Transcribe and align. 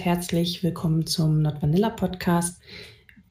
Herzlich 0.00 0.62
willkommen 0.62 1.06
zum 1.06 1.42
Not 1.42 1.60
Vanilla 1.60 1.90
Podcast. 1.90 2.58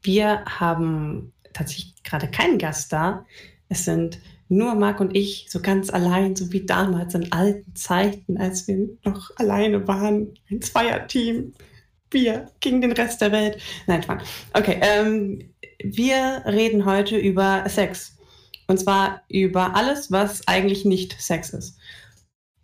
Wir 0.03 0.45
haben 0.45 1.33
tatsächlich 1.51 2.03
gerade 2.03 2.27
keinen 2.29 2.59
Gast 2.59 2.93
da. 2.93 3.25
Es 3.69 3.85
sind 3.85 4.19
nur 4.49 4.75
Marc 4.75 4.99
und 4.99 5.17
ich, 5.17 5.47
so 5.49 5.63
ganz 5.63 5.89
allein, 5.89 6.35
so 6.35 6.51
wie 6.51 6.67
damals 6.67 7.15
in 7.15 7.31
alten 7.31 7.75
Zeiten, 7.75 8.37
als 8.37 8.67
wir 8.67 8.87
noch 9.03 9.31
alleine 9.37 9.87
waren. 9.87 10.35
Ein 10.51 10.61
Zweierteam. 10.61 11.53
Wir 12.11 12.51
gegen 12.59 12.81
den 12.81 12.91
Rest 12.91 13.19
der 13.21 13.31
Welt. 13.31 13.59
Nein, 13.87 14.03
Mann. 14.07 14.21
Okay, 14.53 14.79
ähm, 14.83 15.51
wir 15.83 16.43
reden 16.45 16.85
heute 16.85 17.17
über 17.17 17.67
Sex. 17.67 18.15
Und 18.67 18.79
zwar 18.79 19.23
über 19.27 19.75
alles, 19.75 20.11
was 20.11 20.47
eigentlich 20.47 20.85
nicht 20.85 21.19
Sex 21.19 21.49
ist. 21.49 21.79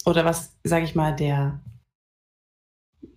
Oder 0.06 0.26
was, 0.26 0.56
sage 0.64 0.86
ich 0.86 0.94
mal, 0.94 1.16
der 1.16 1.60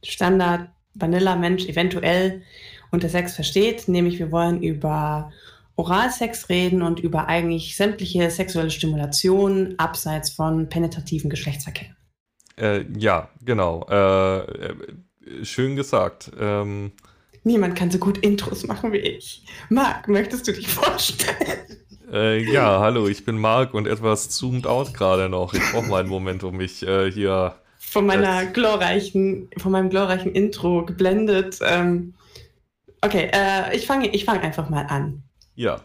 Standard 0.03 0.71
Vanilla-Mensch 0.99 1.67
eventuell 1.67 2.43
unter 2.91 3.09
Sex 3.09 3.35
versteht, 3.35 3.89
nämlich 3.89 4.19
wir 4.19 4.33
wollen 4.33 4.63
über 4.63 5.31
Oralsex 5.77 6.49
reden 6.49 6.83
und 6.83 7.01
über 7.01 7.29
eigentlich 7.29 7.77
sämtliche 7.77 8.31
sexuelle 8.31 8.71
Stimulation 8.71 9.75
abseits 9.79 10.31
von 10.31 10.69
penetrativen 10.69 11.31
Geschlechtsverkehr. 11.31 11.91
Äh, 12.59 12.85
ja, 12.97 13.31
genau. 13.45 13.87
Äh, 13.89 15.45
schön 15.45 15.77
gesagt. 15.77 16.33
Ähm, 16.39 16.93
Niemand 17.45 17.77
kann 17.77 17.91
so 17.91 17.99
gut 17.99 18.19
Intros 18.19 18.67
machen 18.67 18.93
wie 18.93 18.99
ich. 18.99 19.45
Marc, 19.69 20.09
möchtest 20.09 20.49
du 20.49 20.53
dich 20.53 20.69
vorstellen? 20.69 21.37
Äh, 22.13 22.43
ja, 22.53 22.81
hallo, 22.81 23.07
ich 23.07 23.25
bin 23.25 23.39
Marc 23.39 23.75
und 23.75 23.87
etwas 23.87 24.31
zoomed 24.31 24.67
out 24.67 24.95
gerade 24.95 25.29
noch. 25.29 25.55
Ich 25.55 25.63
brauche 25.71 25.87
mal 25.87 26.01
einen 26.01 26.09
Moment, 26.09 26.43
um 26.43 26.57
mich 26.57 26.83
äh, 26.83 27.11
hier 27.13 27.55
von 27.91 28.07
meiner 28.07 28.47
glorreichen, 28.47 29.49
von 29.57 29.73
meinem 29.73 29.91
glorreichen 29.91 30.33
Intro 30.33 30.85
geblendet. 30.85 31.59
Ähm, 31.63 32.15
okay, 33.01 33.31
äh, 33.33 33.77
ich 33.77 33.87
fange 33.87 34.09
ich 34.09 34.25
fang 34.25 34.41
einfach 34.41 34.69
mal 34.69 34.87
an. 34.87 35.23
Ja. 35.55 35.81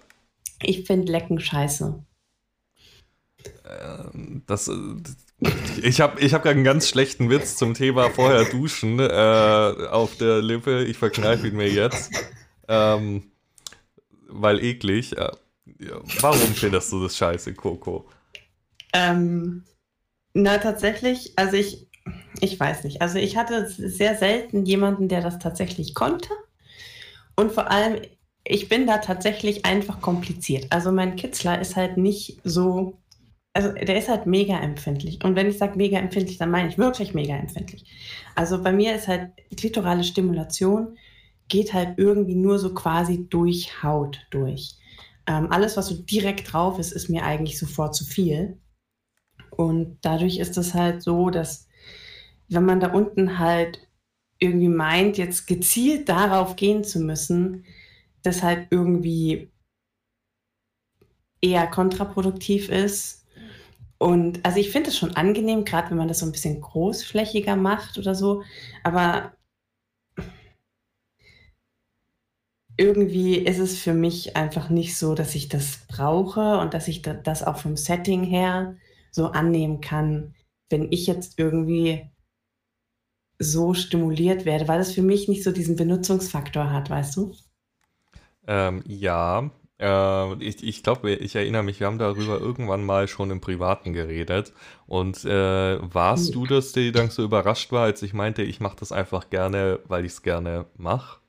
Ich 0.61 0.85
finde 0.85 1.11
Lecken 1.11 1.39
scheiße. 1.39 2.03
Ähm, 3.65 4.43
das, 4.45 4.67
äh, 4.67 4.73
ich 5.81 6.01
habe 6.01 6.19
ich 6.19 6.33
hab 6.33 6.43
gerade 6.43 6.55
einen 6.55 6.63
ganz 6.63 6.89
schlechten 6.89 7.29
Witz 7.29 7.57
zum 7.57 7.73
Thema 7.73 8.09
vorher 8.09 8.45
duschen 8.45 8.99
äh, 8.99 9.87
auf 9.89 10.15
der 10.17 10.41
Lippe. 10.41 10.83
Ich 10.83 10.97
verkneife 10.97 11.47
ihn 11.47 11.55
mir 11.55 11.69
jetzt. 11.69 12.11
Ähm, 12.67 13.31
weil 14.27 14.63
eklig. 14.63 15.17
Äh, 15.17 15.31
warum 16.21 16.39
findest 16.39 16.91
du 16.91 17.03
das 17.03 17.17
scheiße, 17.17 17.53
Coco? 17.53 18.07
Ähm, 18.93 19.63
na, 20.33 20.57
tatsächlich, 20.57 21.33
also 21.35 21.57
ich, 21.57 21.82
ich 22.39 22.59
weiß 22.59 22.83
nicht. 22.83 23.01
Also 23.01 23.17
ich 23.17 23.37
hatte 23.37 23.67
sehr 23.69 24.15
selten 24.15 24.65
jemanden, 24.65 25.07
der 25.07 25.21
das 25.21 25.39
tatsächlich 25.39 25.93
konnte. 25.93 26.29
Und 27.35 27.51
vor 27.51 27.71
allem, 27.71 28.01
ich 28.45 28.69
bin 28.69 28.85
da 28.85 28.97
tatsächlich 28.97 29.65
einfach 29.65 30.01
kompliziert. 30.01 30.67
Also 30.69 30.91
mein 30.91 31.15
Kitzler 31.15 31.59
ist 31.61 31.75
halt 31.75 31.97
nicht 31.97 32.41
so, 32.43 32.99
also 33.53 33.71
der 33.71 33.97
ist 33.97 34.09
halt 34.09 34.25
mega 34.25 34.59
empfindlich. 34.59 35.23
Und 35.23 35.35
wenn 35.35 35.47
ich 35.47 35.57
sage 35.57 35.77
mega 35.77 35.97
empfindlich, 35.97 36.37
dann 36.37 36.51
meine 36.51 36.67
ich 36.69 36.77
wirklich 36.77 37.13
mega 37.13 37.35
empfindlich. 37.35 37.85
Also 38.35 38.61
bei 38.61 38.73
mir 38.73 38.95
ist 38.95 39.07
halt 39.07 39.31
klitorale 39.55 40.03
Stimulation 40.03 40.97
geht 41.47 41.73
halt 41.73 41.97
irgendwie 41.97 42.35
nur 42.35 42.57
so 42.57 42.73
quasi 42.73 43.27
durch 43.29 43.83
Haut 43.83 44.25
durch. 44.31 44.77
Ähm, 45.27 45.51
alles, 45.51 45.77
was 45.77 45.87
so 45.87 45.95
direkt 45.95 46.51
drauf 46.51 46.79
ist, 46.79 46.91
ist 46.91 47.09
mir 47.09 47.23
eigentlich 47.23 47.59
sofort 47.59 47.95
zu 47.95 48.05
viel. 48.05 48.59
Und 49.51 49.99
dadurch 50.01 50.39
ist 50.39 50.57
es 50.57 50.73
halt 50.73 51.03
so, 51.03 51.29
dass 51.29 51.67
wenn 52.49 52.65
man 52.65 52.79
da 52.79 52.91
unten 52.93 53.39
halt 53.39 53.87
irgendwie 54.39 54.67
meint, 54.69 55.17
jetzt 55.17 55.47
gezielt 55.47 56.09
darauf 56.09 56.55
gehen 56.55 56.83
zu 56.83 56.99
müssen, 56.99 57.65
das 58.23 58.43
halt 58.43 58.67
irgendwie 58.71 59.51
eher 61.41 61.67
kontraproduktiv 61.67 62.69
ist. 62.69 63.25
Und 63.97 64.45
also 64.45 64.59
ich 64.59 64.71
finde 64.71 64.89
es 64.89 64.97
schon 64.97 65.15
angenehm, 65.15 65.65
gerade 65.65 65.91
wenn 65.91 65.97
man 65.97 66.07
das 66.07 66.19
so 66.19 66.25
ein 66.25 66.31
bisschen 66.31 66.59
großflächiger 66.61 67.55
macht 67.55 67.97
oder 67.97 68.15
so. 68.15 68.43
Aber 68.83 69.33
irgendwie 72.77 73.35
ist 73.37 73.59
es 73.59 73.77
für 73.79 73.93
mich 73.93 74.35
einfach 74.35 74.69
nicht 74.69 74.97
so, 74.97 75.13
dass 75.15 75.35
ich 75.35 75.47
das 75.47 75.85
brauche 75.87 76.57
und 76.57 76.73
dass 76.73 76.87
ich 76.87 77.01
das 77.01 77.43
auch 77.43 77.57
vom 77.57 77.77
Setting 77.77 78.23
her 78.23 78.75
so 79.11 79.27
annehmen 79.27 79.79
kann, 79.79 80.33
wenn 80.69 80.91
ich 80.91 81.05
jetzt 81.05 81.37
irgendwie 81.37 82.09
so 83.43 83.73
stimuliert 83.73 84.45
werde, 84.45 84.67
weil 84.67 84.79
es 84.79 84.93
für 84.93 85.01
mich 85.01 85.27
nicht 85.27 85.43
so 85.43 85.51
diesen 85.51 85.75
Benutzungsfaktor 85.75 86.71
hat, 86.71 86.89
weißt 86.89 87.15
du? 87.17 87.33
Ähm, 88.47 88.83
ja, 88.87 89.51
äh, 89.79 90.33
ich, 90.43 90.63
ich 90.63 90.83
glaube, 90.83 91.11
ich 91.11 91.35
erinnere 91.35 91.63
mich, 91.63 91.79
wir 91.79 91.87
haben 91.87 91.97
darüber 91.97 92.39
irgendwann 92.39 92.83
mal 92.85 93.07
schon 93.07 93.31
im 93.31 93.41
Privaten 93.41 93.93
geredet. 93.93 94.53
Und 94.87 95.25
äh, 95.25 95.77
warst 95.81 96.27
hm. 96.27 96.33
du 96.33 96.47
das, 96.47 96.71
der 96.71 96.91
dann 96.91 97.09
so 97.09 97.23
überrascht 97.23 97.71
war, 97.71 97.83
als 97.83 98.01
ich 98.01 98.13
meinte, 98.13 98.43
ich 98.43 98.59
mache 98.59 98.77
das 98.79 98.91
einfach 98.91 99.29
gerne, 99.29 99.79
weil 99.87 100.05
ich 100.05 100.13
es 100.13 100.21
gerne 100.21 100.65
mache? 100.77 101.19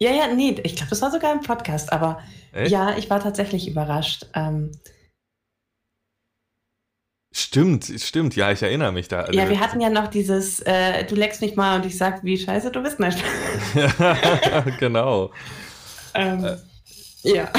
Ja, 0.00 0.10
ja, 0.10 0.34
nee, 0.34 0.56
ich 0.64 0.76
glaube, 0.76 0.90
das 0.90 1.02
war 1.02 1.10
sogar 1.10 1.32
im 1.32 1.40
Podcast, 1.40 1.92
aber 1.92 2.20
Echt? 2.52 2.72
ja, 2.72 2.96
ich 2.96 3.10
war 3.10 3.20
tatsächlich 3.20 3.68
überrascht. 3.68 4.26
Ähm, 4.34 4.72
Stimmt, 7.36 7.86
stimmt, 7.98 8.36
ja, 8.36 8.52
ich 8.52 8.62
erinnere 8.62 8.92
mich 8.92 9.08
da. 9.08 9.28
Ja, 9.32 9.48
wir 9.48 9.58
hatten 9.58 9.80
ja 9.80 9.90
noch 9.90 10.06
dieses, 10.06 10.60
äh, 10.60 11.04
du 11.04 11.16
leckst 11.16 11.40
mich 11.40 11.56
mal 11.56 11.80
und 11.80 11.84
ich 11.84 11.98
sag, 11.98 12.22
wie 12.22 12.38
scheiße 12.38 12.70
du 12.70 12.80
bist. 12.80 13.00
Nein. 13.00 13.12
genau. 14.78 15.32
Ähm, 16.14 16.44
äh, 16.44 16.56
ja. 17.24 17.50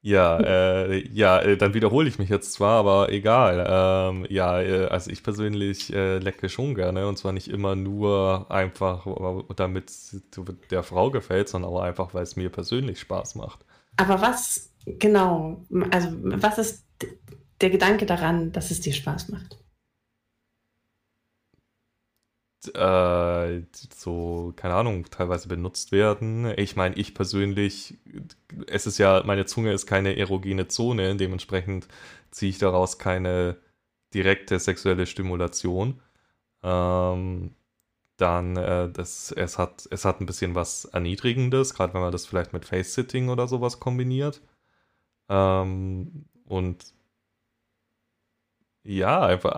Ja, 0.00 0.38
äh, 0.38 1.08
ja, 1.08 1.40
äh, 1.40 1.56
dann 1.56 1.74
wiederhole 1.74 2.08
ich 2.08 2.20
mich 2.20 2.28
jetzt 2.28 2.52
zwar, 2.52 2.78
aber 2.78 3.10
egal. 3.10 3.66
Ähm, 3.68 4.26
ja, 4.28 4.60
äh, 4.60 4.86
also 4.86 5.10
ich 5.10 5.24
persönlich 5.24 5.92
äh, 5.92 6.18
lecke 6.18 6.48
schon 6.48 6.76
gerne 6.76 7.08
und 7.08 7.18
zwar 7.18 7.32
nicht 7.32 7.48
immer 7.48 7.74
nur 7.74 8.46
einfach, 8.48 9.08
damit 9.56 9.92
der 10.70 10.84
Frau 10.84 11.10
gefällt, 11.10 11.48
sondern 11.48 11.72
auch 11.72 11.80
einfach, 11.80 12.14
weil 12.14 12.22
es 12.22 12.36
mir 12.36 12.48
persönlich 12.48 13.00
Spaß 13.00 13.34
macht. 13.34 13.64
Aber 13.96 14.22
was 14.22 14.70
genau, 14.86 15.64
also 15.90 16.08
was 16.22 16.58
ist 16.58 16.84
der 17.62 17.70
Gedanke 17.70 18.06
daran, 18.06 18.52
dass 18.52 18.70
es 18.70 18.80
dir 18.80 18.92
Spaß 18.92 19.28
macht? 19.30 19.58
Äh, 22.74 23.62
so, 23.94 24.52
keine 24.54 24.74
Ahnung, 24.74 25.04
teilweise 25.10 25.48
benutzt 25.48 25.90
werden. 25.90 26.52
Ich 26.56 26.76
meine, 26.76 26.94
ich 26.96 27.14
persönlich, 27.14 27.98
es 28.68 28.86
ist 28.86 28.98
ja, 28.98 29.22
meine 29.24 29.46
Zunge 29.46 29.72
ist 29.72 29.86
keine 29.86 30.16
erogene 30.16 30.68
Zone, 30.68 31.16
dementsprechend 31.16 31.88
ziehe 32.30 32.50
ich 32.50 32.58
daraus 32.58 32.98
keine 32.98 33.56
direkte 34.14 34.58
sexuelle 34.60 35.06
Stimulation. 35.06 36.00
Ähm, 36.62 37.54
dann, 38.16 38.56
äh, 38.56 38.90
das, 38.92 39.32
es, 39.32 39.58
hat, 39.58 39.88
es 39.90 40.04
hat 40.04 40.20
ein 40.20 40.26
bisschen 40.26 40.54
was 40.54 40.84
Erniedrigendes, 40.86 41.74
gerade 41.74 41.94
wenn 41.94 42.02
man 42.02 42.12
das 42.12 42.26
vielleicht 42.26 42.52
mit 42.52 42.64
Face-Sitting 42.64 43.28
oder 43.30 43.48
sowas 43.48 43.80
kombiniert. 43.80 44.42
Ähm, 45.28 46.26
und 46.46 46.94
ja, 48.84 49.20
einfach, 49.22 49.52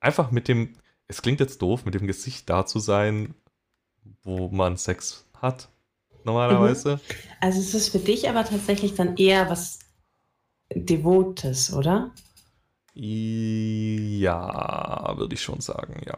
einfach 0.00 0.30
mit 0.30 0.48
dem, 0.48 0.74
es 1.08 1.22
klingt 1.22 1.40
jetzt 1.40 1.62
doof, 1.62 1.84
mit 1.84 1.94
dem 1.94 2.06
Gesicht 2.06 2.48
da 2.48 2.66
zu 2.66 2.78
sein, 2.78 3.34
wo 4.22 4.48
man 4.48 4.76
Sex 4.76 5.26
hat, 5.40 5.68
normalerweise. 6.24 6.96
Mhm. 6.96 7.00
Also 7.40 7.60
es 7.60 7.74
ist 7.74 7.88
für 7.90 7.98
dich 7.98 8.28
aber 8.28 8.44
tatsächlich 8.44 8.94
dann 8.94 9.16
eher 9.16 9.50
was 9.50 9.80
Devotes, 10.74 11.72
oder? 11.72 12.10
Ja, 12.94 14.34
würde 15.16 15.34
ich 15.34 15.42
schon 15.42 15.60
sagen, 15.60 16.00
ja. 16.06 16.16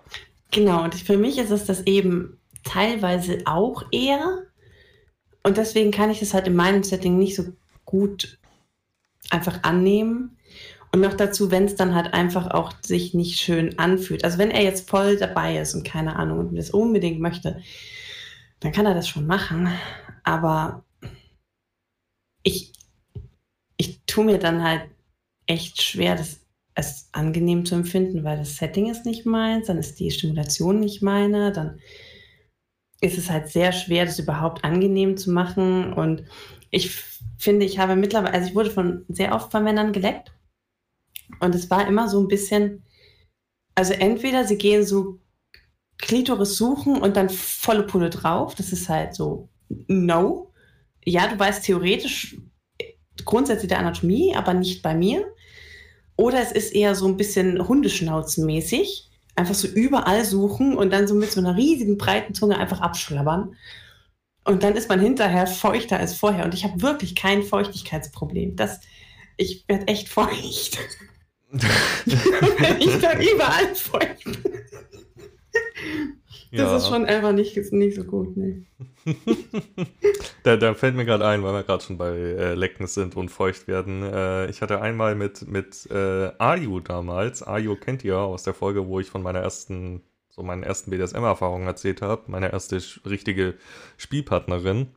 Genau, 0.50 0.85
und 0.85 0.94
für 0.94 1.17
mich 1.17 1.38
ist 1.38 1.50
es 1.50 1.65
das 1.65 1.83
eben 1.87 2.38
teilweise 2.65 3.38
auch 3.47 3.85
eher. 3.91 4.43
Und 5.43 5.56
deswegen 5.56 5.91
kann 5.91 6.11
ich 6.11 6.21
es 6.23 6.35
halt 6.35 6.47
in 6.47 6.55
meinem 6.55 6.83
Setting 6.83 7.19
nicht 7.19 7.35
so 7.35 7.44
gut 7.85 8.38
einfach 9.31 9.62
annehmen. 9.62 10.37
Und 10.93 11.00
noch 11.00 11.15
dazu, 11.15 11.50
wenn 11.50 11.65
es 11.65 11.75
dann 11.75 11.94
halt 11.94 12.15
einfach 12.15 12.49
auch 12.49 12.73
sich 12.83 13.12
nicht 13.12 13.38
schön 13.38 13.79
anfühlt. 13.79 14.25
Also 14.25 14.38
wenn 14.38 14.50
er 14.50 14.62
jetzt 14.62 14.88
voll 14.88 15.17
dabei 15.17 15.59
ist 15.59 15.75
und 15.75 15.85
keine 15.85 16.17
Ahnung 16.17 16.38
und 16.38 16.56
das 16.56 16.71
unbedingt 16.71 17.21
möchte, 17.21 17.61
dann 18.61 18.73
kann 18.73 18.87
er 18.87 18.94
das 18.94 19.09
schon 19.09 19.27
machen. 19.27 19.69
Aber 20.25 20.85
ich, 22.43 22.73
ich 23.77 24.00
tue 24.06 24.25
mir 24.25 24.38
dann 24.38 24.62
halt 24.62 24.88
echt 25.47 25.83
schwer, 25.83 26.17
das 26.17 26.41
als 26.75 27.09
angenehm 27.12 27.65
zu 27.65 27.75
empfinden, 27.75 28.23
weil 28.23 28.37
das 28.37 28.56
Setting 28.56 28.91
ist 28.91 29.06
nicht 29.06 29.25
meins, 29.25 29.67
dann 29.67 29.79
ist 29.79 29.99
die 29.99 30.11
Stimulation 30.11 30.79
nicht 30.79 31.03
meine, 31.03 31.50
dann 31.50 31.81
ist 33.00 33.17
es 33.17 33.31
halt 33.31 33.49
sehr 33.49 33.73
schwer, 33.73 34.05
das 34.05 34.19
überhaupt 34.19 34.65
angenehm 34.65 35.17
zu 35.17 35.31
machen. 35.31 35.93
Und 35.93 36.25
ich 36.71 36.94
finde, 37.38 37.65
ich 37.65 37.79
habe 37.79 37.97
mittlerweile, 37.97 38.35
also 38.35 38.49
ich 38.49 38.55
wurde 38.55 38.71
von 38.71 39.05
sehr 39.09 39.35
oft 39.35 39.50
von 39.50 39.65
Männern 39.65 39.93
geleckt 39.93 40.36
und 41.41 41.55
es 41.55 41.71
war 41.71 41.87
immer 41.87 42.09
so 42.09 42.21
ein 42.21 42.29
bisschen, 42.29 42.83
also 43.75 43.93
entweder 43.93 44.44
sie 44.44 44.59
gehen 44.59 44.85
so 44.85 45.19
Klitoris 45.99 46.56
suchen 46.56 47.00
und 47.00 47.17
dann 47.17 47.31
volle 47.31 47.85
Pulle 47.85 48.11
drauf. 48.11 48.55
Das 48.55 48.73
ist 48.73 48.88
halt 48.88 49.15
so 49.15 49.49
no. 49.88 50.53
Ja, 51.05 51.27
du 51.29 51.38
weißt 51.38 51.65
theoretisch 51.65 52.37
grundsätzlich 53.25 53.69
der 53.69 53.79
Anatomie, 53.79 54.35
aber 54.37 54.55
nicht 54.55 54.83
bei 54.83 54.94
mir. 54.94 55.33
Oder 56.17 56.41
es 56.41 56.53
ist 56.53 56.75
eher 56.75 56.94
so 56.94 57.06
ein 57.06 57.17
bisschen 57.17 57.67
Hundeschnauzenmäßig. 57.67 59.11
Einfach 59.37 59.55
so 59.55 59.69
überall 59.69 60.25
suchen 60.25 60.77
und 60.77 60.93
dann 60.93 61.06
so 61.06 61.15
mit 61.15 61.31
so 61.31 61.41
einer 61.41 61.56
riesigen 61.56 61.99
breiten 61.99 62.35
Zunge 62.35 62.59
einfach 62.59 62.81
abschlabbern. 62.81 63.55
Und 64.44 64.62
dann 64.62 64.77
ist 64.77 64.88
man 64.88 65.00
hinterher 65.00 65.47
feuchter 65.47 65.99
als 65.99 66.15
vorher. 66.15 66.44
Und 66.44 66.55
ich 66.55 66.65
habe 66.65 66.81
wirklich 66.81 67.15
kein 67.15 67.43
Feuchtigkeitsproblem. 67.43 68.56
Das, 68.56 68.81
ich 69.37 69.65
werde 69.69 69.88
echt 69.88 70.09
feucht. 70.09 70.79
Wenn 72.58 72.81
ich 72.81 72.99
da 73.00 73.12
überall 73.19 73.75
feucht 73.75 74.25
bin. 74.25 74.53
Das 76.53 76.70
ja. 76.70 76.76
ist 76.76 76.88
schon 76.88 77.05
einfach 77.06 77.32
nicht, 77.32 77.56
nicht 77.73 77.97
so 77.97 78.05
gut, 78.05 78.37
ne. 78.37 78.64
da, 80.43 80.56
da, 80.56 80.75
fällt 80.75 80.94
mir 80.94 81.05
gerade 81.05 81.26
ein, 81.26 81.43
weil 81.43 81.53
wir 81.53 81.62
gerade 81.64 81.82
schon 81.82 81.99
bei 81.99 82.11
äh, 82.11 82.55
Lecken 82.55 82.87
sind 82.87 83.17
und 83.17 83.31
feucht 83.31 83.69
werden. 83.69 84.03
Äh, 84.03 84.49
ich 84.49 84.62
hatte 84.62 84.81
einmal 84.81 85.14
mit, 85.14 85.47
mit 85.47 85.88
äh, 85.91 86.31
Ayu 86.38 86.81
damals, 86.81 87.43
Ayu 87.43 87.76
kennt 87.76 88.05
ihr 88.05 88.19
aus 88.19 88.43
der 88.43 88.55
Folge, 88.55 88.87
wo 88.87 89.00
ich 89.00 89.09
von 89.09 89.23
meiner 89.23 89.41
ersten, 89.41 90.02
so 90.29 90.43
meinen 90.43 90.62
ersten 90.62 90.91
BDSM-Erfahrungen 90.91 91.67
erzählt 91.67 92.00
habe, 92.00 92.23
meine 92.29 92.52
erste 92.52 92.81
richtige 93.05 93.55
Spielpartnerin 93.97 94.88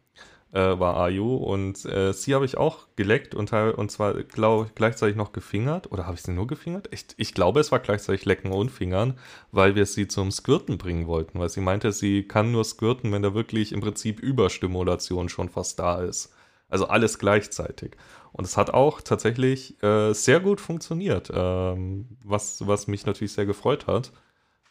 äh, 0.52 0.80
war 0.80 0.98
Ayu 0.98 1.36
und 1.36 1.86
äh, 1.86 2.12
sie 2.14 2.34
habe 2.34 2.46
ich 2.46 2.58
auch 2.58 2.88
geleckt 2.96 3.36
und, 3.36 3.54
und 3.54 3.92
zwar 3.92 4.16
glaub, 4.24 4.76
gleichzeitig 4.76 5.16
noch 5.16 5.32
gefingert. 5.32 5.92
Oder 5.92 6.06
habe 6.06 6.16
ich 6.16 6.24
sie 6.24 6.32
nur 6.32 6.48
gefingert? 6.48 6.90
Ich, 6.92 7.06
ich 7.18 7.34
glaube, 7.34 7.60
es 7.60 7.72
war 7.72 7.80
gleichzeitig 7.80 8.26
Lecken 8.26 8.52
und 8.52 8.70
Fingern, 8.70 9.16
weil 9.52 9.76
wir 9.76 9.86
sie 9.86 10.08
zum 10.08 10.32
Squirten 10.32 10.78
bringen 10.78 11.08
wollten, 11.08 11.40
weil 11.40 11.50
sie 11.50 11.62
meinte, 11.62 11.92
sie 11.92 12.24
kann 12.24 12.52
nur 12.52 12.64
squirten, 12.64 13.12
wenn 13.12 13.22
da 13.22 13.34
wirklich 13.34 13.72
im 13.72 13.82
Prinzip 13.82 14.20
Überstimulation 14.20 15.30
schon 15.30 15.50
fast 15.50 15.80
da 15.80 16.02
ist. 16.02 16.34
Also 16.68 16.88
alles 16.88 17.20
gleichzeitig. 17.20 17.96
Und 18.32 18.46
es 18.46 18.58
hat 18.58 18.72
auch 18.72 19.02
tatsächlich 19.02 19.82
äh, 19.84 20.14
sehr 20.14 20.40
gut 20.40 20.62
funktioniert, 20.62 21.32
ähm, 21.34 22.18
was, 22.24 22.66
was 22.68 22.88
mich 22.88 23.06
natürlich 23.06 23.34
sehr 23.34 23.48
gefreut 23.48 23.88
hat. 23.88 24.12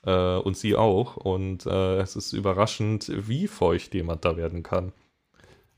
Äh, 0.05 0.37
und 0.39 0.57
sie 0.57 0.77
auch. 0.77 1.17
Und 1.17 1.67
äh, 1.67 1.99
es 1.99 2.17
ist 2.17 2.33
überraschend, 2.33 3.11
wie 3.15 3.49
feucht 3.49 3.95
jemand 3.95 4.25
da 4.25 4.37
werden 4.37 4.63
kann. 4.63 4.93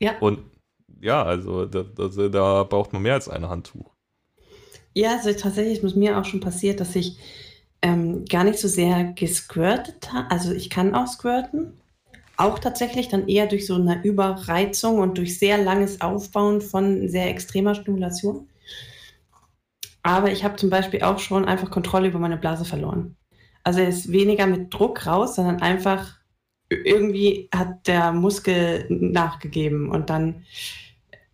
Ja. 0.01 0.17
Und 0.19 0.39
ja, 0.99 1.23
also 1.23 1.65
da, 1.65 1.83
da, 1.83 2.07
da 2.27 2.63
braucht 2.63 2.91
man 2.91 3.01
mehr 3.03 3.13
als 3.13 3.29
ein 3.29 3.47
Handtuch. 3.47 3.91
Ja, 4.93 5.17
also 5.17 5.31
tatsächlich 5.33 5.81
ist 5.81 5.95
mir 5.95 6.17
auch 6.17 6.25
schon 6.25 6.41
passiert, 6.41 6.79
dass 6.79 6.95
ich 6.95 7.17
ähm, 7.81 8.25
gar 8.25 8.43
nicht 8.43 8.59
so 8.59 8.67
sehr 8.67 9.13
gesquirtet 9.13 10.11
habe. 10.11 10.29
Also 10.29 10.53
ich 10.53 10.69
kann 10.69 10.93
auch 10.95 11.07
squirten. 11.07 11.79
Auch 12.35 12.57
tatsächlich 12.57 13.07
dann 13.07 13.27
eher 13.27 13.45
durch 13.45 13.67
so 13.67 13.75
eine 13.75 14.03
Überreizung 14.03 14.97
und 14.97 15.17
durch 15.17 15.37
sehr 15.37 15.59
langes 15.59 16.01
Aufbauen 16.01 16.61
von 16.61 17.07
sehr 17.07 17.29
extremer 17.29 17.75
Stimulation. 17.75 18.49
Aber 20.01 20.31
ich 20.31 20.43
habe 20.43 20.55
zum 20.55 20.71
Beispiel 20.71 21.03
auch 21.03 21.19
schon 21.19 21.45
einfach 21.45 21.69
Kontrolle 21.69 22.07
über 22.07 22.17
meine 22.17 22.37
Blase 22.37 22.65
verloren. 22.65 23.15
Also 23.63 23.81
es 23.81 24.05
ist 24.05 24.11
weniger 24.11 24.47
mit 24.47 24.73
Druck 24.73 25.05
raus, 25.05 25.35
sondern 25.35 25.61
einfach 25.61 26.20
irgendwie 26.75 27.49
hat 27.53 27.87
der 27.87 28.11
Muskel 28.11 28.85
nachgegeben 28.89 29.89
und 29.89 30.09
dann, 30.09 30.45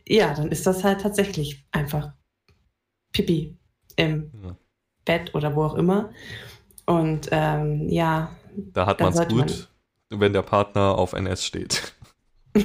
ja, 0.08 0.34
dann 0.34 0.50
ist 0.50 0.66
das 0.66 0.84
halt 0.84 1.02
tatsächlich 1.02 1.66
einfach 1.72 2.12
Pipi 3.14 3.56
im 3.96 4.32
ja. 4.44 4.56
Bett 5.06 5.34
oder 5.36 5.56
wo 5.56 5.64
auch 5.64 5.76
immer. 5.76 6.10
Und 6.86 7.30
ähm, 7.32 7.88
ja. 7.90 8.32
Da 8.56 8.86
hat 8.86 9.00
man 9.00 9.14
es 9.14 9.28
gut, 9.28 9.70
man... 10.10 10.20
wenn 10.20 10.34
der 10.34 10.42
Partner 10.42 10.98
auf 10.98 11.14
NS 11.14 11.46
steht. 11.46 11.94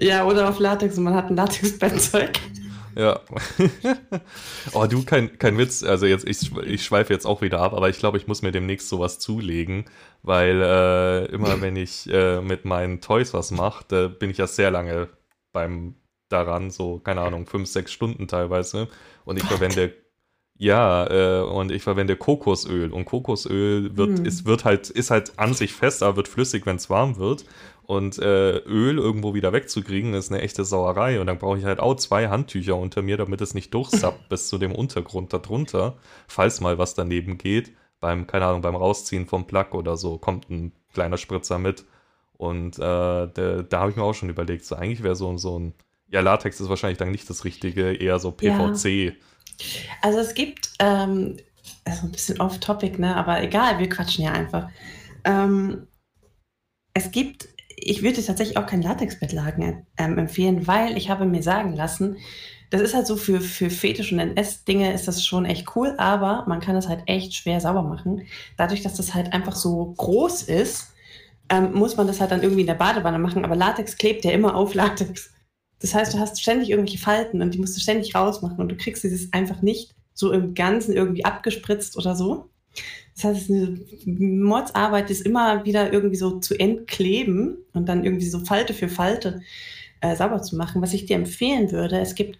ja, 0.00 0.26
oder 0.26 0.48
auf 0.48 0.58
Latex 0.58 0.98
und 0.98 1.04
man 1.04 1.14
hat 1.14 1.30
ein 1.30 1.36
Latex-Bettzeug. 1.36 2.40
Ja. 2.96 3.20
oh, 4.72 4.86
du, 4.86 5.04
kein, 5.04 5.38
kein 5.38 5.58
Witz. 5.58 5.82
Also 5.82 6.06
jetzt, 6.06 6.26
ich, 6.26 6.54
ich 6.56 6.84
schweife 6.84 7.12
jetzt 7.12 7.26
auch 7.26 7.42
wieder 7.42 7.60
ab, 7.60 7.74
aber 7.74 7.88
ich 7.88 7.98
glaube, 7.98 8.18
ich 8.18 8.26
muss 8.26 8.42
mir 8.42 8.52
demnächst 8.52 8.88
sowas 8.88 9.18
zulegen, 9.18 9.84
weil 10.22 10.60
äh, 10.62 11.24
immer 11.26 11.60
wenn 11.60 11.76
ich 11.76 12.08
äh, 12.10 12.40
mit 12.40 12.64
meinen 12.64 13.00
Toys 13.00 13.34
was 13.34 13.50
mache, 13.50 13.84
da 13.88 14.08
bin 14.08 14.30
ich 14.30 14.38
ja 14.38 14.46
sehr 14.46 14.70
lange 14.70 15.08
beim 15.52 15.96
daran, 16.28 16.70
so, 16.70 16.98
keine 16.98 17.20
Ahnung, 17.20 17.46
fünf, 17.46 17.68
sechs 17.68 17.92
Stunden 17.92 18.28
teilweise. 18.28 18.88
Und 19.24 19.36
ich 19.36 19.44
verwende 19.44 19.94
ja, 20.56 21.06
äh, 21.10 21.42
und 21.42 21.72
ich 21.72 21.82
verwende 21.82 22.16
Kokosöl. 22.16 22.92
Und 22.92 23.06
Kokosöl 23.06 23.96
wird, 23.96 24.18
hm. 24.18 24.24
ist, 24.24 24.46
wird 24.46 24.64
halt, 24.64 24.88
ist 24.88 25.10
halt 25.10 25.38
an 25.38 25.52
sich 25.52 25.72
fest, 25.72 26.02
aber 26.02 26.16
wird 26.16 26.28
flüssig, 26.28 26.64
wenn 26.64 26.76
es 26.76 26.88
warm 26.88 27.16
wird. 27.16 27.44
Und 27.86 28.18
äh, 28.18 28.56
Öl 28.58 28.98
irgendwo 28.98 29.34
wieder 29.34 29.52
wegzukriegen, 29.52 30.14
ist 30.14 30.32
eine 30.32 30.40
echte 30.40 30.64
Sauerei. 30.64 31.20
Und 31.20 31.26
dann 31.26 31.38
brauche 31.38 31.58
ich 31.58 31.64
halt 31.64 31.80
auch 31.80 31.96
zwei 31.96 32.28
Handtücher 32.28 32.76
unter 32.76 33.02
mir, 33.02 33.18
damit 33.18 33.40
es 33.42 33.52
nicht 33.52 33.74
durchsappt 33.74 34.28
bis 34.28 34.48
zu 34.48 34.56
dem 34.56 34.72
Untergrund 34.72 35.32
darunter, 35.32 35.96
falls 36.26 36.60
mal 36.60 36.78
was 36.78 36.94
daneben 36.94 37.36
geht. 37.36 37.72
Beim, 38.00 38.26
keine 38.26 38.46
Ahnung, 38.46 38.62
beim 38.62 38.76
Rausziehen 38.76 39.26
vom 39.26 39.46
Plug 39.46 39.72
oder 39.72 39.96
so, 39.96 40.18
kommt 40.18 40.48
ein 40.50 40.72
kleiner 40.94 41.18
Spritzer 41.18 41.58
mit. 41.58 41.84
Und 42.36 42.78
äh, 42.78 42.80
da, 42.80 43.28
da 43.68 43.80
habe 43.80 43.90
ich 43.90 43.96
mir 43.96 44.02
auch 44.02 44.14
schon 44.14 44.30
überlegt, 44.30 44.64
so 44.64 44.76
eigentlich 44.76 45.02
wäre 45.02 45.16
so, 45.16 45.36
so 45.36 45.58
ein, 45.58 45.74
ja, 46.08 46.20
Latex 46.20 46.60
ist 46.60 46.68
wahrscheinlich 46.68 46.98
dann 46.98 47.10
nicht 47.10 47.28
das 47.28 47.44
Richtige, 47.44 47.92
eher 47.92 48.18
so 48.18 48.30
PVC. 48.30 48.84
Ja. 48.84 49.12
Also 50.02 50.18
es 50.18 50.34
gibt, 50.34 50.70
ähm, 50.78 51.36
also 51.84 52.06
ein 52.06 52.12
bisschen 52.12 52.40
off-topic, 52.40 52.98
ne, 52.98 53.14
aber 53.14 53.42
egal, 53.42 53.78
wir 53.78 53.88
quatschen 53.88 54.24
ja 54.24 54.32
einfach. 54.32 54.68
Ähm, 55.24 55.86
es 56.94 57.10
gibt 57.10 57.48
ich 57.84 58.02
würde 58.02 58.22
tatsächlich 58.22 58.56
auch 58.56 58.66
kein 58.66 58.82
Latexbettlaken 58.82 59.86
ähm, 59.96 60.18
empfehlen, 60.18 60.66
weil 60.66 60.96
ich 60.96 61.10
habe 61.10 61.24
mir 61.26 61.42
sagen 61.42 61.74
lassen, 61.74 62.16
das 62.70 62.80
ist 62.80 62.94
halt 62.94 63.06
so 63.06 63.16
für, 63.16 63.40
für 63.40 63.70
Fetisch- 63.70 64.12
und 64.12 64.18
NS-Dinge 64.18 64.92
ist 64.92 65.06
das 65.06 65.24
schon 65.24 65.44
echt 65.44 65.76
cool, 65.76 65.94
aber 65.98 66.44
man 66.48 66.60
kann 66.60 66.74
das 66.74 66.88
halt 66.88 67.02
echt 67.06 67.34
schwer 67.34 67.60
sauber 67.60 67.82
machen. 67.82 68.26
Dadurch, 68.56 68.82
dass 68.82 68.94
das 68.94 69.14
halt 69.14 69.32
einfach 69.32 69.54
so 69.54 69.94
groß 69.96 70.42
ist, 70.44 70.92
ähm, 71.50 71.72
muss 71.74 71.96
man 71.96 72.06
das 72.06 72.20
halt 72.20 72.30
dann 72.30 72.42
irgendwie 72.42 72.62
in 72.62 72.66
der 72.66 72.74
Badewanne 72.74 73.18
machen, 73.18 73.44
aber 73.44 73.54
Latex 73.54 73.96
klebt 73.96 74.24
ja 74.24 74.32
immer 74.32 74.56
auf 74.56 74.74
Latex. 74.74 75.30
Das 75.80 75.94
heißt, 75.94 76.14
du 76.14 76.18
hast 76.18 76.40
ständig 76.40 76.70
irgendwelche 76.70 76.98
Falten 76.98 77.42
und 77.42 77.52
die 77.52 77.58
musst 77.58 77.76
du 77.76 77.80
ständig 77.80 78.14
rausmachen 78.14 78.58
und 78.58 78.70
du 78.70 78.76
kriegst 78.76 79.04
dieses 79.04 79.32
einfach 79.32 79.60
nicht 79.60 79.94
so 80.14 80.32
im 80.32 80.54
Ganzen 80.54 80.94
irgendwie 80.94 81.24
abgespritzt 81.24 81.96
oder 81.98 82.16
so. 82.16 82.48
Das 83.14 83.24
heißt, 83.24 83.50
es 83.50 83.92
ist 83.92 84.06
eine 84.08 84.18
Mordsarbeit, 84.18 85.08
das 85.08 85.20
immer 85.20 85.64
wieder 85.64 85.92
irgendwie 85.92 86.16
so 86.16 86.40
zu 86.40 86.58
entkleben 86.58 87.58
und 87.72 87.88
dann 87.88 88.04
irgendwie 88.04 88.26
so 88.26 88.40
Falte 88.40 88.74
für 88.74 88.88
Falte 88.88 89.40
äh, 90.00 90.16
sauber 90.16 90.42
zu 90.42 90.56
machen. 90.56 90.82
Was 90.82 90.94
ich 90.94 91.06
dir 91.06 91.16
empfehlen 91.16 91.70
würde, 91.70 92.00
es 92.00 92.14
gibt 92.14 92.38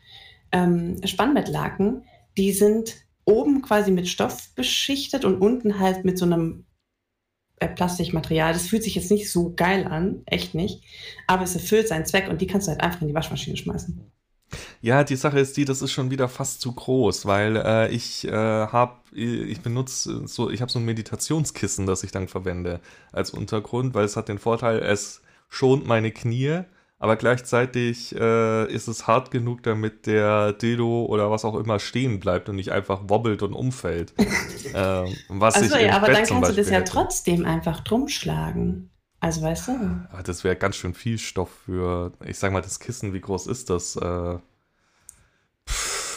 ähm, 0.52 1.00
Spannbettlaken, 1.04 2.04
die 2.36 2.52
sind 2.52 2.96
oben 3.24 3.62
quasi 3.62 3.90
mit 3.90 4.08
Stoff 4.08 4.50
beschichtet 4.54 5.24
und 5.24 5.40
unten 5.40 5.78
halt 5.78 6.04
mit 6.04 6.18
so 6.18 6.26
einem 6.26 6.66
äh, 7.60 7.68
Plastikmaterial. 7.68 8.52
Das 8.52 8.66
fühlt 8.66 8.82
sich 8.82 8.96
jetzt 8.96 9.10
nicht 9.10 9.30
so 9.30 9.54
geil 9.54 9.86
an, 9.86 10.22
echt 10.26 10.54
nicht, 10.54 10.82
aber 11.26 11.44
es 11.44 11.54
erfüllt 11.54 11.88
seinen 11.88 12.06
Zweck 12.06 12.28
und 12.28 12.40
die 12.40 12.46
kannst 12.46 12.66
du 12.66 12.72
halt 12.72 12.82
einfach 12.82 13.00
in 13.00 13.08
die 13.08 13.14
Waschmaschine 13.14 13.56
schmeißen. 13.56 14.10
Ja, 14.84 15.02
die 15.02 15.16
Sache 15.16 15.40
ist 15.40 15.56
die, 15.56 15.64
das 15.64 15.80
ist 15.80 15.92
schon 15.92 16.10
wieder 16.10 16.28
fast 16.28 16.60
zu 16.60 16.70
groß, 16.70 17.24
weil 17.24 17.56
äh, 17.56 17.88
ich 17.88 18.28
äh, 18.28 18.30
habe, 18.30 18.92
ich 19.14 19.62
benutze 19.62 20.28
so, 20.28 20.50
ich 20.50 20.60
habe 20.60 20.70
so 20.70 20.78
ein 20.78 20.84
Meditationskissen, 20.84 21.86
das 21.86 22.04
ich 22.04 22.12
dann 22.12 22.28
verwende 22.28 22.80
als 23.10 23.30
Untergrund, 23.30 23.94
weil 23.94 24.04
es 24.04 24.18
hat 24.18 24.28
den 24.28 24.38
Vorteil, 24.38 24.80
es 24.80 25.22
schont 25.48 25.86
meine 25.86 26.10
Knie, 26.10 26.64
aber 26.98 27.16
gleichzeitig 27.16 28.14
äh, 28.14 28.70
ist 28.70 28.86
es 28.86 29.06
hart 29.06 29.30
genug, 29.30 29.62
damit 29.62 30.04
der 30.04 30.52
Dildo 30.52 31.06
oder 31.06 31.30
was 31.30 31.46
auch 31.46 31.54
immer 31.54 31.78
stehen 31.78 32.20
bleibt 32.20 32.50
und 32.50 32.56
nicht 32.56 32.70
einfach 32.70 33.04
wobbelt 33.08 33.42
und 33.42 33.54
umfällt. 33.54 34.12
ähm, 34.74 35.16
was 35.30 35.54
Achso, 35.54 35.78
ja, 35.78 35.96
aber 35.96 36.08
Bett 36.08 36.16
dann 36.16 36.26
kannst 36.26 36.50
du 36.50 36.56
das 36.56 36.68
ja 36.68 36.80
hätte. 36.80 36.92
trotzdem 36.92 37.46
einfach 37.46 37.80
drum 37.80 38.08
schlagen. 38.08 38.90
Also 39.18 39.40
weißt 39.40 39.68
du? 39.68 39.72
Ah, 40.12 40.22
das 40.22 40.44
wäre 40.44 40.56
ganz 40.56 40.76
schön 40.76 40.92
viel 40.92 41.16
Stoff 41.16 41.48
für, 41.64 42.12
ich 42.22 42.38
sag 42.38 42.52
mal, 42.52 42.60
das 42.60 42.80
Kissen, 42.80 43.14
wie 43.14 43.22
groß 43.22 43.46
ist 43.46 43.70
das? 43.70 43.96
Äh, 43.96 44.36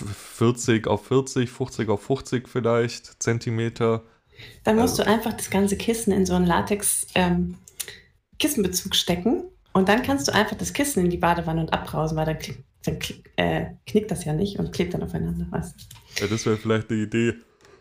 40 0.05 0.87
auf 0.87 1.07
40, 1.07 1.49
50 1.49 1.89
auf 1.89 2.03
50 2.03 2.47
vielleicht, 2.47 3.21
Zentimeter. 3.21 4.03
Dann 4.63 4.77
musst 4.77 4.99
also, 4.99 5.03
du 5.03 5.09
einfach 5.09 5.33
das 5.33 5.49
ganze 5.49 5.75
Kissen 5.77 6.13
in 6.13 6.25
so 6.25 6.35
einen 6.35 6.45
Latex-Kissenbezug 6.45 8.91
ähm, 8.91 8.93
stecken 8.93 9.43
und 9.73 9.89
dann 9.89 10.03
kannst 10.03 10.27
du 10.27 10.33
einfach 10.33 10.57
das 10.57 10.73
Kissen 10.73 11.03
in 11.03 11.09
die 11.09 11.17
Badewanne 11.17 11.61
und 11.61 11.73
abbrausen, 11.73 12.17
weil 12.17 12.25
dann, 12.25 12.39
klick, 12.39 12.63
dann 12.83 12.99
klick, 12.99 13.31
äh, 13.35 13.67
knickt 13.85 14.11
das 14.11 14.25
ja 14.25 14.33
nicht 14.33 14.59
und 14.59 14.73
klebt 14.73 14.93
dann 14.93 15.03
aufeinander. 15.03 15.47
Weißt 15.49 15.75
Ja, 16.19 16.27
das 16.27 16.45
wäre 16.45 16.57
vielleicht 16.57 16.89
eine 16.89 17.01
Idee. 17.01 17.33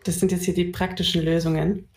Das 0.05 0.21
sind 0.21 0.31
jetzt 0.31 0.45
hier 0.45 0.55
die 0.55 0.67
praktischen 0.67 1.23
Lösungen. 1.23 1.89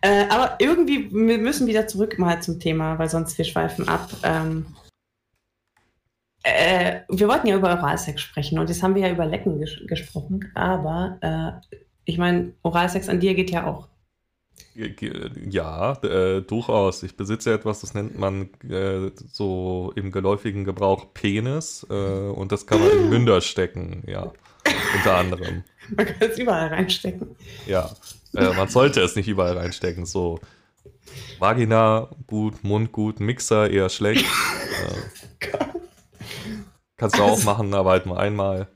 Äh, 0.00 0.26
aber 0.28 0.56
irgendwie, 0.60 1.10
wir 1.10 1.38
müssen 1.38 1.66
wieder 1.66 1.88
zurück 1.88 2.18
mal 2.18 2.42
zum 2.42 2.60
Thema, 2.60 2.98
weil 2.98 3.08
sonst 3.08 3.38
wir 3.38 3.44
schweifen 3.44 3.88
ab. 3.88 4.10
Ähm, 4.22 4.66
äh, 6.46 7.00
wir 7.08 7.28
wollten 7.28 7.48
ja 7.48 7.56
über 7.56 7.70
Oralsex 7.70 8.20
sprechen 8.20 8.58
und 8.58 8.68
jetzt 8.68 8.82
haben 8.82 8.94
wir 8.94 9.02
ja 9.02 9.12
über 9.12 9.26
Lecken 9.26 9.58
ges 9.58 9.80
gesprochen, 9.86 10.50
aber 10.54 11.18
äh, 11.20 11.76
ich 12.04 12.18
meine, 12.18 12.52
Oralsex 12.62 13.08
an 13.08 13.18
dir 13.18 13.34
geht 13.34 13.50
ja 13.50 13.66
auch. 13.66 13.88
Ja, 14.74 15.94
äh, 16.02 16.42
durchaus. 16.42 17.02
Ich 17.02 17.16
besitze 17.16 17.52
etwas, 17.52 17.80
das 17.80 17.94
nennt 17.94 18.18
man 18.18 18.50
äh, 18.68 19.10
so 19.32 19.92
im 19.96 20.12
geläufigen 20.12 20.64
Gebrauch 20.64 21.14
Penis 21.14 21.84
äh, 21.90 21.94
und 21.94 22.52
das 22.52 22.66
kann 22.66 22.80
man 22.80 22.90
in 22.90 23.08
Münder 23.10 23.40
stecken, 23.40 24.04
ja, 24.06 24.30
unter 24.94 25.16
anderem. 25.16 25.64
Man 25.96 26.06
kann 26.06 26.30
es 26.30 26.38
überall 26.38 26.68
reinstecken. 26.68 27.34
Ja, 27.66 27.90
äh, 28.34 28.52
man 28.54 28.68
sollte 28.68 29.00
es 29.00 29.16
nicht 29.16 29.28
überall 29.28 29.56
reinstecken, 29.56 30.06
so 30.06 30.38
Vagina 31.38 32.08
gut, 32.26 32.62
Mund 32.62 32.92
gut, 32.92 33.18
Mixer 33.18 33.68
eher 33.68 33.88
schlecht. 33.88 34.26
Äh, 34.30 35.48
kannst 36.96 37.18
du 37.18 37.22
auch 37.22 37.42
machen, 37.44 37.74
aber 37.74 37.90
halt 37.90 38.06
nur 38.06 38.18
einmal. 38.18 38.68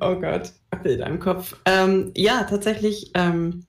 Oh 0.00 0.16
Gott, 0.16 0.52
Bilder 0.82 1.06
im 1.06 1.18
Kopf. 1.18 1.56
Ähm, 1.64 2.12
ja, 2.14 2.44
tatsächlich 2.44 3.10
ähm, 3.14 3.66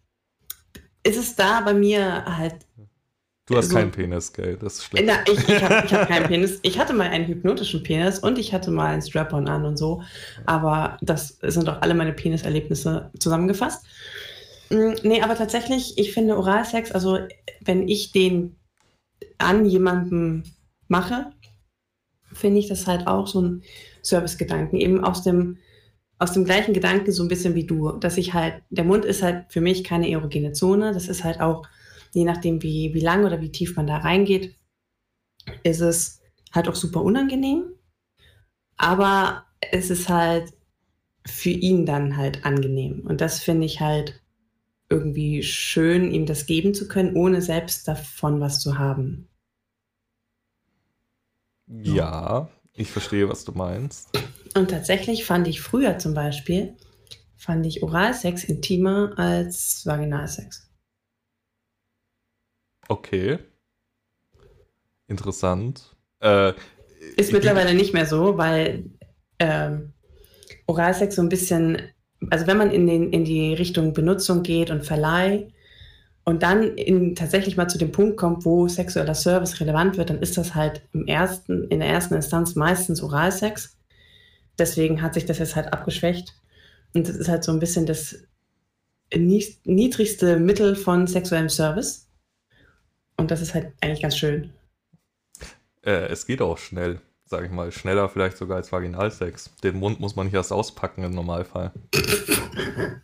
ist 1.04 1.18
es 1.18 1.36
da 1.36 1.62
bei 1.62 1.74
mir 1.74 2.26
halt. 2.26 2.56
Du 3.46 3.56
hast 3.56 3.70
so, 3.70 3.76
keinen 3.76 3.92
Penis, 3.92 4.34
gell? 4.34 4.58
Das 4.58 4.74
ist 4.74 4.84
schlecht. 4.86 5.08
Na, 5.08 5.20
ich, 5.26 5.48
ich 5.48 5.64
habe 5.64 5.90
hab 5.90 6.08
keinen 6.10 6.28
Penis. 6.28 6.60
Ich 6.64 6.78
hatte 6.78 6.94
mal 6.94 7.08
einen 7.08 7.28
hypnotischen 7.28 7.82
Penis 7.82 8.20
und 8.20 8.38
ich 8.38 8.54
hatte 8.54 8.72
mal 8.72 8.88
einen 8.88 9.02
Strap-on 9.02 9.48
an 9.48 9.64
und 9.64 9.78
so. 9.78 10.02
Aber 10.46 10.98
das 11.02 11.38
sind 11.42 11.66
doch 11.68 11.82
alle 11.82 11.94
meine 11.94 12.12
Peniserlebnisse 12.12 13.10
zusammengefasst. 13.18 13.86
Mm, 14.70 14.94
nee, 15.04 15.22
aber 15.22 15.36
tatsächlich, 15.36 15.98
ich 15.98 16.12
finde 16.12 16.36
Oralsex, 16.36 16.92
also 16.92 17.20
wenn 17.62 17.88
ich 17.88 18.12
den 18.12 18.58
an 19.38 19.66
jemanden 19.66 20.44
mache, 20.90 21.32
finde 22.38 22.60
ich 22.60 22.68
das 22.68 22.88
halt 22.88 23.08
auch 23.08 23.28
so 23.28 23.42
ein 23.42 23.64
Servicegedanken. 24.02 24.80
Eben 24.80 25.04
aus 25.04 25.24
dem 25.24 25.58
aus 26.20 26.34
dem 26.34 26.46
gleichen 26.46 26.74
Gedanken 26.74 27.12
so 27.12 27.24
ein 27.24 27.28
bisschen 27.28 27.56
wie 27.56 27.66
du, 27.66 27.92
dass 27.92 28.18
ich 28.18 28.34
halt, 28.34 28.64
der 28.70 28.84
Mund 28.84 29.06
ist 29.06 29.22
halt 29.22 29.46
für 29.52 29.62
mich 29.62 29.84
keine 29.84 30.10
erogene 30.10 30.52
Zone. 30.52 30.94
Das 30.94 31.08
ist 31.08 31.24
halt 31.24 31.40
auch, 31.42 31.68
je 32.14 32.24
nachdem, 32.24 32.64
wie, 32.64 32.94
wie 32.94 33.02
lang 33.02 33.24
oder 33.24 33.42
wie 33.42 33.52
tief 33.52 33.76
man 33.76 33.88
da 33.88 33.98
reingeht, 33.98 34.58
ist 35.64 35.82
es 35.82 36.22
halt 36.54 36.68
auch 36.68 36.76
super 36.76 37.04
unangenehm. 37.04 37.66
Aber 38.78 39.46
es 39.72 39.90
ist 39.90 40.10
halt 40.10 40.54
für 41.26 41.50
ihn 41.50 41.86
dann 41.86 42.18
halt 42.18 42.46
angenehm. 42.46 43.02
Und 43.06 43.22
das 43.22 43.40
finde 43.40 43.66
ich 43.66 43.80
halt 43.80 44.22
irgendwie 44.90 45.44
schön, 45.44 46.12
ihm 46.12 46.26
das 46.26 46.46
geben 46.46 46.74
zu 46.74 46.88
können, 46.88 47.16
ohne 47.16 47.42
selbst 47.42 47.88
davon 47.88 48.40
was 48.40 48.60
zu 48.60 48.78
haben. 48.80 49.28
Ja, 51.68 52.50
ich 52.74 52.92
verstehe, 52.92 53.28
was 53.30 53.44
du 53.44 53.52
meinst. 53.52 54.10
Und 54.56 54.72
tatsächlich 54.72 55.26
fand 55.26 55.48
ich 55.48 55.62
früher 55.62 56.00
zum 56.00 56.14
Beispiel, 56.14 56.76
fand 57.36 57.66
ich 57.66 57.84
Oralsex 57.84 58.44
intimer 58.44 59.14
als 59.18 59.86
Vaginalsex. 59.86 60.70
Okay. 62.88 63.40
Interessant. 65.08 65.96
Äh, 66.20 66.54
ist 67.16 67.34
mittlerweile 67.34 67.74
nicht 67.74 67.94
mehr 67.94 68.06
so, 68.06 68.38
weil 68.38 68.90
ähm, 69.40 69.94
Oralsex 70.66 71.16
so 71.16 71.22
ein 71.22 71.30
bisschen, 71.30 71.82
also 72.30 72.48
wenn 72.48 72.58
man 72.58 72.72
in, 72.72 72.88
den, 72.88 73.12
in 73.12 73.26
die 73.26 73.54
Richtung 73.54 73.94
Benutzung 73.94 74.44
geht 74.44 74.72
und 74.72 74.86
Verleih 74.86 75.54
und 76.28 76.44
dann 76.44 76.76
in, 76.76 77.16
tatsächlich 77.16 77.58
mal 77.58 77.70
zu 77.70 77.78
dem 77.78 77.92
Punkt 77.92 78.18
kommt, 78.18 78.46
wo 78.46 78.68
sexueller 78.68 79.16
Service 79.16 79.60
relevant 79.62 79.98
wird, 79.98 80.10
dann 80.10 80.20
ist 80.20 80.38
das 80.38 80.56
halt 80.56 80.82
im 80.94 81.08
ersten, 81.08 81.68
in 81.70 81.80
der 81.80 81.90
ersten 81.90 82.14
Instanz 82.14 82.56
meistens 82.56 83.02
Oralsex 83.02 83.78
deswegen 84.58 85.02
hat 85.02 85.14
sich 85.14 85.26
das 85.26 85.40
jetzt 85.40 85.56
halt 85.56 85.74
abgeschwächt. 85.74 86.36
Und 86.94 87.08
das 87.08 87.16
ist 87.16 87.30
halt 87.30 87.44
so 87.44 87.52
ein 87.52 87.60
bisschen 87.60 87.86
das 87.86 88.16
niedrigste 89.14 90.40
Mittel 90.40 90.76
von 90.76 91.08
sexuellem 91.08 91.50
Service. 91.50 92.08
Und 93.18 93.32
das 93.32 93.42
ist 93.42 93.54
halt 93.54 93.72
eigentlich 93.82 94.02
ganz 94.02 94.18
schön. 94.18 94.54
Äh, 95.82 96.08
es 96.08 96.26
geht 96.26 96.42
auch 96.42 96.58
schnell, 96.58 97.02
sag 97.26 97.46
ich 97.46 97.52
mal. 97.52 97.72
Schneller 97.72 98.10
vielleicht 98.10 98.38
sogar 98.38 98.58
als 98.58 98.72
Vaginalsex. 98.72 99.56
Den 99.64 99.80
Mund 99.80 100.00
muss 100.00 100.16
man 100.16 100.26
nicht 100.28 100.36
erst 100.36 100.52
auspacken 100.52 101.04
im 101.04 101.14
Normalfall. 101.14 101.72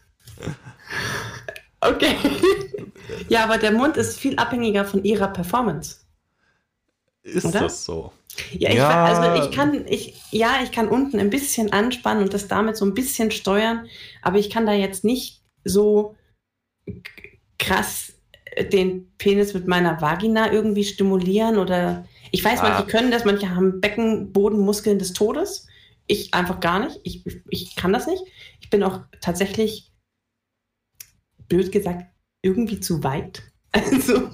okay. 1.90 2.16
ja, 3.30 3.44
aber 3.44 3.58
der 3.58 3.72
Mund 3.72 3.98
ist 3.98 4.20
viel 4.20 4.36
abhängiger 4.38 4.86
von 4.86 5.04
ihrer 5.04 5.28
Performance. 5.28 5.98
Ist 7.24 7.46
Oder? 7.46 7.62
das 7.62 7.86
so? 7.86 8.12
Ja, 8.52 8.70
ich, 8.70 8.76
ja. 8.76 9.06
also 9.06 9.46
ich 9.46 9.56
kann, 9.56 9.86
ich, 9.88 10.16
ja, 10.32 10.56
ich 10.64 10.72
kann 10.72 10.90
unten 10.90 11.20
ein 11.20 11.30
bisschen 11.30 11.72
anspannen 11.72 12.24
und 12.24 12.34
das 12.34 12.48
damit 12.48 12.78
so 12.78 12.86
ein 12.86 12.94
bisschen 12.94 13.32
steuern, 13.32 13.88
aber 14.22 14.40
ich 14.40 14.50
kann 14.50 14.66
da 14.66 14.74
jetzt 14.74 15.04
nicht 15.04 15.42
so 15.64 16.16
krass 17.60 18.14
den 18.72 19.12
Penis 19.18 19.54
mit 19.54 19.68
meiner 19.68 20.02
Vagina 20.02 20.52
irgendwie 20.52 20.84
stimulieren 20.84 21.58
oder 21.58 22.06
ich 22.32 22.44
weiß, 22.44 22.60
ah. 22.60 22.70
manche 22.70 22.88
können 22.88 23.12
das, 23.12 23.26
manche 23.26 23.50
haben 23.50 23.80
Beckenbodenmuskeln 23.80 25.00
des 25.00 25.14
Todes. 25.14 25.68
Ich 26.08 26.34
einfach 26.34 26.60
gar 26.60 26.80
nicht. 26.80 27.00
Ich, 27.04 27.24
ich 27.50 27.76
kann 27.76 27.94
das 27.94 28.08
nicht. 28.08 28.24
Ich 28.60 28.70
bin 28.70 28.84
auch 28.84 29.02
tatsächlich, 29.22 29.92
blöd 31.48 31.72
gesagt, 31.72 32.06
irgendwie 32.42 32.80
zu 32.80 33.04
weit. 33.04 33.44
Also 33.76 34.30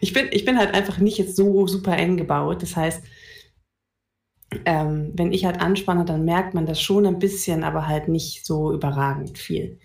ich 0.00 0.12
bin, 0.12 0.28
ich 0.30 0.44
bin 0.44 0.56
halt 0.56 0.72
einfach 0.72 0.98
nicht 0.98 1.18
jetzt 1.18 1.34
so 1.34 1.66
super 1.66 1.96
eng 1.96 2.16
gebaut. 2.16 2.62
Das 2.62 2.76
heißt, 2.76 3.02
ähm, 4.66 5.10
wenn 5.14 5.32
ich 5.32 5.44
halt 5.44 5.60
anspanne, 5.60 6.04
dann 6.04 6.24
merkt 6.24 6.54
man 6.54 6.66
das 6.66 6.80
schon 6.80 7.06
ein 7.06 7.18
bisschen, 7.18 7.64
aber 7.64 7.88
halt 7.88 8.06
nicht 8.06 8.46
so 8.46 8.72
überragend 8.72 9.38
viel. 9.38 9.80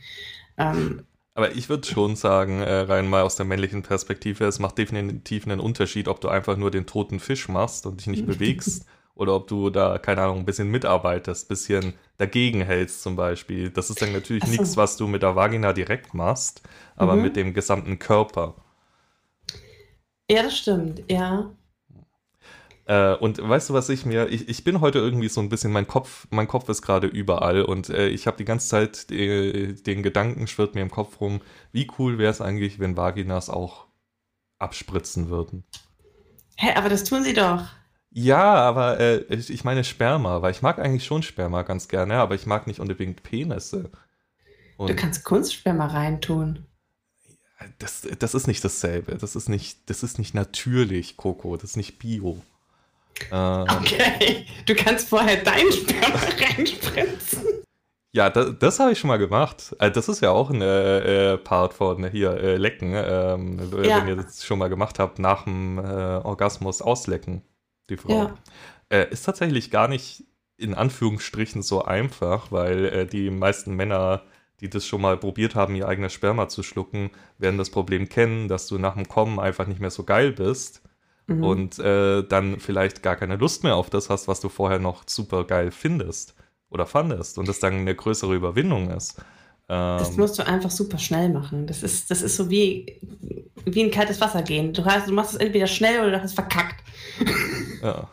Ähm, 0.58 1.08
aber 1.34 1.56
ich 1.56 1.70
würde 1.70 1.88
schon 1.88 2.16
sagen, 2.16 2.62
äh, 2.62 2.80
rein 2.80 3.08
mal 3.08 3.22
aus 3.22 3.36
der 3.36 3.46
männlichen 3.46 3.84
Perspektive, 3.84 4.46
es 4.46 4.60
macht 4.60 4.78
definitiv 4.78 5.46
einen 5.46 5.60
Unterschied, 5.60 6.08
ob 6.08 6.20
du 6.22 6.30
einfach 6.30 6.58
nur 6.58 6.72
den 6.72 6.86
toten 6.86 7.20
Fisch 7.20 7.48
machst 7.48 7.86
und 7.86 8.00
dich 8.00 8.08
nicht 8.08 8.26
bewegst 8.28 8.86
oder 9.18 9.36
ob 9.36 9.48
du 9.48 9.70
da, 9.70 9.98
keine 9.98 10.22
Ahnung, 10.22 10.40
ein 10.40 10.46
bisschen 10.46 10.70
mitarbeitest, 10.70 11.46
ein 11.46 11.48
bisschen 11.50 11.94
dagegen 12.18 12.62
hältst 12.62 13.04
zum 13.04 13.16
Beispiel. 13.16 13.70
Das 13.70 13.90
ist 13.90 14.02
dann 14.02 14.14
natürlich 14.14 14.44
so. 14.44 14.52
nichts, 14.52 14.78
was 14.78 14.98
du 14.98 15.08
mit 15.08 15.24
der 15.24 15.36
Vagina 15.36 15.74
direkt 15.74 16.14
machst, 16.14 16.62
aber 16.96 17.16
mhm. 17.16 17.22
mit 17.24 17.36
dem 17.36 17.54
gesamten 17.54 18.00
Körper. 18.00 18.56
Ja, 20.30 20.44
das 20.44 20.58
stimmt, 20.58 21.04
ja. 21.10 21.52
Äh, 22.86 23.16
und 23.16 23.38
weißt 23.42 23.70
du, 23.70 23.74
was 23.74 23.90
ich 23.90 24.06
mir, 24.06 24.30
ich, 24.30 24.48
ich 24.48 24.64
bin 24.64 24.80
heute 24.80 25.00
irgendwie 25.00 25.28
so 25.28 25.42
ein 25.42 25.50
bisschen, 25.50 25.74
mein 25.74 25.88
Kopf, 25.88 26.26
mein 26.30 26.48
Kopf 26.48 26.70
ist 26.70 26.82
gerade 26.82 27.08
überall 27.08 27.62
und 27.62 27.90
äh, 27.90 28.08
ich 28.08 28.28
habe 28.28 28.38
die 28.38 28.46
ganze 28.46 28.70
Zeit 28.70 29.12
äh, 29.12 29.74
den 29.74 30.04
Gedanken, 30.04 30.48
schwirrt 30.48 30.74
mir 30.74 30.82
im 30.82 30.92
Kopf 30.92 31.20
rum, 31.20 31.42
wie 31.74 31.90
cool 32.00 32.18
wäre 32.18 32.32
es 32.32 32.40
eigentlich, 32.40 32.80
wenn 32.80 32.96
Vaginas 32.96 33.50
auch 33.50 33.88
abspritzen 34.58 35.30
würden. 35.30 35.66
Hä, 36.56 36.74
aber 36.76 36.88
das 36.90 37.04
tun 37.04 37.24
sie 37.24 37.34
doch. 37.34 37.64
Ja, 38.20 38.56
aber 38.56 39.00
äh, 39.00 39.18
ich, 39.30 39.50
ich 39.50 39.64
meine 39.64 39.84
Sperma, 39.84 40.42
weil 40.42 40.52
ich 40.52 40.62
mag 40.62 40.80
eigentlich 40.80 41.06
schon 41.06 41.24
Sperma 41.24 41.62
ganz 41.62 41.88
gerne, 41.88 42.16
aber 42.16 42.36
ich 42.36 42.46
mag 42.46 42.68
nicht 42.68 42.80
unbedingt 42.80 43.24
Penisse. 43.24 43.92
Und 44.78 44.90
du 44.90 44.96
kannst 44.96 45.24
Kunstsperma 45.24 45.88
reintun 45.88 46.68
das, 47.80 48.08
das 48.20 48.34
ist 48.34 48.48
nicht 48.48 48.64
dasselbe. 48.64 49.16
Das 49.16 49.36
ist 49.36 49.50
nicht, 49.50 49.90
das 49.90 50.04
ist 50.04 50.20
nicht 50.20 50.34
natürlich, 50.34 51.18
Coco. 51.18 51.56
Das 51.58 51.72
ist 51.72 51.78
nicht 51.78 52.00
Bio. 52.00 52.42
Ähm, 53.32 53.66
okay, 53.70 54.46
du 54.66 54.76
kannst 54.76 55.10
vorher 55.10 55.38
deinen 55.38 55.72
Sperma 55.72 56.20
reinspritzen. 56.58 57.44
Ja, 58.12 58.30
das, 58.30 58.54
das 58.60 58.80
habe 58.80 58.92
ich 58.92 59.00
schon 59.00 59.08
mal 59.08 59.18
gemacht. 59.18 59.76
Äh, 59.80 59.92
das 59.92 60.08
ist 60.08 60.22
ja 60.22 60.32
auch 60.32 60.50
ein 60.50 60.62
äh, 60.62 61.34
äh, 61.34 61.38
Part 61.38 61.74
von 61.74 62.08
hier 62.10 62.32
äh, 62.38 62.58
Lecken, 62.58 62.94
ähm, 62.96 63.60
ja. 63.84 64.02
wenn 64.02 64.08
ihr 64.08 64.16
das 64.16 64.46
schon 64.46 64.60
mal 64.60 64.70
gemacht 64.70 65.00
habt, 65.00 65.20
nach 65.20 65.44
dem 65.44 65.80
äh, 65.80 65.82
Orgasmus 65.82 66.82
auslecken, 66.82 67.42
die 67.90 67.98
Frau. 67.98 68.24
Ja. 68.24 68.38
Äh, 68.90 69.12
ist 69.12 69.24
tatsächlich 69.24 69.72
gar 69.72 69.88
nicht 69.88 70.26
in 70.58 70.74
Anführungsstrichen 70.74 71.62
so 71.62 71.84
einfach, 71.84 72.52
weil 72.52 73.06
die 73.06 73.30
meisten 73.30 73.76
Männer 73.76 74.24
die 74.60 74.70
das 74.70 74.86
schon 74.86 75.02
mal 75.02 75.18
probiert 75.18 75.56
haben, 75.56 75.76
ihr 75.76 75.88
eigenes 75.88 76.14
Sperma 76.14 76.48
zu 76.50 76.64
schlucken, 76.64 77.12
werden 77.38 77.58
das 77.58 77.70
Problem 77.70 78.10
kennen, 78.10 78.48
dass 78.48 78.68
du 78.68 78.78
nach 78.78 78.96
dem 78.96 79.08
Kommen 79.08 79.40
einfach 79.40 79.68
nicht 79.68 79.80
mehr 79.80 79.92
so 79.92 80.04
geil 80.04 80.32
bist 80.32 80.82
mhm. 81.28 81.44
und 81.44 81.80
äh, 81.80 82.24
dann 82.24 82.60
vielleicht 82.60 83.04
gar 83.04 83.16
keine 83.16 83.36
Lust 83.36 83.64
mehr 83.64 83.76
auf 83.76 83.90
das 83.90 84.10
hast, 84.10 84.28
was 84.28 84.40
du 84.40 84.50
vorher 84.50 84.80
noch 84.80 85.04
super 85.06 85.44
geil 85.44 85.72
findest 85.72 86.36
oder 86.70 86.86
fandest 86.86 87.38
und 87.38 87.48
das 87.48 87.60
dann 87.60 87.74
eine 87.74 87.96
größere 87.96 88.36
Überwindung 88.36 88.90
ist. 88.90 89.20
Ähm, 89.70 90.00
das 90.00 90.18
musst 90.18 90.40
du 90.40 90.48
einfach 90.48 90.72
super 90.72 90.98
schnell 90.98 91.30
machen. 91.30 91.68
Das 91.68 91.84
ist, 91.84 92.10
das 92.10 92.22
ist 92.24 92.36
so 92.36 92.50
wie, 92.50 93.00
wie 93.66 93.82
in 93.82 93.92
kaltes 93.92 94.20
Wasser 94.22 94.42
gehen. 94.42 94.74
Du, 94.74 94.84
hast, 94.86 95.08
du 95.08 95.14
machst 95.14 95.34
es 95.34 95.40
entweder 95.40 95.68
schnell 95.68 96.00
oder 96.02 96.12
du 96.12 96.18
hast 96.18 96.32
es 96.32 96.34
verkackt. 96.34 96.84
Ja. 97.82 98.08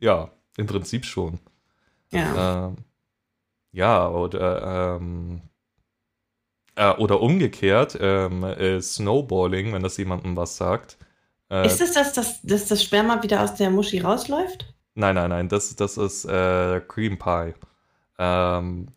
ja, 0.00 0.30
im 0.56 0.66
Prinzip 0.66 1.04
schon. 1.04 1.38
Ja. 2.10 2.66
Ähm, 2.66 2.76
ja, 3.72 4.08
oder 4.08 4.96
ähm, 4.96 5.42
äh, 6.78 6.92
oder 6.92 7.20
umgekehrt, 7.20 7.98
ähm, 8.00 8.44
äh, 8.44 8.80
Snowballing, 8.80 9.72
wenn 9.72 9.82
das 9.82 9.96
jemandem 9.96 10.36
was 10.36 10.56
sagt. 10.56 10.96
Äh, 11.50 11.66
ist 11.66 11.80
es 11.80 11.92
das, 11.92 12.12
dass, 12.12 12.42
dass 12.42 12.66
das 12.68 12.82
Sperma 12.82 13.22
wieder 13.22 13.42
aus 13.42 13.54
der 13.54 13.70
Muschi 13.70 14.00
rausläuft? 14.00 14.72
Nein, 14.94 15.14
nein, 15.14 15.30
nein, 15.30 15.48
das, 15.48 15.76
das 15.76 15.96
ist 15.96 16.24
äh, 16.24 16.80
Cream 16.86 17.18
Pie. 17.18 17.54
Ähm, 18.18 18.88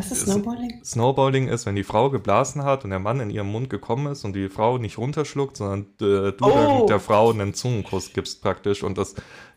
Was 0.00 0.12
ist 0.12 0.26
Snowballing? 0.26 0.80
Snowballing 0.82 1.48
ist, 1.48 1.66
wenn 1.66 1.76
die 1.76 1.84
Frau 1.84 2.08
geblasen 2.08 2.64
hat 2.64 2.84
und 2.84 2.90
der 2.90 2.98
Mann 2.98 3.20
in 3.20 3.28
ihrem 3.28 3.48
Mund 3.48 3.68
gekommen 3.68 4.10
ist 4.10 4.24
und 4.24 4.34
die 4.34 4.48
Frau 4.48 4.78
nicht 4.78 4.96
runterschluckt, 4.96 5.58
sondern 5.58 5.80
äh, 6.00 6.32
du 6.32 6.44
oh. 6.44 6.86
der 6.88 7.00
Frau 7.00 7.30
einen 7.30 7.52
Zungenkuss 7.52 8.14
gibst 8.14 8.40
praktisch 8.40 8.82
und 8.82 8.96
das 8.96 9.14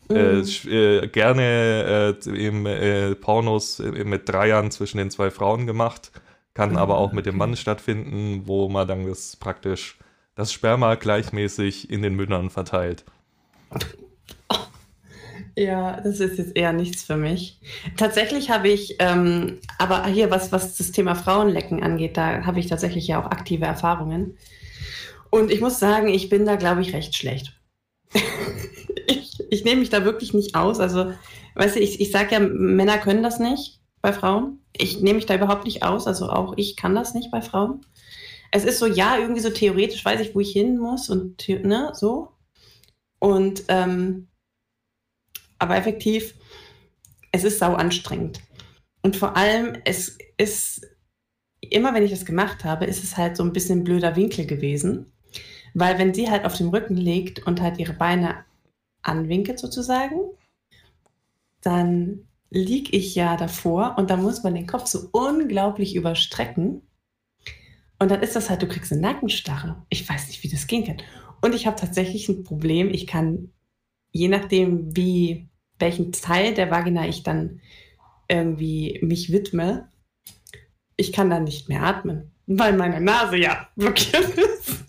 äh, 0.09 0.41
mm. 0.41 0.69
äh, 0.69 1.07
gerne 1.07 2.17
äh, 2.25 2.29
im 2.29 2.65
äh, 2.65 3.15
Pornos 3.15 3.79
äh, 3.79 4.03
mit 4.03 4.27
Dreiern 4.27 4.69
zwischen 4.69 4.97
den 4.97 5.11
zwei 5.11 5.31
Frauen 5.31 5.65
gemacht, 5.65 6.11
kann 6.53 6.73
mm. 6.73 6.77
aber 6.77 6.97
auch 6.97 7.13
mit 7.13 7.25
dem 7.25 7.37
Mann 7.37 7.55
stattfinden, 7.55 8.41
wo 8.45 8.67
man 8.67 8.85
dann 8.85 9.07
das 9.07 9.37
praktisch 9.37 9.97
das 10.35 10.51
Sperma 10.51 10.95
gleichmäßig 10.95 11.89
in 11.89 12.01
den 12.01 12.15
Mündern 12.15 12.49
verteilt. 12.49 13.05
Ja, 15.55 16.01
das 16.01 16.19
ist 16.19 16.39
jetzt 16.39 16.55
eher 16.55 16.73
nichts 16.73 17.03
für 17.03 17.15
mich. 17.15 17.59
Tatsächlich 17.95 18.49
habe 18.49 18.69
ich, 18.69 18.95
ähm, 18.99 19.59
aber 19.77 20.05
hier, 20.07 20.31
was, 20.31 20.51
was 20.51 20.77
das 20.77 20.91
Thema 20.91 21.13
Frauenlecken 21.13 21.83
angeht, 21.83 22.17
da 22.17 22.45
habe 22.45 22.59
ich 22.59 22.67
tatsächlich 22.67 23.07
ja 23.07 23.21
auch 23.21 23.29
aktive 23.29 23.65
Erfahrungen. 23.65 24.37
Und 25.29 25.51
ich 25.51 25.61
muss 25.61 25.79
sagen, 25.79 26.07
ich 26.07 26.29
bin 26.29 26.45
da, 26.45 26.55
glaube 26.55 26.81
ich, 26.81 26.93
recht 26.93 27.15
schlecht. 27.15 27.59
ich, 29.07 29.39
ich 29.49 29.63
nehme 29.63 29.81
mich 29.81 29.89
da 29.89 30.05
wirklich 30.05 30.33
nicht 30.33 30.55
aus. 30.55 30.79
Also, 30.79 31.13
weißt 31.55 31.75
du, 31.75 31.79
ich, 31.79 32.01
ich 32.01 32.11
sage 32.11 32.33
ja, 32.33 32.39
Männer 32.39 32.97
können 32.97 33.23
das 33.23 33.39
nicht 33.39 33.79
bei 34.01 34.13
Frauen. 34.13 34.59
Ich 34.75 35.01
nehme 35.01 35.15
mich 35.15 35.25
da 35.25 35.35
überhaupt 35.35 35.65
nicht 35.65 35.83
aus. 35.83 36.07
Also 36.07 36.29
auch 36.29 36.53
ich 36.57 36.75
kann 36.75 36.93
das 36.93 37.13
nicht 37.13 37.31
bei 37.31 37.41
Frauen. 37.41 37.85
Es 38.51 38.65
ist 38.65 38.77
so, 38.77 38.85
ja, 38.85 39.17
irgendwie 39.17 39.41
so 39.41 39.49
theoretisch 39.49 40.03
weiß 40.05 40.19
ich, 40.19 40.35
wo 40.35 40.39
ich 40.39 40.51
hin 40.51 40.77
muss 40.77 41.09
und 41.09 41.47
ne, 41.47 41.91
so. 41.93 42.29
Und 43.19 43.63
ähm, 43.69 44.27
aber 45.63 45.77
effektiv, 45.77 46.35
es 47.31 47.43
ist 47.43 47.59
sau 47.59 47.73
anstrengend. 47.73 48.41
Und 49.01 49.15
vor 49.15 49.35
allem, 49.35 49.77
es 49.85 50.17
ist, 50.37 50.85
immer 51.61 51.93
wenn 51.93 52.03
ich 52.03 52.11
das 52.11 52.25
gemacht 52.25 52.63
habe, 52.63 52.85
ist 52.85 53.03
es 53.03 53.17
halt 53.17 53.35
so 53.37 53.43
ein 53.43 53.53
bisschen 53.53 53.83
blöder 53.83 54.15
Winkel 54.15 54.45
gewesen. 54.45 55.11
Weil 55.73 55.97
wenn 55.97 56.13
sie 56.13 56.29
halt 56.29 56.45
auf 56.45 56.55
dem 56.55 56.69
Rücken 56.69 56.95
liegt 56.95 57.47
und 57.47 57.61
halt 57.61 57.79
ihre 57.79 57.93
Beine 57.93 58.45
anwinkelt 59.01 59.57
sozusagen, 59.57 60.19
dann 61.61 62.27
liege 62.49 62.95
ich 62.95 63.15
ja 63.15 63.35
davor 63.35 63.95
und 63.97 64.11
da 64.11 64.17
muss 64.17 64.43
man 64.43 64.53
den 64.53 64.67
Kopf 64.67 64.85
so 64.85 65.09
unglaublich 65.11 65.95
überstrecken. 65.95 66.81
Und 67.99 68.11
dann 68.11 68.21
ist 68.21 68.35
das 68.35 68.49
halt, 68.49 68.61
du 68.61 68.67
kriegst 68.67 68.91
eine 68.91 69.01
Nackenstarre. 69.01 69.83
Ich 69.89 70.07
weiß 70.07 70.27
nicht, 70.27 70.43
wie 70.43 70.49
das 70.49 70.67
gehen 70.67 70.85
kann. 70.85 70.97
Und 71.41 71.55
ich 71.55 71.65
habe 71.65 71.79
tatsächlich 71.79 72.29
ein 72.29 72.43
Problem. 72.43 72.89
Ich 72.89 73.07
kann, 73.07 73.51
je 74.11 74.27
nachdem, 74.27 74.95
wie 74.95 75.49
welchen 75.83 76.13
Teil 76.13 76.53
der 76.53 76.71
Vagina 76.71 77.05
ich 77.05 77.23
dann 77.23 77.59
irgendwie 78.29 78.99
mich 79.03 79.33
widme, 79.33 79.89
ich 80.95 81.11
kann 81.11 81.29
dann 81.29 81.43
nicht 81.43 81.67
mehr 81.67 81.83
atmen, 81.83 82.31
weil 82.47 82.71
meine 82.71 83.01
Nase 83.01 83.35
ja 83.35 83.67
blockiert 83.75 84.29
ist. 84.29 84.85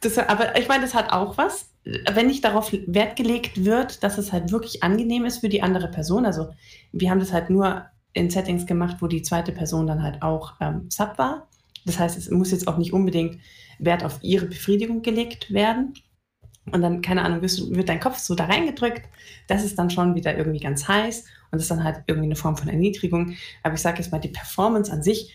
Das, 0.00 0.18
aber 0.18 0.58
ich 0.58 0.66
meine, 0.66 0.82
das 0.82 0.94
hat 0.94 1.12
auch 1.12 1.38
was, 1.38 1.70
wenn 2.12 2.26
nicht 2.26 2.44
darauf 2.44 2.72
Wert 2.72 3.14
gelegt 3.14 3.64
wird, 3.64 4.02
dass 4.02 4.18
es 4.18 4.32
halt 4.32 4.50
wirklich 4.50 4.82
angenehm 4.82 5.24
ist 5.24 5.38
für 5.38 5.48
die 5.48 5.62
andere 5.62 5.88
Person. 5.88 6.26
Also 6.26 6.50
wir 6.92 7.10
haben 7.10 7.20
das 7.20 7.32
halt 7.32 7.48
nur 7.48 7.86
in 8.12 8.30
Settings 8.30 8.66
gemacht, 8.66 8.96
wo 9.00 9.06
die 9.06 9.22
zweite 9.22 9.52
Person 9.52 9.86
dann 9.86 10.02
halt 10.02 10.22
auch 10.22 10.54
ähm, 10.60 10.90
Sub 10.90 11.18
war. 11.18 11.48
Das 11.86 12.00
heißt, 12.00 12.18
es 12.18 12.30
muss 12.30 12.50
jetzt 12.50 12.66
auch 12.66 12.78
nicht 12.78 12.92
unbedingt 12.92 13.38
Wert 13.78 14.04
auf 14.04 14.18
ihre 14.22 14.46
Befriedigung 14.46 15.02
gelegt 15.02 15.52
werden. 15.52 15.94
Und 16.70 16.82
dann, 16.82 17.02
keine 17.02 17.22
Ahnung, 17.22 17.42
wird 17.42 17.88
dein 17.88 18.00
Kopf 18.00 18.18
so 18.18 18.34
da 18.34 18.46
reingedrückt. 18.46 19.08
Das 19.46 19.64
ist 19.64 19.78
dann 19.78 19.90
schon 19.90 20.14
wieder 20.14 20.36
irgendwie 20.36 20.60
ganz 20.60 20.86
heiß 20.86 21.24
und 21.50 21.58
ist 21.58 21.70
dann 21.70 21.84
halt 21.84 22.02
irgendwie 22.06 22.26
eine 22.26 22.36
Form 22.36 22.56
von 22.56 22.68
Erniedrigung. 22.68 23.34
Aber 23.62 23.74
ich 23.74 23.80
sage 23.80 23.98
jetzt 23.98 24.12
mal, 24.12 24.18
die 24.18 24.28
Performance 24.28 24.92
an 24.92 25.02
sich 25.02 25.34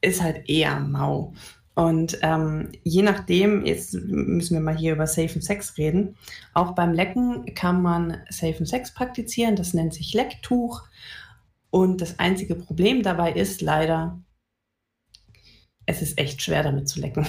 ist 0.00 0.22
halt 0.22 0.48
eher 0.48 0.80
mau. 0.80 1.32
Und 1.74 2.18
ähm, 2.22 2.70
je 2.84 3.02
nachdem, 3.02 3.66
jetzt 3.66 3.94
müssen 3.94 4.54
wir 4.54 4.60
mal 4.60 4.76
hier 4.76 4.92
über 4.92 5.06
Safe 5.06 5.40
Sex 5.40 5.76
reden. 5.76 6.16
Auch 6.52 6.72
beim 6.72 6.92
Lecken 6.92 7.54
kann 7.54 7.82
man 7.82 8.18
Safe 8.30 8.64
Sex 8.64 8.94
praktizieren. 8.94 9.56
Das 9.56 9.74
nennt 9.74 9.92
sich 9.92 10.14
Lecktuch. 10.14 10.82
Und 11.70 12.00
das 12.00 12.20
einzige 12.20 12.54
Problem 12.54 13.02
dabei 13.02 13.32
ist 13.32 13.60
leider, 13.60 14.20
es 15.86 16.00
ist 16.00 16.18
echt 16.18 16.42
schwer 16.42 16.62
damit 16.62 16.88
zu 16.88 17.00
lecken. 17.00 17.26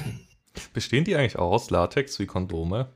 Bestehen 0.73 1.03
die 1.03 1.15
eigentlich 1.15 1.37
auch 1.37 1.51
aus 1.51 1.71
Latex 1.71 2.19
wie 2.19 2.27
Kondome? 2.27 2.93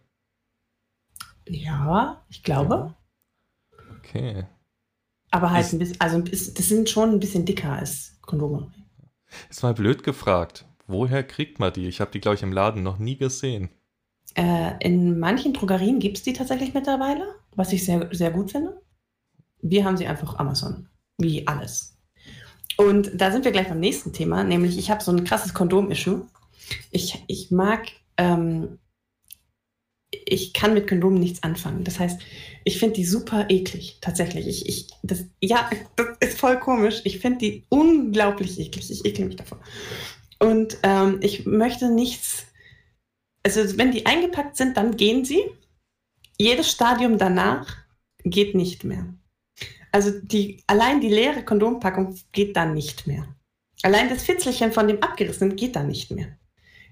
Ja, 1.49 2.23
ich 2.29 2.43
glaube. 2.43 2.93
Okay. 3.97 4.45
Aber 5.31 5.51
halt 5.51 5.65
ist, 5.65 5.73
ein 5.73 5.79
bisschen, 5.79 5.99
also 5.99 6.19
das 6.19 6.67
sind 6.67 6.89
schon 6.89 7.11
ein 7.11 7.19
bisschen 7.19 7.45
dicker 7.45 7.73
als 7.73 8.17
Kondome. 8.21 8.71
Ist 9.49 9.63
mal 9.63 9.73
blöd 9.73 10.03
gefragt. 10.03 10.65
Woher 10.87 11.23
kriegt 11.23 11.59
man 11.59 11.73
die? 11.73 11.87
Ich 11.87 12.01
habe 12.01 12.11
die, 12.11 12.19
glaube 12.19 12.35
ich, 12.35 12.43
im 12.43 12.53
Laden 12.53 12.81
noch 12.81 12.97
nie 12.97 13.17
gesehen. 13.17 13.69
Äh, 14.35 14.73
in 14.79 15.19
manchen 15.19 15.53
Drogerien 15.53 15.99
gibt 15.99 16.17
es 16.17 16.23
die 16.23 16.33
tatsächlich 16.33 16.73
mittlerweile, 16.73 17.35
was 17.55 17.73
ich 17.73 17.85
sehr, 17.85 18.09
sehr 18.11 18.31
gut 18.31 18.51
finde. 18.51 18.81
Wir 19.61 19.85
haben 19.85 19.97
sie 19.97 20.07
einfach 20.07 20.37
Amazon. 20.37 20.87
Wie 21.17 21.47
alles. 21.47 21.97
Und 22.77 23.11
da 23.13 23.31
sind 23.31 23.43
wir 23.43 23.51
gleich 23.51 23.67
beim 23.67 23.79
nächsten 23.79 24.13
Thema, 24.13 24.43
nämlich 24.43 24.77
ich 24.77 24.89
habe 24.89 25.03
so 25.03 25.11
ein 25.11 25.25
krasses 25.25 25.53
Kondom-Issue. 25.53 26.25
Ich, 26.91 27.23
ich 27.27 27.51
mag 27.51 27.87
ähm, 28.17 28.79
ich 30.11 30.53
kann 30.53 30.73
mit 30.73 30.87
Kondomen 30.87 31.19
nichts 31.19 31.43
anfangen. 31.43 31.83
Das 31.83 31.99
heißt, 31.99 32.19
ich 32.63 32.79
finde 32.79 32.95
die 32.95 33.05
super 33.05 33.49
eklig, 33.49 33.97
tatsächlich. 34.01 34.47
Ich, 34.47 34.67
ich, 34.67 34.87
das, 35.03 35.25
ja, 35.41 35.69
das 35.95 36.07
ist 36.19 36.39
voll 36.39 36.59
komisch. 36.59 37.01
Ich 37.03 37.19
finde 37.19 37.39
die 37.39 37.65
unglaublich 37.69 38.59
eklig. 38.59 38.89
Ich 38.91 39.05
ekel 39.05 39.25
mich 39.25 39.35
davon. 39.35 39.59
Und 40.39 40.77
ähm, 40.83 41.19
ich 41.21 41.45
möchte 41.45 41.89
nichts, 41.89 42.47
also 43.43 43.77
wenn 43.77 43.91
die 43.91 44.05
eingepackt 44.05 44.57
sind, 44.57 44.77
dann 44.77 44.97
gehen 44.97 45.25
sie. 45.25 45.43
Jedes 46.37 46.71
Stadium 46.71 47.17
danach 47.17 47.77
geht 48.23 48.55
nicht 48.55 48.83
mehr. 48.83 49.13
Also 49.91 50.11
die, 50.21 50.63
allein 50.67 51.01
die 51.01 51.09
leere 51.09 51.43
Kondompackung 51.43 52.15
geht 52.31 52.55
dann 52.55 52.73
nicht 52.73 53.07
mehr. 53.07 53.35
Allein 53.81 54.09
das 54.09 54.23
Fitzelchen 54.23 54.71
von 54.71 54.87
dem 54.87 55.01
abgerissenen 55.01 55.55
geht 55.55 55.75
dann 55.75 55.87
nicht 55.87 56.11
mehr. 56.11 56.37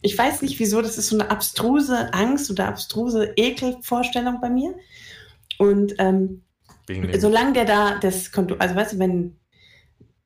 Ich 0.01 0.17
weiß 0.17 0.41
nicht 0.41 0.59
wieso, 0.59 0.81
das 0.81 0.97
ist 0.97 1.09
so 1.09 1.17
eine 1.17 1.29
abstruse 1.31 2.13
Angst 2.13 2.51
oder 2.51 2.67
abstruse 2.67 3.33
Ekelvorstellung 3.35 4.39
bei 4.41 4.49
mir. 4.49 4.75
Und 5.57 5.95
ähm, 5.97 6.43
solange 7.17 7.53
der 7.53 7.65
da 7.65 7.99
das 7.99 8.31
Kondom, 8.31 8.59
also 8.59 8.75
weißt 8.75 8.93
du, 8.93 8.99
wenn 8.99 9.37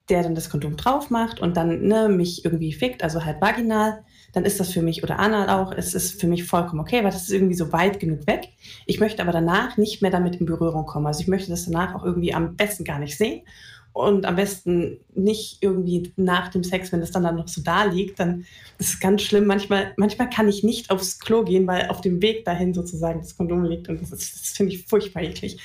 der 0.09 0.23
dann 0.23 0.35
das 0.35 0.49
Kondom 0.49 0.75
drauf 0.75 1.09
macht 1.09 1.39
und 1.39 1.55
dann 1.55 1.83
ne, 1.83 2.09
mich 2.09 2.43
irgendwie 2.43 2.73
fickt, 2.73 3.03
also 3.03 3.23
halt 3.23 3.41
vaginal, 3.41 4.03
dann 4.33 4.45
ist 4.45 4.59
das 4.59 4.71
für 4.71 4.81
mich 4.81 5.03
oder 5.03 5.19
anal 5.19 5.49
auch, 5.49 5.71
es 5.71 5.93
ist 5.93 6.19
für 6.19 6.27
mich 6.27 6.43
vollkommen 6.43 6.81
okay, 6.81 6.97
weil 7.03 7.11
das 7.11 7.23
ist 7.23 7.31
irgendwie 7.31 7.55
so 7.55 7.71
weit 7.71 7.99
genug 7.99 8.27
weg. 8.27 8.49
Ich 8.85 8.99
möchte 8.99 9.21
aber 9.21 9.31
danach 9.31 9.77
nicht 9.77 10.01
mehr 10.01 10.11
damit 10.11 10.37
in 10.37 10.45
Berührung 10.45 10.85
kommen. 10.85 11.07
Also 11.07 11.21
ich 11.21 11.27
möchte 11.27 11.49
das 11.49 11.65
danach 11.65 11.95
auch 11.95 12.03
irgendwie 12.03 12.33
am 12.33 12.55
besten 12.55 12.83
gar 12.83 12.99
nicht 12.99 13.17
sehen 13.17 13.43
und 13.93 14.25
am 14.25 14.35
besten 14.35 14.99
nicht 15.13 15.57
irgendwie 15.61 16.13
nach 16.15 16.49
dem 16.49 16.63
Sex, 16.63 16.91
wenn 16.91 17.01
es 17.01 17.11
dann, 17.11 17.23
dann 17.23 17.35
noch 17.35 17.47
so 17.47 17.61
da 17.61 17.83
liegt, 17.83 18.19
dann 18.19 18.45
ist 18.77 18.93
es 18.93 18.99
ganz 18.99 19.21
schlimm. 19.21 19.45
Manchmal, 19.45 19.93
manchmal 19.97 20.29
kann 20.29 20.47
ich 20.47 20.63
nicht 20.63 20.91
aufs 20.91 21.19
Klo 21.19 21.43
gehen, 21.43 21.67
weil 21.67 21.89
auf 21.89 22.01
dem 22.01 22.21
Weg 22.21 22.45
dahin 22.45 22.73
sozusagen 22.73 23.19
das 23.19 23.35
Kondom 23.35 23.63
liegt 23.63 23.89
und 23.89 24.01
das, 24.01 24.09
das 24.09 24.53
finde 24.55 24.73
ich 24.73 24.85
furchtbar 24.85 25.23
eklig. 25.23 25.59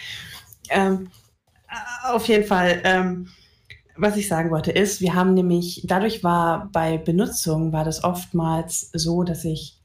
Ähm, 0.71 1.09
auf 2.05 2.27
jeden 2.27 2.45
Fall, 2.45 2.81
ähm, 2.85 3.29
was 3.97 4.17
ich 4.17 4.29
sagen 4.29 4.51
wollte, 4.51 4.73
ist, 4.73 5.01
wir 5.01 5.15
haben 5.15 5.35
nämlich, 5.35 5.83
dadurch 5.87 6.23
war 6.25 6.69
bei 6.73 6.99
Benutzung, 6.99 7.73
war 7.73 7.85
das 7.85 8.05
oftmals 8.05 8.91
so, 8.93 9.23
dass 9.23 9.45
ich 9.45 9.76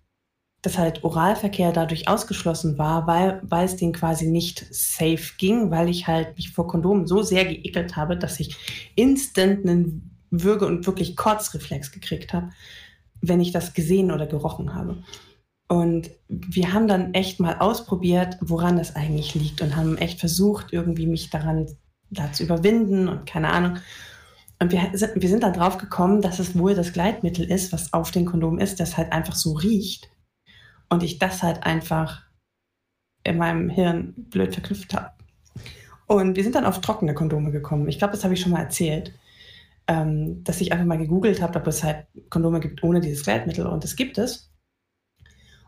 dass 0.61 0.77
halt 0.77 1.03
Oralverkehr 1.03 1.71
dadurch 1.71 2.07
ausgeschlossen 2.07 2.77
war, 2.77 3.07
weil, 3.07 3.41
weil 3.43 3.65
es 3.65 3.77
den 3.77 3.93
quasi 3.93 4.27
nicht 4.27 4.65
safe 4.69 5.33
ging, 5.37 5.71
weil 5.71 5.89
ich 5.89 6.07
halt 6.07 6.35
mich 6.37 6.51
vor 6.51 6.67
Kondomen 6.67 7.07
so 7.07 7.23
sehr 7.23 7.45
geekelt 7.45 7.95
habe, 7.95 8.15
dass 8.15 8.39
ich 8.39 8.55
instant 8.95 9.65
einen 9.65 10.19
Würge- 10.29 10.67
und 10.67 10.85
wirklich 10.85 11.15
Kotzreflex 11.15 11.91
gekriegt 11.91 12.33
habe, 12.33 12.49
wenn 13.21 13.41
ich 13.41 13.51
das 13.51 13.73
gesehen 13.73 14.11
oder 14.11 14.27
gerochen 14.27 14.75
habe. 14.75 15.03
Und 15.67 16.11
wir 16.27 16.73
haben 16.73 16.87
dann 16.87 17.13
echt 17.13 17.39
mal 17.39 17.57
ausprobiert, 17.57 18.37
woran 18.41 18.77
das 18.77 18.95
eigentlich 18.95 19.33
liegt 19.33 19.61
und 19.61 19.75
haben 19.75 19.97
echt 19.97 20.19
versucht, 20.19 20.73
irgendwie 20.73 21.07
mich 21.07 21.29
daran 21.29 21.65
da 22.09 22.31
zu 22.33 22.43
überwinden 22.43 23.07
und 23.07 23.25
keine 23.25 23.51
Ahnung. 23.51 23.77
Und 24.59 24.71
wir, 24.71 24.91
wir 24.91 25.29
sind 25.29 25.43
dann 25.43 25.53
drauf 25.53 25.79
gekommen, 25.79 26.21
dass 26.21 26.37
es 26.39 26.57
wohl 26.57 26.75
das 26.75 26.93
Gleitmittel 26.93 27.49
ist, 27.49 27.73
was 27.73 27.93
auf 27.93 28.11
den 28.11 28.25
Kondomen 28.25 28.59
ist, 28.59 28.79
das 28.79 28.95
halt 28.95 29.11
einfach 29.11 29.35
so 29.35 29.53
riecht 29.53 30.10
und 30.91 31.03
ich 31.03 31.19
das 31.19 31.41
halt 31.41 31.63
einfach 31.63 32.23
in 33.23 33.37
meinem 33.37 33.69
Hirn 33.69 34.13
blöd 34.17 34.53
verknüpft 34.53 34.93
habe. 34.93 35.11
Und 36.05 36.35
wir 36.35 36.43
sind 36.43 36.55
dann 36.55 36.65
auf 36.65 36.81
trockene 36.81 37.13
Kondome 37.13 37.51
gekommen. 37.51 37.87
Ich 37.87 37.97
glaube, 37.97 38.13
das 38.13 38.25
habe 38.25 38.33
ich 38.33 38.41
schon 38.41 38.51
mal 38.51 38.59
erzählt, 38.59 39.13
ähm, 39.87 40.43
dass 40.43 40.59
ich 40.59 40.73
einfach 40.73 40.85
mal 40.85 40.97
gegoogelt 40.97 41.41
habe, 41.41 41.57
ob 41.57 41.67
es 41.67 41.83
halt 41.83 42.07
Kondome 42.29 42.59
gibt 42.59 42.83
ohne 42.83 42.99
dieses 42.99 43.23
Gleitmittel. 43.23 43.65
Und 43.65 43.85
das 43.85 43.95
gibt 43.95 44.17
es. 44.17 44.51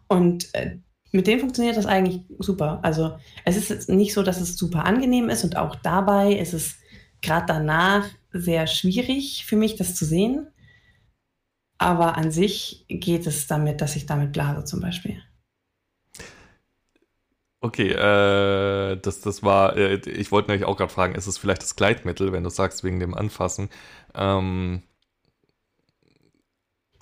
Und 0.08 0.54
äh, 0.54 0.80
mit 1.14 1.28
denen 1.28 1.40
funktioniert 1.40 1.78
das 1.78 1.86
eigentlich 1.86 2.22
super. 2.40 2.80
Also 2.82 3.18
es 3.46 3.56
ist 3.56 3.70
jetzt 3.70 3.90
nicht 3.90 4.14
so, 4.14 4.24
dass 4.24 4.42
es 4.42 4.58
super 4.58 4.84
angenehm 4.84 5.30
ist 5.30 5.46
und 5.46 5.56
auch 5.56 5.76
dabei 5.76 6.34
ist 6.34 6.54
es 6.54 6.76
gerade 7.22 7.46
danach 7.48 8.06
sehr 8.34 8.68
schwierig 8.68 9.46
für 9.46 9.56
mich, 9.56 9.78
das 9.78 9.96
zu 9.96 10.04
sehen. 10.04 10.48
Aber 11.84 12.16
an 12.16 12.32
sich 12.32 12.86
geht 12.88 13.28
es 13.28 13.46
damit, 13.46 13.82
dass 13.82 13.98
ich 13.98 14.06
damit 14.06 14.32
blase 14.32 14.64
zum 14.64 14.80
Beispiel. 14.80 15.22
Okay, 17.60 17.92
äh, 17.92 18.98
das, 19.02 19.20
das 19.20 19.44
war, 19.44 19.76
äh, 19.76 19.96
ich 19.96 20.32
wollte 20.32 20.50
nämlich 20.50 20.66
auch 20.66 20.78
gerade 20.78 20.92
fragen, 20.92 21.16
ist 21.16 21.28
es 21.28 21.38
vielleicht 21.38 21.62
das 21.62 21.76
Gleitmittel, 21.76 22.32
wenn 22.32 22.44
du 22.44 22.50
sagst, 22.50 22.86
wegen 22.86 23.02
dem 23.02 23.14
Anfassen? 23.14 23.70
Ähm, 24.16 24.84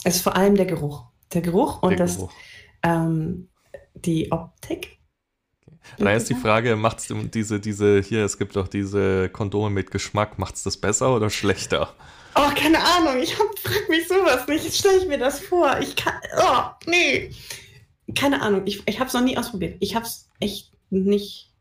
es 0.04 0.16
ist 0.16 0.24
vor 0.24 0.36
allem 0.36 0.56
der 0.56 0.66
Geruch. 0.66 1.06
Der 1.32 1.42
Geruch 1.42 1.84
und 1.84 1.92
der 1.92 2.00
das, 2.00 2.16
Geruch. 2.16 2.34
Ähm, 2.82 3.50
die 3.94 4.32
Optik. 4.32 4.98
Da 6.00 6.12
ist 6.14 6.28
die 6.28 6.36
Frage, 6.36 6.76
macht 6.76 7.00
es 7.00 7.14
diese, 7.32 7.60
diese, 7.60 8.02
hier, 8.02 8.26
es 8.26 8.40
gibt 8.40 8.56
doch 8.56 8.68
diese 8.68 9.30
Kondome 9.30 9.70
mit 9.70 9.92
Geschmack, 9.92 10.40
macht 10.40 10.56
es 10.56 10.64
das 10.64 10.78
besser 10.78 11.16
oder 11.16 11.30
schlechter? 11.32 11.94
Oh, 12.36 12.50
keine 12.56 12.80
Ahnung, 12.80 13.22
ich 13.22 13.38
hab, 13.38 13.60
frag 13.60 13.90
mich 13.90 14.08
sowas 14.08 14.48
nicht. 14.48 14.64
Jetzt 14.64 14.78
stelle 14.78 14.98
ich 14.98 15.08
mir 15.08 15.18
das 15.18 15.40
vor. 15.40 15.80
Ich 15.80 15.96
kann, 15.96 16.14
oh, 16.38 16.64
nee. 16.86 17.32
Keine 18.16 18.42
Ahnung, 18.42 18.64
ich, 18.66 18.88
ich 18.88 19.00
habe 19.00 19.08
es 19.08 19.14
noch 19.14 19.22
nie 19.22 19.38
ausprobiert. 19.38 19.78
Ich 19.80 19.96
habe 19.96 20.06
es 20.06 20.30
echt 20.40 20.72
nicht. 20.90 21.54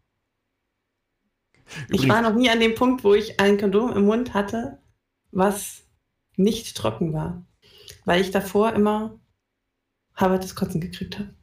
Übrigens. 1.85 2.03
Ich 2.03 2.09
war 2.09 2.23
noch 2.23 2.35
nie 2.35 2.51
an 2.51 2.61
dem 2.61 2.75
Punkt, 2.75 3.05
wo 3.05 3.15
ich 3.15 3.41
ein 3.41 3.59
Kondom 3.59 3.97
im 3.97 4.05
Mund 4.05 4.35
hatte, 4.35 4.79
was 5.31 5.83
nicht 6.37 6.77
trocken 6.77 7.13
war. 7.13 7.47
Weil 8.05 8.21
ich 8.21 8.31
davor 8.31 8.73
immer 8.73 9.21
habe 10.15 10.39
das 10.39 10.55
Kotzen 10.55 10.81
gekriegt 10.81 11.19
habe. 11.19 11.35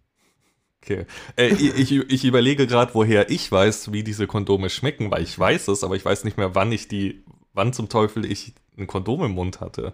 Okay. 0.81 1.05
Äh, 1.35 1.47
ich, 1.49 1.91
ich 1.91 2.25
überlege 2.25 2.67
gerade, 2.67 2.93
woher 2.93 3.29
ich 3.29 3.51
weiß, 3.51 3.91
wie 3.91 4.03
diese 4.03 4.27
Kondome 4.27 4.69
schmecken, 4.69 5.11
weil 5.11 5.23
ich 5.23 5.37
weiß 5.37 5.69
es, 5.69 5.83
aber 5.83 5.95
ich 5.95 6.05
weiß 6.05 6.23
nicht 6.23 6.37
mehr, 6.37 6.55
wann 6.55 6.71
ich 6.71 6.87
die, 6.87 7.25
wann 7.53 7.73
zum 7.73 7.89
Teufel 7.89 8.25
ich 8.25 8.53
ein 8.77 8.87
Kondom 8.87 9.23
im 9.23 9.31
Mund 9.31 9.59
hatte. 9.61 9.93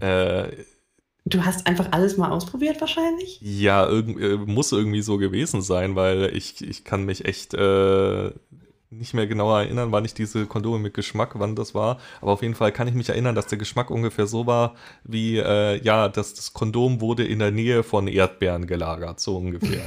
Äh, 0.00 0.48
du 1.24 1.44
hast 1.44 1.66
einfach 1.66 1.88
alles 1.90 2.16
mal 2.16 2.30
ausprobiert 2.30 2.80
wahrscheinlich? 2.80 3.40
Ja, 3.40 3.88
irg 3.88 4.08
äh, 4.20 4.36
muss 4.36 4.72
irgendwie 4.72 5.02
so 5.02 5.18
gewesen 5.18 5.62
sein, 5.62 5.96
weil 5.96 6.34
ich, 6.34 6.62
ich 6.62 6.84
kann 6.84 7.04
mich 7.04 7.24
echt 7.24 7.54
äh, 7.54 8.30
nicht 8.90 9.14
mehr 9.14 9.26
genau 9.26 9.56
erinnern, 9.56 9.92
wann 9.92 10.04
ich 10.04 10.14
diese 10.14 10.46
Kondome 10.46 10.80
mit 10.80 10.94
Geschmack, 10.94 11.32
wann 11.34 11.54
das 11.54 11.74
war. 11.74 11.98
Aber 12.20 12.32
auf 12.32 12.42
jeden 12.42 12.56
Fall 12.56 12.72
kann 12.72 12.88
ich 12.88 12.94
mich 12.94 13.08
erinnern, 13.08 13.36
dass 13.36 13.46
der 13.46 13.58
Geschmack 13.58 13.90
ungefähr 13.90 14.26
so 14.26 14.46
war, 14.46 14.74
wie, 15.04 15.38
äh, 15.38 15.80
ja, 15.82 16.08
dass 16.08 16.34
das 16.34 16.52
Kondom 16.52 17.00
wurde 17.00 17.24
in 17.24 17.38
der 17.38 17.52
Nähe 17.52 17.84
von 17.84 18.08
Erdbeeren 18.08 18.66
gelagert, 18.66 19.20
so 19.20 19.36
ungefähr. 19.36 19.82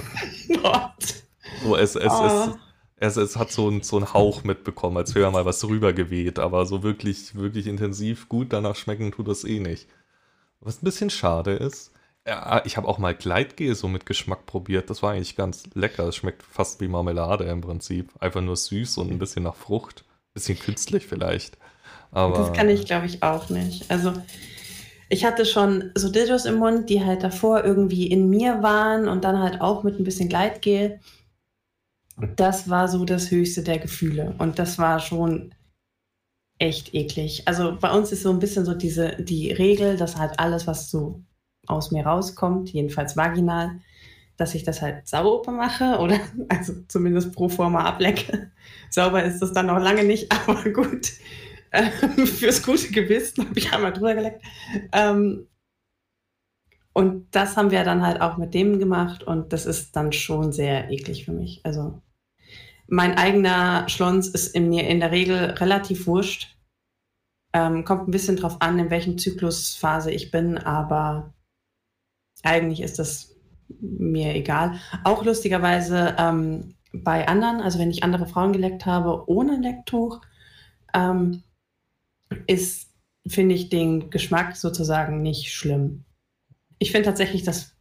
Gott. 0.62 1.23
So, 1.63 1.75
es, 1.75 1.95
es, 1.95 2.13
oh. 2.13 2.25
es, 2.25 2.58
es, 3.03 3.17
es 3.17 3.35
hat 3.35 3.51
so, 3.51 3.69
ein, 3.69 3.81
so 3.81 3.97
einen 3.97 4.13
Hauch 4.13 4.43
mitbekommen, 4.43 4.97
als 4.97 5.13
wäre 5.13 5.31
mal 5.31 5.45
was 5.45 5.63
rübergeweht, 5.67 6.39
aber 6.39 6.65
so 6.65 6.83
wirklich, 6.83 7.35
wirklich 7.35 7.67
intensiv 7.67 8.29
gut 8.29 8.53
danach 8.53 8.75
schmecken 8.75 9.11
tut 9.11 9.27
das 9.27 9.43
eh 9.43 9.59
nicht. 9.59 9.87
Was 10.61 10.81
ein 10.81 10.85
bisschen 10.85 11.09
schade 11.09 11.51
ist. 11.51 11.91
Ja, 12.25 12.61
ich 12.63 12.77
habe 12.77 12.87
auch 12.87 12.99
mal 12.99 13.13
Gleitgel 13.13 13.75
so 13.75 13.89
mit 13.89 14.05
Geschmack 14.05 14.45
probiert. 14.45 14.89
Das 14.89 15.03
war 15.03 15.11
eigentlich 15.11 15.35
ganz 15.35 15.63
lecker. 15.73 16.07
Es 16.07 16.15
schmeckt 16.15 16.41
fast 16.41 16.79
wie 16.79 16.87
Marmelade 16.87 17.43
im 17.43 17.59
Prinzip. 17.59 18.13
Einfach 18.21 18.39
nur 18.39 18.55
süß 18.55 18.97
und 18.99 19.11
ein 19.11 19.19
bisschen 19.19 19.43
nach 19.43 19.55
Frucht. 19.55 20.05
Bisschen 20.33 20.57
künstlich 20.57 21.05
vielleicht. 21.05 21.57
Aber 22.11 22.37
das 22.37 22.53
kann 22.53 22.69
ich, 22.69 22.85
glaube 22.85 23.07
ich, 23.07 23.21
auch 23.21 23.49
nicht. 23.49 23.91
Also 23.91 24.13
ich 25.09 25.25
hatte 25.25 25.45
schon 25.45 25.91
so 25.95 26.09
Dildos 26.09 26.45
im 26.45 26.55
Mund, 26.55 26.89
die 26.89 27.03
halt 27.03 27.23
davor 27.23 27.65
irgendwie 27.65 28.07
in 28.07 28.29
mir 28.29 28.63
waren 28.63 29.09
und 29.09 29.25
dann 29.25 29.39
halt 29.39 29.59
auch 29.59 29.83
mit 29.83 29.99
ein 29.99 30.05
bisschen 30.05 30.29
Gleitgel. 30.29 31.01
Das 32.36 32.69
war 32.69 32.88
so 32.88 33.06
das 33.06 33.32
höchste 33.32 33.63
der 33.63 33.80
Gefühle. 33.80 34.36
Und 34.38 34.60
das 34.60 34.78
war 34.78 34.99
schon 34.99 35.54
echt 36.60 36.93
eklig. 36.93 37.47
Also 37.47 37.78
bei 37.80 37.91
uns 37.91 38.12
ist 38.12 38.23
so 38.23 38.30
ein 38.30 38.39
bisschen 38.39 38.65
so 38.65 38.73
diese, 38.73 39.17
die 39.21 39.52
Regel, 39.52 39.97
dass 39.97 40.17
halt 40.17 40.39
alles, 40.39 40.67
was 40.67 40.89
so 40.89 41.23
aus 41.67 41.91
mir 41.91 42.06
rauskommt, 42.06 42.69
jedenfalls 42.69 43.17
vaginal, 43.17 43.80
dass 44.38 44.56
ich 44.56 44.63
das 44.63 44.82
halt 44.82 45.08
sauber 45.08 45.52
mache 45.52 45.97
oder 45.99 46.19
also 46.49 46.73
zumindest 46.88 47.34
pro 47.34 47.49
forma 47.49 47.84
ablecke. 47.84 48.52
Sauber 48.89 49.23
ist 49.23 49.39
das 49.39 49.54
dann 49.54 49.67
noch 49.67 49.80
lange 49.80 50.04
nicht, 50.04 50.32
aber 50.47 50.69
gut. 50.69 51.12
Ähm, 51.71 52.28
fürs 52.28 52.62
gute 52.62 52.89
Gewissen 52.91 53.47
habe 53.47 53.58
ich 53.58 53.73
einmal 53.73 53.93
drüber 53.93 54.13
geleckt. 54.13 54.43
Ähm, 54.91 55.47
und 56.93 57.27
das 57.32 57.58
haben 57.58 57.71
wir 57.71 57.84
dann 57.84 58.06
halt 58.06 58.21
auch 58.21 58.38
mit 58.38 58.53
dem 58.53 58.79
gemacht 58.79 59.23
und 59.23 59.51
das 59.51 59.65
ist 59.65 59.95
dann 59.95 60.13
schon 60.13 60.51
sehr 60.51 60.91
eklig 60.91 61.25
für 61.25 61.32
mich. 61.32 61.62
Also 61.63 62.01
mein 62.88 63.17
eigener 63.17 63.89
Schlons 63.89 64.27
ist 64.27 64.53
in 64.53 64.69
mir 64.69 64.88
in 64.88 64.99
der 64.99 65.12
Regel 65.12 65.51
relativ 65.51 66.06
wurscht. 66.06 66.56
Ähm, 67.53 67.84
kommt 67.86 68.08
ein 68.08 68.12
bisschen 68.12 68.36
drauf 68.36 68.58
an, 68.62 68.77
in 68.79 68.89
welchem 68.89 69.17
Zyklusphase 69.17 70.12
ich 70.12 70.32
bin, 70.32 70.58
aber 70.58 71.34
eigentlich 72.43 72.82
ist 72.82 72.99
das 72.99 73.36
mir 73.79 74.36
egal. 74.36 74.79
Auch 75.03 75.23
lustigerweise 75.23 76.15
ähm, 76.19 76.75
bei 76.91 77.27
anderen, 77.27 77.62
also 77.62 77.79
wenn 77.79 77.89
ich 77.89 78.03
andere 78.03 78.27
Frauen 78.27 78.53
geleckt 78.53 78.86
habe 78.86 79.27
ohne 79.27 79.60
Lecktuch, 79.60 80.21
ähm, 80.93 81.43
ist, 82.47 82.91
finde 83.25 83.56
ich, 83.56 83.69
den 83.69 84.10
Geschmack 84.10 84.56
sozusagen 84.56 85.21
nicht 85.21 85.53
schlimm. 85.53 86.06
Ich 86.79 86.91
finde 86.91 87.07
tatsächlich, 87.07 87.43
dass 87.43 87.75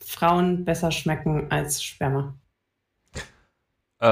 Frauen 0.00 0.64
besser 0.64 0.90
schmecken 0.90 1.50
als 1.50 1.82
Sperma. 1.82 2.34
Äh, 4.00 4.06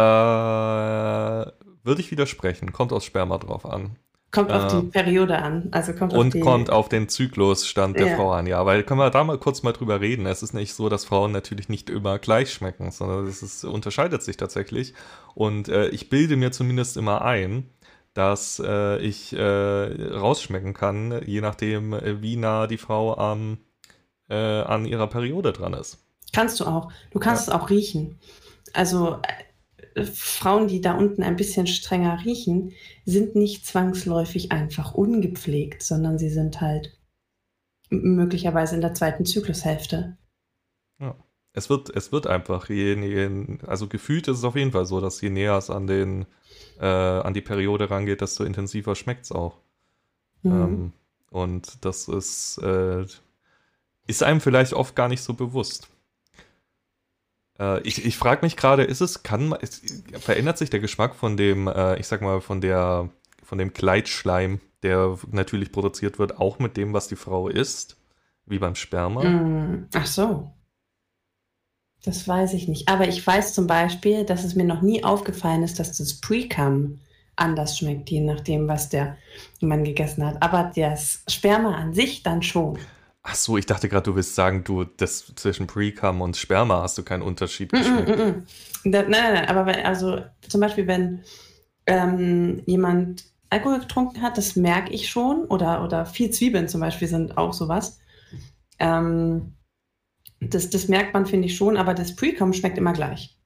würde 1.82 2.00
ich 2.00 2.10
widersprechen. 2.10 2.72
Kommt 2.72 2.92
aus 2.92 3.04
Sperma 3.04 3.38
drauf 3.38 3.66
an. 3.66 3.96
Kommt 4.30 4.52
auf 4.52 4.68
die 4.68 4.86
Periode 4.86 5.38
an. 5.38 5.68
Also 5.72 5.92
kommt 5.92 6.12
und 6.12 6.34
die, 6.34 6.40
kommt 6.40 6.70
auf 6.70 6.88
den 6.88 7.08
Zyklusstand 7.08 7.98
der 7.98 8.06
ja. 8.06 8.16
Frau 8.16 8.30
an, 8.30 8.46
ja. 8.46 8.64
Weil 8.64 8.84
können 8.84 9.00
wir 9.00 9.10
da 9.10 9.24
mal 9.24 9.38
kurz 9.38 9.64
mal 9.64 9.72
drüber 9.72 10.00
reden. 10.00 10.24
Es 10.26 10.44
ist 10.44 10.54
nicht 10.54 10.74
so, 10.74 10.88
dass 10.88 11.04
Frauen 11.04 11.32
natürlich 11.32 11.68
nicht 11.68 11.90
immer 11.90 12.20
gleich 12.20 12.52
schmecken, 12.52 12.92
sondern 12.92 13.26
es 13.26 13.42
ist, 13.42 13.64
unterscheidet 13.64 14.22
sich 14.22 14.36
tatsächlich. 14.36 14.94
Und 15.34 15.68
äh, 15.68 15.88
ich 15.88 16.10
bilde 16.10 16.36
mir 16.36 16.52
zumindest 16.52 16.96
immer 16.96 17.22
ein, 17.22 17.68
dass 18.14 18.62
äh, 18.64 18.98
ich 18.98 19.32
äh, 19.32 19.40
rausschmecken 19.40 20.74
kann, 20.74 21.20
je 21.26 21.40
nachdem, 21.40 21.92
äh, 21.92 22.22
wie 22.22 22.36
nah 22.36 22.68
die 22.68 22.78
Frau 22.78 23.16
am, 23.16 23.58
äh, 24.30 24.62
an 24.62 24.86
ihrer 24.86 25.08
Periode 25.08 25.52
dran 25.52 25.74
ist. 25.74 25.98
Kannst 26.32 26.60
du 26.60 26.64
auch. 26.64 26.92
Du 27.10 27.18
kannst 27.18 27.48
ja. 27.48 27.54
es 27.54 27.60
auch 27.60 27.70
riechen. 27.70 28.18
Also 28.72 29.20
Frauen, 30.04 30.68
die 30.68 30.80
da 30.80 30.96
unten 30.96 31.22
ein 31.22 31.36
bisschen 31.36 31.66
strenger 31.66 32.24
riechen, 32.24 32.72
sind 33.04 33.34
nicht 33.34 33.66
zwangsläufig 33.66 34.52
einfach 34.52 34.94
ungepflegt, 34.94 35.82
sondern 35.82 36.18
sie 36.18 36.30
sind 36.30 36.60
halt 36.60 36.96
möglicherweise 37.90 38.76
in 38.76 38.80
der 38.80 38.94
zweiten 38.94 39.24
Zyklushälfte. 39.24 40.16
Ja. 41.00 41.16
Es 41.52 41.68
wird, 41.68 41.90
es 41.90 42.12
wird 42.12 42.28
einfach, 42.28 42.68
je, 42.68 42.94
je, 42.94 43.58
also 43.66 43.88
gefühlt 43.88 44.28
ist 44.28 44.38
es 44.38 44.44
auf 44.44 44.54
jeden 44.54 44.70
Fall 44.70 44.86
so, 44.86 45.00
dass 45.00 45.20
je 45.20 45.30
näher 45.30 45.56
es 45.56 45.68
an, 45.68 45.88
den, 45.88 46.26
äh, 46.78 46.86
an 46.86 47.34
die 47.34 47.40
Periode 47.40 47.90
rangeht, 47.90 48.20
desto 48.20 48.44
intensiver 48.44 48.94
schmeckt 48.94 49.24
es 49.24 49.32
auch. 49.32 49.58
Mhm. 50.42 50.52
Ähm, 50.52 50.92
und 51.30 51.84
das 51.84 52.06
ist, 52.06 52.58
äh, 52.58 53.04
ist 54.10 54.22
einem 54.22 54.40
vielleicht 54.40 54.72
oft 54.72 54.94
gar 54.94 55.08
nicht 55.08 55.22
so 55.22 55.34
bewusst. 55.34 55.88
Äh, 57.58 57.80
ich 57.82 58.04
ich 58.04 58.16
frage 58.16 58.44
mich 58.44 58.56
gerade, 58.56 58.82
ist 58.82 59.00
es, 59.00 59.22
kann 59.22 59.52
ist, 59.52 60.04
verändert 60.18 60.58
sich 60.58 60.70
der 60.70 60.80
Geschmack 60.80 61.14
von 61.14 61.36
dem, 61.36 61.68
äh, 61.68 61.98
ich 61.98 62.06
sag 62.06 62.20
mal, 62.20 62.40
von 62.40 62.60
der, 62.60 63.08
von 63.42 63.58
dem 63.58 63.72
Kleidschleim, 63.72 64.60
der 64.82 65.18
natürlich 65.30 65.72
produziert 65.72 66.18
wird, 66.18 66.38
auch 66.38 66.58
mit 66.58 66.76
dem, 66.76 66.92
was 66.92 67.08
die 67.08 67.16
Frau 67.16 67.48
isst? 67.48 67.96
Wie 68.46 68.58
beim 68.58 68.74
Sperma? 68.74 69.22
Mm, 69.22 69.88
ach 69.94 70.06
so. 70.06 70.50
Das 72.02 72.26
weiß 72.26 72.54
ich 72.54 72.66
nicht. 72.66 72.88
Aber 72.88 73.06
ich 73.06 73.24
weiß 73.24 73.54
zum 73.54 73.66
Beispiel, 73.66 74.24
dass 74.24 74.42
es 74.42 74.54
mir 74.54 74.64
noch 74.64 74.80
nie 74.80 75.04
aufgefallen 75.04 75.62
ist, 75.62 75.78
dass 75.78 75.98
das 75.98 76.20
Pre-Cum 76.20 76.98
anders 77.36 77.78
schmeckt, 77.78 78.10
je 78.10 78.20
nachdem, 78.20 78.68
was 78.68 78.88
der 78.88 79.18
Mann 79.60 79.84
gegessen 79.84 80.24
hat. 80.24 80.42
Aber 80.42 80.72
das 80.74 81.22
Sperma 81.28 81.74
an 81.76 81.92
sich 81.92 82.22
dann 82.22 82.42
schon. 82.42 82.78
Ach 83.22 83.34
so, 83.34 83.58
ich 83.58 83.66
dachte 83.66 83.88
gerade, 83.88 84.04
du 84.04 84.16
willst 84.16 84.34
sagen, 84.34 84.64
du, 84.64 84.84
das 84.84 85.32
zwischen 85.36 85.66
Precum 85.66 86.22
und 86.22 86.36
Sperma 86.36 86.82
hast 86.82 86.96
du 86.96 87.02
keinen 87.02 87.22
Unterschied 87.22 87.70
geschmeckt. 87.70 88.08
Mm, 88.08 88.12
mm, 88.12 88.26
mm. 88.28 88.46
nein, 88.84 89.10
nein, 89.10 89.34
nein, 89.34 89.46
aber 89.46 89.66
wenn, 89.66 89.84
also 89.84 90.22
zum 90.48 90.60
Beispiel, 90.60 90.86
wenn 90.86 91.22
ähm, 91.86 92.62
jemand 92.64 93.24
Alkohol 93.50 93.80
getrunken 93.80 94.22
hat, 94.22 94.38
das 94.38 94.56
merke 94.56 94.92
ich 94.92 95.10
schon. 95.10 95.44
Oder, 95.44 95.84
oder 95.84 96.06
viel 96.06 96.30
Zwiebeln 96.30 96.68
zum 96.68 96.80
Beispiel 96.80 97.08
sind 97.08 97.36
auch 97.36 97.52
sowas. 97.52 97.98
Ähm, 98.78 99.54
das, 100.40 100.70
das 100.70 100.88
merkt 100.88 101.12
man, 101.12 101.26
finde 101.26 101.46
ich 101.46 101.56
schon, 101.56 101.76
aber 101.76 101.92
das 101.92 102.16
Precum 102.16 102.52
schmeckt 102.52 102.78
immer 102.78 102.94
gleich. 102.94 103.36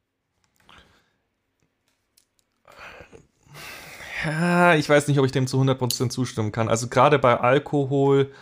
Ja, 4.24 4.74
ich 4.74 4.88
weiß 4.88 5.08
nicht, 5.08 5.18
ob 5.18 5.26
ich 5.26 5.32
dem 5.32 5.46
zu 5.46 5.60
100% 5.60 6.08
zustimmen 6.10 6.52
kann. 6.52 6.68
Also 6.68 6.88
gerade 6.88 7.18
bei 7.18 7.38
Alkohol 7.40 8.32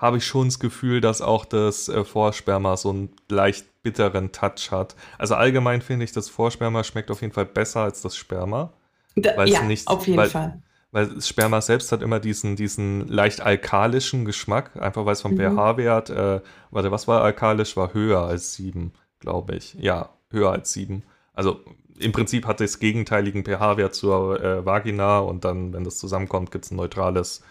habe 0.00 0.16
ich 0.16 0.26
schon 0.26 0.48
das 0.48 0.58
Gefühl, 0.58 1.00
dass 1.00 1.20
auch 1.20 1.44
das 1.44 1.88
äh, 1.88 2.04
Vorsperma 2.04 2.76
so 2.76 2.90
einen 2.90 3.10
leicht 3.28 3.82
bitteren 3.82 4.32
Touch 4.32 4.70
hat. 4.70 4.96
Also 5.18 5.34
allgemein 5.34 5.82
finde 5.82 6.04
ich, 6.04 6.12
das 6.12 6.28
Vorsperma 6.30 6.84
schmeckt 6.84 7.10
auf 7.10 7.20
jeden 7.20 7.32
Fall 7.34 7.46
besser 7.46 7.80
als 7.80 8.00
das 8.00 8.16
Sperma. 8.16 8.72
Da, 9.14 9.44
ja, 9.44 9.62
nicht, 9.62 9.88
auf 9.88 10.06
jeden 10.06 10.18
weil, 10.18 10.30
Fall. 10.30 10.62
weil 10.90 11.20
Sperma 11.20 11.60
selbst 11.60 11.92
hat 11.92 12.00
immer 12.02 12.18
diesen, 12.20 12.56
diesen 12.56 13.08
leicht 13.08 13.40
alkalischen 13.42 14.24
Geschmack, 14.24 14.76
einfach 14.80 15.04
weil 15.04 15.12
es 15.12 15.20
vom 15.22 15.32
Mhm. 15.32 15.56
pH-Wert, 15.56 16.10
äh, 16.10 16.40
warte, 16.70 16.90
was 16.90 17.06
war 17.06 17.22
alkalisch? 17.22 17.76
War 17.76 17.92
höher 17.92 18.22
als 18.22 18.54
7, 18.54 18.92
glaube 19.18 19.56
ich. 19.56 19.74
Ja, 19.74 20.10
höher 20.30 20.52
als 20.52 20.72
7. 20.72 21.02
Also 21.34 21.60
im 21.98 22.12
Prinzip 22.12 22.46
hat 22.46 22.60
es 22.62 22.78
gegenteiligen 22.78 23.44
pH-Wert 23.44 23.94
zur 23.94 24.42
äh, 24.42 24.64
Vagina 24.64 25.18
und 25.18 25.44
dann, 25.44 25.72
wenn 25.74 25.84
das 25.84 25.98
zusammenkommt, 25.98 26.50
gibt 26.50 26.64
es 26.64 26.70
ein 26.70 26.76
neutrales 26.76 27.42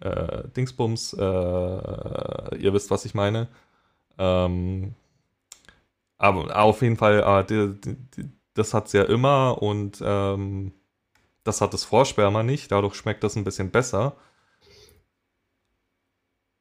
äh, 0.00 0.44
Dingsbums. 0.56 1.14
Äh, 1.14 1.18
ihr 1.20 2.72
wisst, 2.72 2.90
was 2.90 3.04
ich 3.04 3.14
meine. 3.14 3.48
Ähm, 4.18 4.94
aber 6.18 6.56
auf 6.60 6.82
jeden 6.82 6.96
Fall, 6.96 7.20
äh, 7.20 7.44
die, 7.44 7.80
die, 7.80 7.96
die, 8.16 8.30
das 8.54 8.74
hat 8.74 8.86
es 8.86 8.92
ja 8.92 9.04
immer 9.04 9.62
und 9.62 10.02
ähm, 10.04 10.72
das 11.44 11.60
hat 11.60 11.72
das 11.72 11.84
Vorsperma 11.84 12.42
nicht. 12.42 12.72
Dadurch 12.72 12.94
schmeckt 12.94 13.22
das 13.24 13.36
ein 13.36 13.44
bisschen 13.44 13.70
besser. 13.70 14.16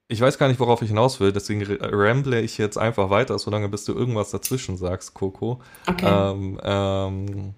Ich 0.10 0.22
weiß 0.22 0.38
gar 0.38 0.48
nicht, 0.48 0.60
worauf 0.60 0.82
ich 0.82 0.88
hinaus 0.88 1.20
will, 1.20 1.34
deswegen 1.34 1.64
ramble 1.82 2.40
ich 2.40 2.58
jetzt 2.58 2.78
einfach 2.78 3.10
weiter, 3.10 3.38
solange 3.40 3.68
bis 3.68 3.84
du 3.84 3.94
irgendwas 3.94 4.32
dazwischen 4.32 4.78
sagst, 4.78 5.14
Coco. 5.14 5.60
Okay. 5.86 6.06
Ähm, 6.08 6.60
ähm, 6.64 7.56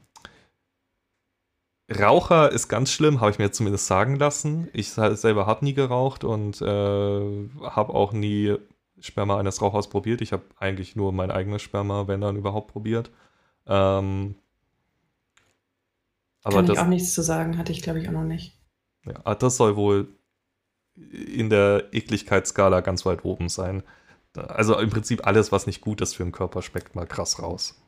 Raucher 1.89 2.51
ist 2.51 2.67
ganz 2.67 2.91
schlimm, 2.91 3.19
habe 3.19 3.31
ich 3.31 3.39
mir 3.39 3.51
zumindest 3.51 3.87
sagen 3.87 4.15
lassen. 4.15 4.69
Ich 4.73 4.91
selber 4.91 5.45
habe 5.47 5.65
nie 5.65 5.73
geraucht 5.73 6.23
und 6.23 6.61
äh, 6.61 7.49
habe 7.63 7.93
auch 7.93 8.13
nie 8.13 8.57
Sperma 8.99 9.39
eines 9.39 9.61
Rauchers 9.61 9.89
probiert. 9.89 10.21
Ich 10.21 10.33
habe 10.33 10.43
eigentlich 10.57 10.95
nur 10.95 11.11
mein 11.11 11.31
eigenes 11.31 11.61
Sperma, 11.61 12.07
wenn 12.07 12.21
dann 12.21 12.35
überhaupt, 12.35 12.71
probiert. 12.71 13.11
Ähm, 13.65 14.35
aber 16.43 16.57
Kann 16.57 16.65
das, 16.67 16.77
ich 16.77 16.83
auch 16.83 16.87
nichts 16.87 17.13
zu 17.13 17.21
sagen, 17.21 17.57
hatte 17.57 17.71
ich 17.71 17.81
glaube 17.81 17.99
ich 17.99 18.07
auch 18.07 18.13
noch 18.13 18.23
nicht. 18.23 18.57
ja, 19.05 19.35
das 19.35 19.57
soll 19.57 19.75
wohl 19.75 20.07
in 20.95 21.49
der 21.49 21.93
Ekligkeitsskala 21.93 22.81
ganz 22.81 23.05
weit 23.05 23.23
oben 23.23 23.49
sein. 23.49 23.83
Also 24.35 24.77
im 24.77 24.89
Prinzip 24.89 25.25
alles, 25.25 25.51
was 25.51 25.65
nicht 25.65 25.81
gut 25.81 26.01
ist 26.01 26.15
für 26.15 26.23
den 26.23 26.31
Körper, 26.31 26.61
schmeckt 26.61 26.95
mal 26.95 27.07
krass 27.07 27.41
raus. 27.41 27.81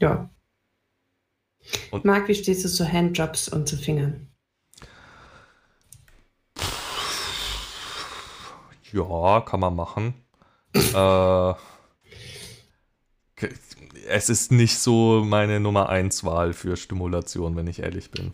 Ja. 0.00 0.30
Und- 1.90 2.04
Marc, 2.04 2.28
wie 2.28 2.34
stehst 2.34 2.64
du 2.64 2.68
zu 2.68 2.90
Handjobs 2.90 3.48
und 3.48 3.68
zu 3.68 3.76
Fingern? 3.76 4.28
Ja, 8.92 9.40
kann 9.42 9.60
man 9.60 9.76
machen. 9.76 10.14
äh, 10.94 11.54
es 14.08 14.28
ist 14.28 14.52
nicht 14.52 14.78
so 14.78 15.22
meine 15.24 15.60
Nummer 15.60 15.88
1 15.88 16.24
Wahl 16.24 16.52
für 16.52 16.76
Stimulation, 16.76 17.56
wenn 17.56 17.66
ich 17.66 17.80
ehrlich 17.80 18.10
bin. 18.10 18.32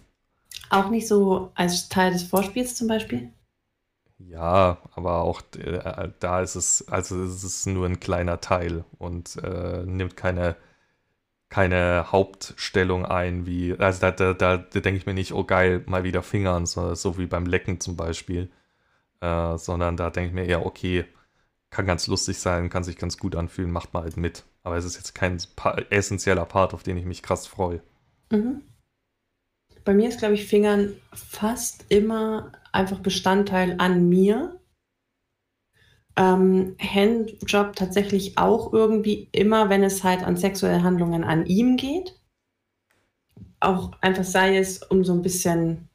Auch 0.70 0.90
nicht 0.90 1.06
so 1.06 1.50
als 1.54 1.88
Teil 1.88 2.12
des 2.12 2.22
Vorspiels 2.22 2.74
zum 2.74 2.88
Beispiel? 2.88 3.32
Ja, 4.18 4.78
aber 4.94 5.22
auch 5.22 5.42
äh, 5.56 6.10
da 6.20 6.40
ist 6.40 6.54
es, 6.54 6.88
also 6.88 7.22
es 7.22 7.44
ist 7.44 7.66
nur 7.66 7.86
ein 7.86 8.00
kleiner 8.00 8.40
Teil 8.40 8.84
und 8.98 9.36
äh, 9.42 9.84
nimmt 9.84 10.16
keine, 10.16 10.56
keine 11.54 12.10
Hauptstellung 12.10 13.06
ein, 13.06 13.46
wie, 13.46 13.78
also 13.78 14.00
da, 14.00 14.10
da, 14.10 14.34
da, 14.34 14.56
da 14.56 14.80
denke 14.80 14.98
ich 14.98 15.06
mir 15.06 15.14
nicht, 15.14 15.32
oh 15.32 15.44
geil, 15.44 15.84
mal 15.86 16.02
wieder 16.02 16.24
Fingern, 16.24 16.66
so, 16.66 16.96
so 16.96 17.16
wie 17.16 17.26
beim 17.26 17.46
Lecken 17.46 17.78
zum 17.78 17.94
Beispiel, 17.96 18.50
äh, 19.20 19.56
sondern 19.56 19.96
da 19.96 20.10
denke 20.10 20.30
ich 20.30 20.34
mir 20.34 20.46
eher, 20.46 20.66
okay, 20.66 21.04
kann 21.70 21.86
ganz 21.86 22.08
lustig 22.08 22.38
sein, 22.38 22.70
kann 22.70 22.82
sich 22.82 22.98
ganz 22.98 23.18
gut 23.18 23.36
anfühlen, 23.36 23.70
macht 23.70 23.94
mal 23.94 24.02
halt 24.02 24.16
mit. 24.16 24.42
Aber 24.64 24.76
es 24.76 24.84
ist 24.84 24.96
jetzt 24.96 25.14
kein 25.14 25.38
essentieller 25.90 26.44
Part, 26.44 26.74
auf 26.74 26.82
den 26.82 26.96
ich 26.96 27.04
mich 27.04 27.22
krass 27.22 27.46
freue. 27.46 27.80
Mhm. 28.32 28.62
Bei 29.84 29.94
mir 29.94 30.08
ist, 30.08 30.18
glaube 30.18 30.34
ich, 30.34 30.46
Fingern 30.46 30.94
fast 31.12 31.86
immer 31.88 32.50
einfach 32.72 32.98
Bestandteil 32.98 33.76
an 33.78 34.08
mir. 34.08 34.58
Ähm, 36.16 36.76
Handjob 36.78 37.74
tatsächlich 37.74 38.38
auch 38.38 38.72
irgendwie 38.72 39.28
immer, 39.32 39.68
wenn 39.68 39.82
es 39.82 40.04
halt 40.04 40.22
an 40.22 40.36
sexuelle 40.36 40.82
Handlungen 40.82 41.24
an 41.24 41.46
ihm 41.46 41.76
geht. 41.76 42.18
Auch 43.60 43.92
einfach 44.00 44.24
sei 44.24 44.58
es, 44.58 44.82
um 44.82 45.04
so 45.04 45.12
ein 45.12 45.22
bisschen 45.22 45.88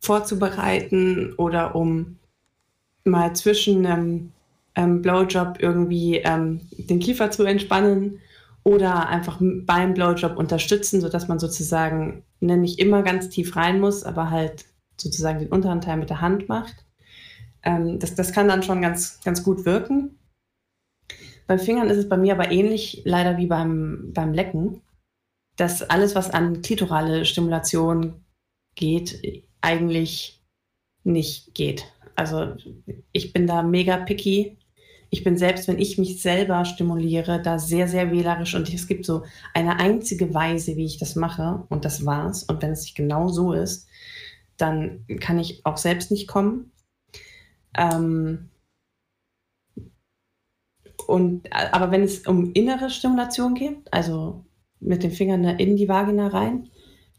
vorzubereiten 0.00 1.34
oder 1.34 1.74
um 1.74 2.18
mal 3.04 3.34
zwischen 3.34 3.84
einem 3.84 4.32
ähm, 4.74 5.02
Blowjob 5.02 5.56
irgendwie 5.60 6.18
ähm, 6.18 6.60
den 6.70 7.00
Kiefer 7.00 7.30
zu 7.30 7.44
entspannen 7.44 8.20
oder 8.64 9.08
einfach 9.08 9.38
beim 9.40 9.94
Blowjob 9.94 10.36
unterstützen, 10.36 11.00
sodass 11.00 11.26
man 11.26 11.38
sozusagen 11.38 12.22
ne, 12.40 12.56
nicht 12.56 12.78
immer 12.78 13.02
ganz 13.02 13.28
tief 13.28 13.56
rein 13.56 13.80
muss, 13.80 14.04
aber 14.04 14.30
halt 14.30 14.66
sozusagen 14.96 15.40
den 15.40 15.48
unteren 15.48 15.80
Teil 15.80 15.96
mit 15.96 16.10
der 16.10 16.20
Hand 16.20 16.48
macht. 16.48 16.84
Ähm, 17.62 17.98
das, 17.98 18.14
das 18.14 18.32
kann 18.32 18.48
dann 18.48 18.62
schon 18.62 18.82
ganz, 18.82 19.20
ganz 19.22 19.42
gut 19.42 19.64
wirken. 19.64 20.18
Beim 21.46 21.58
Fingern 21.58 21.88
ist 21.88 21.96
es 21.96 22.08
bei 22.08 22.16
mir 22.16 22.34
aber 22.34 22.50
ähnlich, 22.50 23.02
leider 23.04 23.38
wie 23.38 23.46
beim, 23.46 24.12
beim 24.12 24.32
Lecken, 24.32 24.82
dass 25.56 25.82
alles, 25.82 26.14
was 26.14 26.30
an 26.30 26.62
klitorale 26.62 27.24
Stimulation 27.24 28.24
geht, 28.74 29.44
eigentlich 29.60 30.42
nicht 31.04 31.54
geht. 31.54 31.84
Also 32.14 32.54
ich 33.12 33.32
bin 33.32 33.46
da 33.46 33.62
mega 33.62 33.96
picky 33.96 34.58
ich 35.10 35.24
bin 35.24 35.36
selbst, 35.38 35.68
wenn 35.68 35.78
ich 35.78 35.96
mich 35.96 36.20
selber 36.20 36.64
stimuliere, 36.64 37.40
da 37.40 37.58
sehr, 37.58 37.88
sehr 37.88 38.10
wählerisch 38.12 38.54
und 38.54 38.72
es 38.72 38.86
gibt 38.86 39.06
so 39.06 39.24
eine 39.54 39.78
einzige 39.78 40.34
Weise, 40.34 40.76
wie 40.76 40.84
ich 40.84 40.98
das 40.98 41.16
mache 41.16 41.64
und 41.70 41.84
das 41.84 42.04
war's. 42.04 42.42
Und 42.42 42.62
wenn 42.62 42.72
es 42.72 42.82
nicht 42.82 42.96
genau 42.96 43.28
so 43.28 43.52
ist, 43.52 43.88
dann 44.58 45.06
kann 45.20 45.38
ich 45.38 45.64
auch 45.64 45.78
selbst 45.78 46.10
nicht 46.10 46.28
kommen. 46.28 46.72
Ähm 47.76 48.50
und, 51.06 51.52
aber 51.52 51.90
wenn 51.90 52.02
es 52.02 52.26
um 52.26 52.52
innere 52.52 52.90
Stimulation 52.90 53.54
geht, 53.54 53.92
also 53.92 54.44
mit 54.80 55.02
den 55.02 55.10
Fingern 55.10 55.44
in 55.44 55.76
die 55.76 55.88
Vagina 55.88 56.28
rein, 56.28 56.70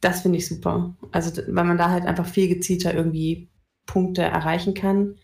das 0.01 0.21
finde 0.21 0.37
ich 0.37 0.47
super. 0.47 0.95
Also, 1.11 1.41
weil 1.47 1.65
man 1.65 1.77
da 1.77 1.89
halt 1.89 2.05
einfach 2.05 2.25
viel 2.25 2.47
gezielter 2.47 2.93
irgendwie 2.93 3.49
Punkte 3.85 4.21
erreichen 4.21 4.73
kann. 4.73 5.15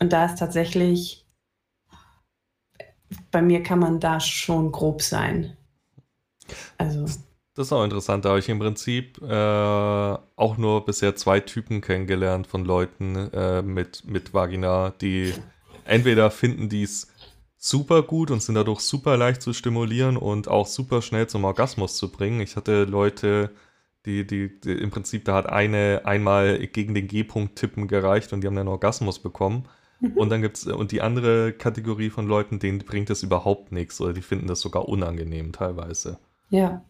Und 0.00 0.12
da 0.12 0.26
ist 0.26 0.38
tatsächlich 0.38 1.26
bei 3.30 3.42
mir 3.42 3.62
kann 3.62 3.78
man 3.78 4.00
da 4.00 4.20
schon 4.20 4.72
grob 4.72 5.02
sein. 5.02 5.56
Also. 6.76 7.06
Das 7.58 7.66
ist 7.66 7.72
auch 7.72 7.82
interessant. 7.82 8.24
Da 8.24 8.28
habe 8.28 8.38
ich 8.38 8.48
im 8.48 8.60
Prinzip 8.60 9.20
äh, 9.20 9.34
auch 9.34 10.56
nur 10.58 10.84
bisher 10.84 11.16
zwei 11.16 11.40
Typen 11.40 11.80
kennengelernt 11.80 12.46
von 12.46 12.64
Leuten 12.64 13.16
äh, 13.32 13.62
mit, 13.62 14.04
mit 14.06 14.32
Vagina, 14.32 14.90
die 15.00 15.34
entweder 15.84 16.30
finden 16.30 16.68
dies 16.68 17.08
super 17.56 18.04
gut 18.04 18.30
und 18.30 18.44
sind 18.44 18.54
dadurch 18.54 18.78
super 18.78 19.16
leicht 19.16 19.42
zu 19.42 19.52
stimulieren 19.54 20.16
und 20.16 20.46
auch 20.46 20.68
super 20.68 21.02
schnell 21.02 21.26
zum 21.26 21.42
Orgasmus 21.42 21.96
zu 21.96 22.12
bringen. 22.12 22.40
Ich 22.40 22.54
hatte 22.54 22.84
Leute, 22.84 23.50
die, 24.06 24.24
die, 24.24 24.60
die 24.60 24.74
im 24.74 24.92
Prinzip, 24.92 25.24
da 25.24 25.34
hat 25.34 25.48
eine 25.48 26.02
einmal 26.04 26.64
gegen 26.68 26.94
den 26.94 27.08
G-Punkt 27.08 27.56
tippen 27.56 27.88
gereicht 27.88 28.32
und 28.32 28.42
die 28.42 28.46
haben 28.46 28.56
einen 28.56 28.68
Orgasmus 28.68 29.18
bekommen. 29.18 29.68
Und 30.14 30.28
dann 30.28 30.42
gibt 30.42 30.58
es 30.58 30.66
und 30.68 30.92
die 30.92 31.02
andere 31.02 31.52
Kategorie 31.52 32.10
von 32.10 32.28
Leuten, 32.28 32.60
denen 32.60 32.78
bringt 32.78 33.10
das 33.10 33.24
überhaupt 33.24 33.72
nichts 33.72 34.00
oder 34.00 34.12
die 34.12 34.22
finden 34.22 34.46
das 34.46 34.60
sogar 34.60 34.88
unangenehm 34.88 35.50
teilweise. 35.50 36.20
Ja. 36.50 36.84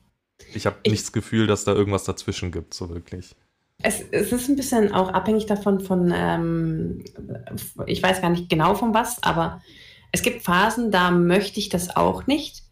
Ich 0.55 0.67
habe 0.67 0.77
nicht 0.87 1.03
das 1.03 1.13
Gefühl, 1.13 1.47
dass 1.47 1.65
da 1.65 1.73
irgendwas 1.73 2.05
dazwischen 2.05 2.53
gibt, 2.53 2.75
so 2.75 2.89
wirklich. 2.89 3.35
Es, 3.81 4.03
es 4.11 4.33
ist 4.33 4.49
ein 4.49 4.57
bisschen 4.57 4.93
auch 4.93 5.09
abhängig 5.11 5.47
davon 5.47 5.81
von, 5.81 6.13
ähm, 6.15 7.05
ich 7.87 8.03
weiß 8.03 8.21
gar 8.21 8.31
nicht 8.31 8.49
genau 8.49 8.75
von 8.75 8.93
was, 8.93 9.23
aber 9.23 9.63
es 10.11 10.23
gibt 10.23 10.43
Phasen, 10.43 10.91
da 10.91 11.11
möchte 11.11 11.61
ich 11.61 11.69
das 11.69 11.95
auch 11.95 12.27
nicht. 12.27 12.63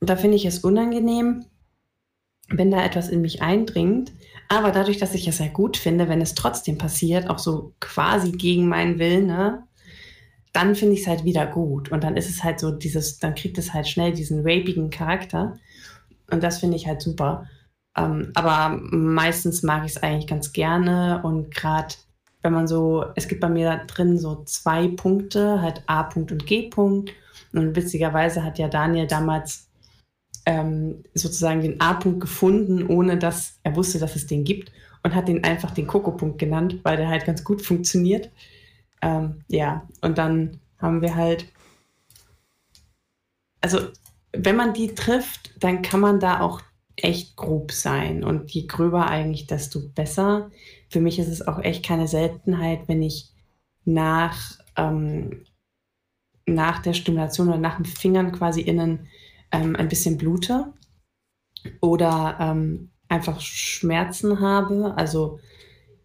Da 0.00 0.16
finde 0.16 0.36
ich 0.36 0.44
es 0.44 0.58
unangenehm, 0.58 1.44
wenn 2.48 2.70
da 2.70 2.84
etwas 2.84 3.08
in 3.08 3.20
mich 3.20 3.42
eindringt. 3.42 4.12
Aber 4.48 4.70
dadurch, 4.70 4.98
dass 4.98 5.14
ich 5.14 5.26
es 5.28 5.38
sehr 5.38 5.48
gut 5.48 5.76
finde, 5.76 6.08
wenn 6.08 6.20
es 6.20 6.34
trotzdem 6.34 6.76
passiert, 6.76 7.30
auch 7.30 7.38
so 7.38 7.74
quasi 7.80 8.32
gegen 8.32 8.68
meinen 8.68 8.98
Willen, 8.98 9.26
ne, 9.26 9.66
dann 10.54 10.74
finde 10.74 10.94
ich 10.94 11.02
es 11.02 11.06
halt 11.06 11.24
wieder 11.24 11.46
gut. 11.46 11.90
Und 11.92 12.04
dann 12.04 12.16
ist 12.16 12.30
es 12.30 12.42
halt 12.42 12.60
so 12.60 12.70
dieses, 12.70 13.18
dann 13.18 13.34
kriegt 13.34 13.58
es 13.58 13.74
halt 13.74 13.88
schnell 13.88 14.12
diesen 14.12 14.40
rapigen 14.40 14.88
Charakter. 14.88 15.58
Und 16.30 16.42
das 16.42 16.60
finde 16.60 16.76
ich 16.76 16.86
halt 16.86 17.02
super. 17.02 17.46
Ähm, 17.96 18.30
aber 18.34 18.80
meistens 18.90 19.62
mag 19.62 19.84
ich 19.84 19.96
es 19.96 20.02
eigentlich 20.02 20.28
ganz 20.28 20.52
gerne. 20.52 21.20
Und 21.24 21.52
gerade 21.52 21.94
wenn 22.42 22.52
man 22.52 22.68
so, 22.68 23.04
es 23.16 23.26
gibt 23.26 23.40
bei 23.40 23.48
mir 23.48 23.82
drin 23.88 24.16
so 24.16 24.44
zwei 24.44 24.88
Punkte, 24.88 25.60
halt 25.60 25.82
A-Punkt 25.86 26.30
und 26.30 26.46
G-Punkt. 26.46 27.12
Und 27.52 27.74
witzigerweise 27.74 28.44
hat 28.44 28.58
ja 28.58 28.68
Daniel 28.68 29.08
damals 29.08 29.68
ähm, 30.46 31.02
sozusagen 31.14 31.62
den 31.62 31.80
A-Punkt 31.80 32.20
gefunden, 32.20 32.86
ohne 32.86 33.18
dass 33.18 33.58
er 33.64 33.74
wusste, 33.74 33.98
dass 33.98 34.14
es 34.14 34.28
den 34.28 34.44
gibt 34.44 34.70
und 35.02 35.16
hat 35.16 35.26
den 35.26 35.42
einfach 35.42 35.72
den 35.72 35.88
Koko-Punkt 35.88 36.38
genannt, 36.38 36.78
weil 36.84 36.96
der 36.96 37.08
halt 37.08 37.24
ganz 37.24 37.42
gut 37.42 37.60
funktioniert. 37.60 38.30
Ähm, 39.04 39.44
ja, 39.48 39.86
und 40.00 40.16
dann 40.16 40.60
haben 40.78 41.02
wir 41.02 41.14
halt, 41.14 41.46
also 43.60 43.78
wenn 44.32 44.56
man 44.56 44.72
die 44.72 44.94
trifft, 44.94 45.62
dann 45.62 45.82
kann 45.82 46.00
man 46.00 46.20
da 46.20 46.40
auch 46.40 46.62
echt 46.96 47.36
grob 47.36 47.70
sein. 47.72 48.24
Und 48.24 48.50
je 48.50 48.66
gröber 48.66 49.06
eigentlich, 49.08 49.46
desto 49.46 49.80
besser. 49.94 50.50
Für 50.88 51.00
mich 51.00 51.18
ist 51.18 51.28
es 51.28 51.46
auch 51.46 51.58
echt 51.58 51.84
keine 51.84 52.08
Seltenheit, 52.08 52.88
wenn 52.88 53.02
ich 53.02 53.30
nach, 53.84 54.58
ähm, 54.76 55.44
nach 56.46 56.80
der 56.80 56.94
Stimulation 56.94 57.48
oder 57.48 57.58
nach 57.58 57.76
dem 57.76 57.84
Fingern 57.84 58.32
quasi 58.32 58.62
innen 58.62 59.06
ähm, 59.52 59.76
ein 59.76 59.88
bisschen 59.88 60.16
blute 60.16 60.72
oder 61.80 62.38
ähm, 62.40 62.90
einfach 63.08 63.40
Schmerzen 63.40 64.40
habe. 64.40 64.94
Also 64.96 65.40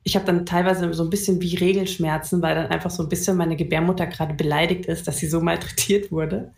ich 0.03 0.15
habe 0.15 0.25
dann 0.25 0.45
teilweise 0.45 0.91
so 0.93 1.03
ein 1.03 1.09
bisschen 1.09 1.41
wie 1.41 1.55
Regelschmerzen, 1.55 2.41
weil 2.41 2.55
dann 2.55 2.67
einfach 2.67 2.89
so 2.89 3.03
ein 3.03 3.09
bisschen 3.09 3.37
meine 3.37 3.55
Gebärmutter 3.55 4.07
gerade 4.07 4.33
beleidigt 4.33 4.85
ist, 4.85 5.07
dass 5.07 5.17
sie 5.17 5.27
so 5.27 5.41
malträtiert 5.41 6.11
wurde. 6.11 6.53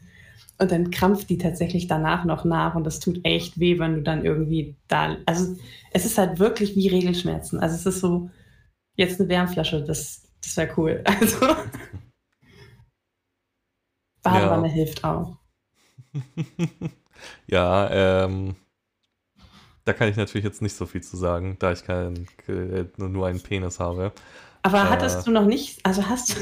Und 0.58 0.72
dann 0.72 0.92
krampft 0.92 1.30
die 1.30 1.40
tatsächlich 1.40 1.88
danach 1.88 2.24
noch 2.24 2.46
nach 2.46 2.76
und 2.76 2.84
das 2.84 3.00
tut 3.00 3.20
echt 3.24 3.60
weh, 3.60 3.80
wenn 3.80 3.96
du 3.96 4.02
dann 4.04 4.24
irgendwie 4.24 4.76
da. 4.88 5.18
Also 5.26 5.56
es 5.92 6.06
ist 6.06 6.20
halt 6.20 6.38
wirklich 6.38 6.76
wie 6.76 6.88
Regelschmerzen. 6.88 7.60
Also 7.60 7.76
es 7.76 7.86
ist 7.88 8.00
so, 8.00 8.30
jetzt 8.96 9.20
eine 9.20 9.28
Wärmflasche, 9.28 9.84
das, 9.84 10.28
das 10.42 10.58
wäre 10.58 10.74
cool. 10.78 11.04
Also 11.20 11.38
Badewanne 14.24 14.68
ja. 14.68 14.74
hilft 14.74 15.04
auch. 15.04 15.38
ja, 17.48 18.26
ähm, 18.26 18.56
da 19.92 19.98
kann 19.98 20.08
ich 20.08 20.16
natürlich 20.16 20.46
jetzt 20.46 20.62
nicht 20.62 20.76
so 20.76 20.86
viel 20.86 21.02
zu 21.02 21.18
sagen, 21.18 21.58
da 21.60 21.74
ich 21.74 21.84
kein, 21.84 22.26
äh, 22.48 22.86
nur 22.98 23.28
einen 23.28 23.42
Penis 23.42 23.82
habe. 23.82 24.14
Aber 24.62 24.90
hattest 24.90 25.22
äh, 25.22 25.24
du 25.26 25.32
noch 25.32 25.46
nicht, 25.46 25.86
also 25.86 26.08
hast 26.08 26.30
du, 26.30 26.42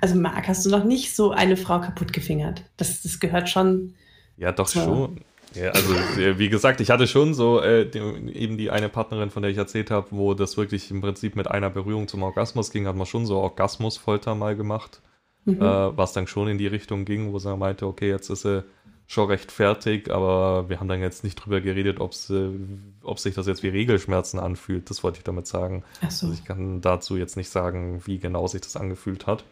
also 0.00 0.14
Marc, 0.14 0.48
hast 0.48 0.64
du 0.64 0.70
noch 0.70 0.84
nicht 0.84 1.14
so 1.14 1.32
eine 1.32 1.58
Frau 1.58 1.78
kaputt 1.80 2.14
gefingert? 2.14 2.62
Das, 2.78 3.02
das 3.02 3.20
gehört 3.20 3.50
schon. 3.50 3.94
Ja, 4.38 4.50
doch 4.50 4.66
zur... 4.66 4.82
schon. 4.82 5.20
Ja, 5.54 5.70
also 5.70 5.94
wie 6.38 6.48
gesagt, 6.48 6.80
ich 6.80 6.90
hatte 6.90 7.06
schon 7.06 7.34
so 7.34 7.60
äh, 7.60 7.88
die, 7.88 7.98
eben 7.98 8.56
die 8.56 8.70
eine 8.70 8.88
Partnerin, 8.88 9.30
von 9.30 9.42
der 9.42 9.50
ich 9.50 9.58
erzählt 9.58 9.90
habe, 9.90 10.08
wo 10.10 10.32
das 10.32 10.56
wirklich 10.56 10.90
im 10.90 11.02
Prinzip 11.02 11.36
mit 11.36 11.50
einer 11.50 11.70
Berührung 11.70 12.08
zum 12.08 12.22
Orgasmus 12.22 12.70
ging, 12.70 12.86
hat 12.86 12.96
man 12.96 13.06
schon 13.06 13.26
so 13.26 13.36
Orgasmusfolter 13.38 14.34
mal 14.34 14.56
gemacht, 14.56 15.02
mhm. 15.44 15.60
äh, 15.60 15.96
was 15.96 16.12
dann 16.14 16.26
schon 16.26 16.48
in 16.48 16.58
die 16.58 16.66
Richtung 16.66 17.04
ging, 17.04 17.32
wo 17.32 17.38
sie 17.38 17.54
meinte, 17.56 17.86
okay, 17.86 18.08
jetzt 18.08 18.30
ist 18.30 18.42
sie 18.42 18.64
schon 19.06 19.28
recht 19.28 19.52
fertig, 19.52 20.10
aber 20.10 20.68
wir 20.68 20.80
haben 20.80 20.88
dann 20.88 21.00
jetzt 21.00 21.22
nicht 21.22 21.36
drüber 21.36 21.60
geredet, 21.60 22.00
ob 22.00 22.14
sich 22.14 23.34
das 23.34 23.46
jetzt 23.46 23.62
wie 23.62 23.68
Regelschmerzen 23.68 24.40
anfühlt. 24.40 24.90
Das 24.90 25.04
wollte 25.04 25.18
ich 25.18 25.24
damit 25.24 25.46
sagen. 25.46 25.84
Ach 26.02 26.10
so. 26.10 26.26
Also 26.26 26.38
ich 26.38 26.44
kann 26.44 26.80
dazu 26.80 27.16
jetzt 27.16 27.36
nicht 27.36 27.48
sagen, 27.48 28.02
wie 28.04 28.18
genau 28.18 28.46
sich 28.48 28.62
das 28.62 28.76
angefühlt 28.76 29.26
hat. 29.26 29.44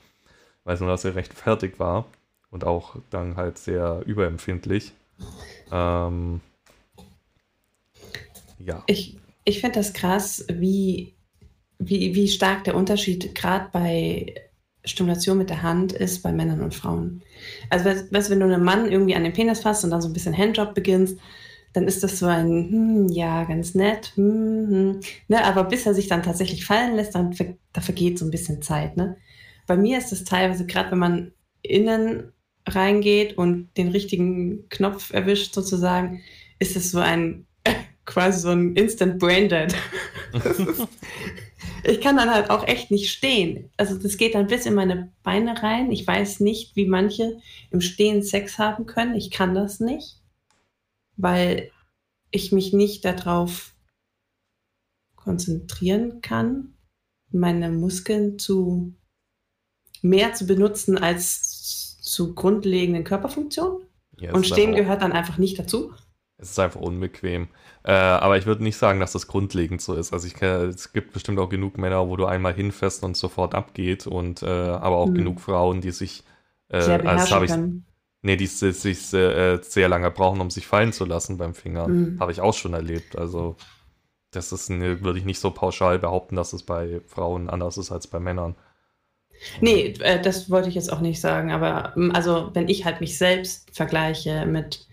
Weiß 0.64 0.80
nur, 0.80 0.88
dass 0.88 1.04
er 1.04 1.14
recht 1.14 1.34
fertig 1.34 1.78
war 1.78 2.06
und 2.50 2.64
auch 2.64 2.96
dann 3.10 3.36
halt 3.36 3.58
sehr 3.58 4.02
überempfindlich. 4.06 4.92
Ähm, 5.70 6.40
ja. 8.58 8.82
Ich, 8.86 9.18
ich 9.44 9.60
finde 9.60 9.78
das 9.78 9.92
krass, 9.92 10.44
wie, 10.48 11.14
wie, 11.78 12.14
wie 12.14 12.28
stark 12.28 12.64
der 12.64 12.74
Unterschied 12.74 13.34
gerade 13.34 13.68
bei 13.72 14.34
Stimulation 14.84 15.38
mit 15.38 15.50
der 15.50 15.62
Hand 15.62 15.92
ist 15.92 16.22
bei 16.22 16.32
Männern 16.32 16.60
und 16.60 16.74
Frauen. 16.74 17.22
Also, 17.70 17.86
weißt, 17.86 18.30
wenn 18.30 18.40
du 18.40 18.46
einen 18.46 18.64
Mann 18.64 18.90
irgendwie 18.90 19.14
an 19.14 19.24
den 19.24 19.32
Penis 19.32 19.60
fasst 19.60 19.84
und 19.84 19.90
dann 19.90 20.02
so 20.02 20.08
ein 20.08 20.12
bisschen 20.12 20.36
Handjob 20.36 20.74
beginnst, 20.74 21.18
dann 21.74 21.88
ist 21.88 22.02
das 22.04 22.20
so 22.20 22.26
ein, 22.26 22.70
hm, 22.70 23.08
ja, 23.08 23.44
ganz 23.44 23.74
nett, 23.74 24.12
hm, 24.14 24.68
hm. 24.70 25.00
Ne, 25.28 25.44
aber 25.44 25.64
bis 25.64 25.86
er 25.86 25.94
sich 25.94 26.06
dann 26.06 26.22
tatsächlich 26.22 26.64
fallen 26.64 26.94
lässt, 26.94 27.14
dann 27.14 27.36
da 27.72 27.80
vergeht 27.80 28.18
so 28.18 28.24
ein 28.24 28.30
bisschen 28.30 28.62
Zeit. 28.62 28.96
Ne? 28.96 29.16
Bei 29.66 29.76
mir 29.76 29.98
ist 29.98 30.12
das 30.12 30.24
teilweise, 30.24 30.66
gerade 30.66 30.92
wenn 30.92 30.98
man 30.98 31.32
innen 31.62 32.32
reingeht 32.66 33.36
und 33.36 33.70
den 33.76 33.88
richtigen 33.88 34.68
Knopf 34.68 35.12
erwischt 35.12 35.52
sozusagen, 35.52 36.22
ist 36.60 36.76
es 36.76 36.92
so 36.92 37.00
ein, 37.00 37.46
quasi 38.04 38.40
so 38.40 38.50
ein 38.50 38.76
Instant 38.76 39.18
Brain 39.18 39.48
Dead. 39.48 39.74
ich 41.84 42.00
kann 42.00 42.16
dann 42.16 42.30
halt 42.30 42.50
auch 42.50 42.66
echt 42.66 42.90
nicht 42.90 43.10
stehen. 43.10 43.70
Also 43.76 43.96
das 43.96 44.16
geht 44.16 44.34
dann 44.34 44.46
bis 44.46 44.66
in 44.66 44.74
meine 44.74 45.12
Beine 45.22 45.62
rein. 45.62 45.90
Ich 45.92 46.06
weiß 46.06 46.40
nicht, 46.40 46.76
wie 46.76 46.86
manche 46.86 47.38
im 47.70 47.80
Stehen 47.80 48.22
Sex 48.22 48.58
haben 48.58 48.86
können. 48.86 49.14
Ich 49.14 49.30
kann 49.30 49.54
das 49.54 49.80
nicht, 49.80 50.20
weil 51.16 51.70
ich 52.30 52.52
mich 52.52 52.72
nicht 52.72 53.04
darauf 53.04 53.74
konzentrieren 55.16 56.20
kann, 56.20 56.74
meine 57.30 57.70
Muskeln 57.70 58.38
zu 58.38 58.94
mehr 60.02 60.34
zu 60.34 60.46
benutzen 60.46 60.98
als 60.98 61.98
zu 62.00 62.34
grundlegenden 62.34 63.04
Körperfunktionen. 63.04 63.86
Ja, 64.18 64.32
Und 64.34 64.46
Stehen 64.46 64.74
gehört 64.74 65.02
dann 65.02 65.12
einfach 65.12 65.38
nicht 65.38 65.58
dazu. 65.58 65.92
Es 66.44 66.52
ist 66.52 66.58
einfach 66.58 66.80
unbequem. 66.80 67.48
Äh, 67.84 67.92
aber 67.92 68.38
ich 68.38 68.46
würde 68.46 68.62
nicht 68.62 68.76
sagen, 68.76 69.00
dass 69.00 69.12
das 69.12 69.26
grundlegend 69.26 69.80
so 69.80 69.94
ist. 69.94 70.12
Also 70.12 70.26
ich 70.26 70.34
kann, 70.34 70.68
es 70.68 70.92
gibt 70.92 71.12
bestimmt 71.12 71.38
auch 71.38 71.48
genug 71.48 71.78
Männer, 71.78 72.08
wo 72.08 72.16
du 72.16 72.26
einmal 72.26 72.54
hinfährst 72.54 73.02
und 73.02 73.16
sofort 73.16 73.54
abgeht. 73.54 74.06
Und 74.06 74.42
äh, 74.42 74.46
aber 74.46 74.96
auch 74.96 75.06
hm. 75.06 75.14
genug 75.14 75.40
Frauen, 75.40 75.80
die 75.80 75.90
sich 75.90 76.22
äh, 76.68 76.80
sehr 76.80 77.06
also 77.06 77.42
ich, 77.42 77.52
Nee, 78.24 78.36
die 78.36 78.46
sich 78.46 79.12
äh, 79.12 79.58
sehr 79.60 79.88
lange 79.90 80.10
brauchen, 80.10 80.40
um 80.40 80.48
sich 80.48 80.66
fallen 80.66 80.94
zu 80.94 81.04
lassen 81.04 81.36
beim 81.36 81.52
Finger. 81.52 81.88
Mhm. 81.88 82.18
Habe 82.18 82.32
ich 82.32 82.40
auch 82.40 82.54
schon 82.54 82.72
erlebt. 82.72 83.18
Also 83.18 83.56
das 84.30 84.50
ist 84.50 84.70
würde 84.70 85.18
ich 85.18 85.26
nicht 85.26 85.40
so 85.40 85.50
pauschal 85.50 85.98
behaupten, 85.98 86.34
dass 86.34 86.54
es 86.54 86.62
bei 86.62 87.02
Frauen 87.06 87.50
anders 87.50 87.76
ist 87.76 87.92
als 87.92 88.06
bei 88.06 88.20
Männern. 88.20 88.54
Nee, 89.60 89.94
äh, 90.00 90.22
das 90.22 90.48
wollte 90.48 90.70
ich 90.70 90.74
jetzt 90.74 90.90
auch 90.90 91.00
nicht 91.00 91.20
sagen. 91.20 91.52
Aber 91.52 91.92
also 92.14 92.48
wenn 92.54 92.66
ich 92.68 92.86
halt 92.86 93.02
mich 93.02 93.18
selbst 93.18 93.76
vergleiche 93.76 94.46
mit 94.46 94.86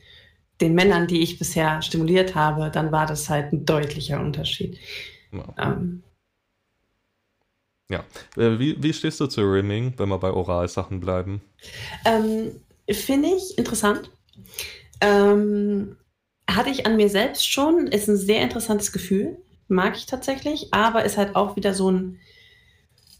den 0.61 0.75
Männern, 0.75 1.07
die 1.07 1.21
ich 1.21 1.39
bisher 1.39 1.81
stimuliert 1.81 2.35
habe, 2.35 2.69
dann 2.71 2.91
war 2.91 3.05
das 3.05 3.29
halt 3.29 3.51
ein 3.51 3.65
deutlicher 3.65 4.19
Unterschied. 4.19 4.77
Ja. 5.31 5.53
Ähm, 5.57 6.03
ja. 7.89 8.05
Äh, 8.37 8.59
wie, 8.59 8.81
wie 8.81 8.93
stehst 8.93 9.19
du 9.19 9.27
zu 9.27 9.41
Rimming, 9.41 9.93
wenn 9.97 10.09
wir 10.09 10.17
bei 10.17 10.31
Oralsachen 10.31 10.99
bleiben? 10.99 11.41
Ähm, 12.05 12.61
Finde 12.89 13.29
ich 13.29 13.57
interessant. 13.57 14.09
Ähm, 15.01 15.97
hatte 16.49 16.69
ich 16.69 16.85
an 16.85 16.95
mir 16.95 17.09
selbst 17.09 17.49
schon, 17.49 17.87
ist 17.87 18.07
ein 18.07 18.17
sehr 18.17 18.41
interessantes 18.41 18.91
Gefühl, 18.91 19.37
mag 19.67 19.97
ich 19.97 20.05
tatsächlich, 20.05 20.73
aber 20.73 21.03
ist 21.03 21.17
halt 21.17 21.35
auch 21.35 21.55
wieder 21.55 21.73
so 21.73 21.89
ein 21.91 22.19